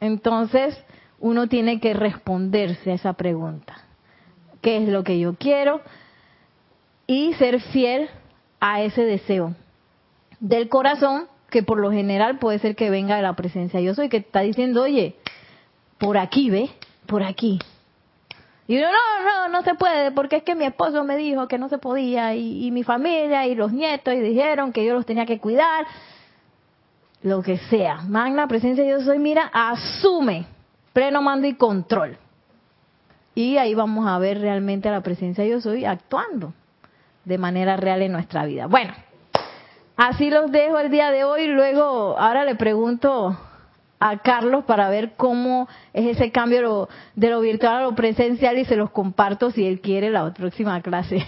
Entonces, 0.00 0.76
uno 1.22 1.46
tiene 1.46 1.78
que 1.78 1.94
responderse 1.94 2.90
a 2.90 2.94
esa 2.94 3.12
pregunta. 3.14 3.76
¿Qué 4.60 4.76
es 4.78 4.88
lo 4.88 5.04
que 5.04 5.18
yo 5.18 5.34
quiero? 5.36 5.80
Y 7.06 7.32
ser 7.34 7.60
fiel 7.60 8.10
a 8.60 8.82
ese 8.82 9.04
deseo 9.04 9.54
del 10.40 10.68
corazón, 10.68 11.26
que 11.48 11.62
por 11.62 11.78
lo 11.78 11.92
general 11.92 12.38
puede 12.38 12.58
ser 12.58 12.74
que 12.74 12.90
venga 12.90 13.16
de 13.16 13.22
la 13.22 13.34
presencia 13.34 13.80
yo 13.80 13.94
soy, 13.94 14.08
que 14.08 14.16
está 14.16 14.40
diciendo, 14.40 14.82
oye, 14.82 15.14
por 15.98 16.18
aquí, 16.18 16.50
¿ve? 16.50 16.70
Por 17.06 17.22
aquí. 17.22 17.60
Y 18.66 18.80
yo, 18.80 18.80
no, 18.80 19.24
no, 19.24 19.48
no 19.48 19.62
se 19.62 19.74
puede, 19.74 20.10
porque 20.10 20.36
es 20.36 20.42
que 20.42 20.56
mi 20.56 20.64
esposo 20.64 21.04
me 21.04 21.16
dijo 21.16 21.46
que 21.46 21.58
no 21.58 21.68
se 21.68 21.78
podía, 21.78 22.34
y, 22.34 22.68
mi 22.72 22.82
familia 22.82 23.46
y 23.46 23.54
los 23.54 23.72
nietos 23.72 24.14
y 24.14 24.20
dijeron 24.20 24.72
que 24.72 24.84
yo 24.84 24.94
los 24.94 25.06
tenía 25.06 25.26
que 25.26 25.38
cuidar, 25.38 25.86
lo 27.22 27.42
que 27.42 27.58
sea. 27.58 28.00
Magna 28.08 28.48
presencia 28.48 28.84
yo 28.84 29.00
soy, 29.00 29.20
mira, 29.20 29.48
asume 29.52 30.46
pleno 30.92 31.22
mando 31.22 31.46
y 31.46 31.54
control. 31.54 32.16
Y 33.34 33.56
ahí 33.56 33.74
vamos 33.74 34.06
a 34.06 34.18
ver 34.18 34.40
realmente 34.40 34.88
a 34.88 34.92
la 34.92 35.00
presencia 35.00 35.44
yo 35.44 35.60
soy 35.60 35.84
actuando 35.84 36.52
de 37.24 37.38
manera 37.38 37.76
real 37.76 38.02
en 38.02 38.12
nuestra 38.12 38.44
vida. 38.44 38.66
Bueno, 38.66 38.92
Así 39.96 40.30
los 40.30 40.50
dejo 40.50 40.78
el 40.78 40.90
día 40.90 41.10
de 41.10 41.24
hoy. 41.24 41.46
Luego, 41.46 42.18
ahora 42.18 42.44
le 42.44 42.54
pregunto 42.54 43.38
a 44.00 44.18
Carlos 44.18 44.64
para 44.64 44.88
ver 44.88 45.12
cómo 45.16 45.68
es 45.92 46.16
ese 46.16 46.32
cambio 46.32 46.88
de 47.14 47.30
lo 47.30 47.40
virtual 47.40 47.76
a 47.76 47.82
lo 47.82 47.94
presencial 47.94 48.58
y 48.58 48.64
se 48.64 48.76
los 48.76 48.90
comparto 48.90 49.50
si 49.50 49.66
él 49.66 49.80
quiere 49.80 50.10
la 50.10 50.32
próxima 50.32 50.80
clase. 50.80 51.24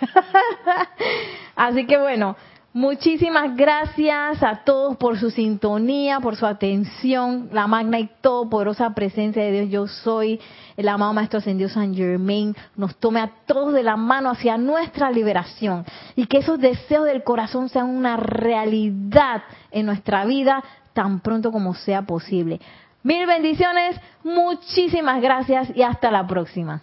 Así 1.56 1.86
que 1.86 1.98
bueno, 1.98 2.36
Muchísimas 2.74 3.56
gracias 3.56 4.42
a 4.42 4.64
todos 4.64 4.96
por 4.96 5.16
su 5.16 5.30
sintonía, 5.30 6.18
por 6.18 6.34
su 6.34 6.44
atención. 6.44 7.48
La 7.52 7.68
magna 7.68 8.00
y 8.00 8.10
todopoderosa 8.20 8.92
presencia 8.96 9.44
de 9.44 9.52
Dios, 9.52 9.70
yo 9.70 9.86
soy 9.86 10.40
el 10.76 10.88
amado 10.88 11.12
Maestro 11.12 11.38
Ascendido 11.38 11.70
San 11.70 11.94
Germain, 11.94 12.56
nos 12.74 12.96
tome 12.96 13.20
a 13.20 13.30
todos 13.46 13.74
de 13.74 13.84
la 13.84 13.94
mano 13.94 14.28
hacia 14.28 14.58
nuestra 14.58 15.12
liberación 15.12 15.84
y 16.16 16.26
que 16.26 16.38
esos 16.38 16.58
deseos 16.58 17.04
del 17.04 17.22
corazón 17.22 17.68
sean 17.68 17.90
una 17.90 18.16
realidad 18.16 19.44
en 19.70 19.86
nuestra 19.86 20.24
vida 20.24 20.64
tan 20.94 21.20
pronto 21.20 21.52
como 21.52 21.74
sea 21.74 22.02
posible. 22.02 22.60
Mil 23.04 23.24
bendiciones, 23.24 24.00
muchísimas 24.24 25.22
gracias 25.22 25.70
y 25.76 25.82
hasta 25.82 26.10
la 26.10 26.26
próxima. 26.26 26.82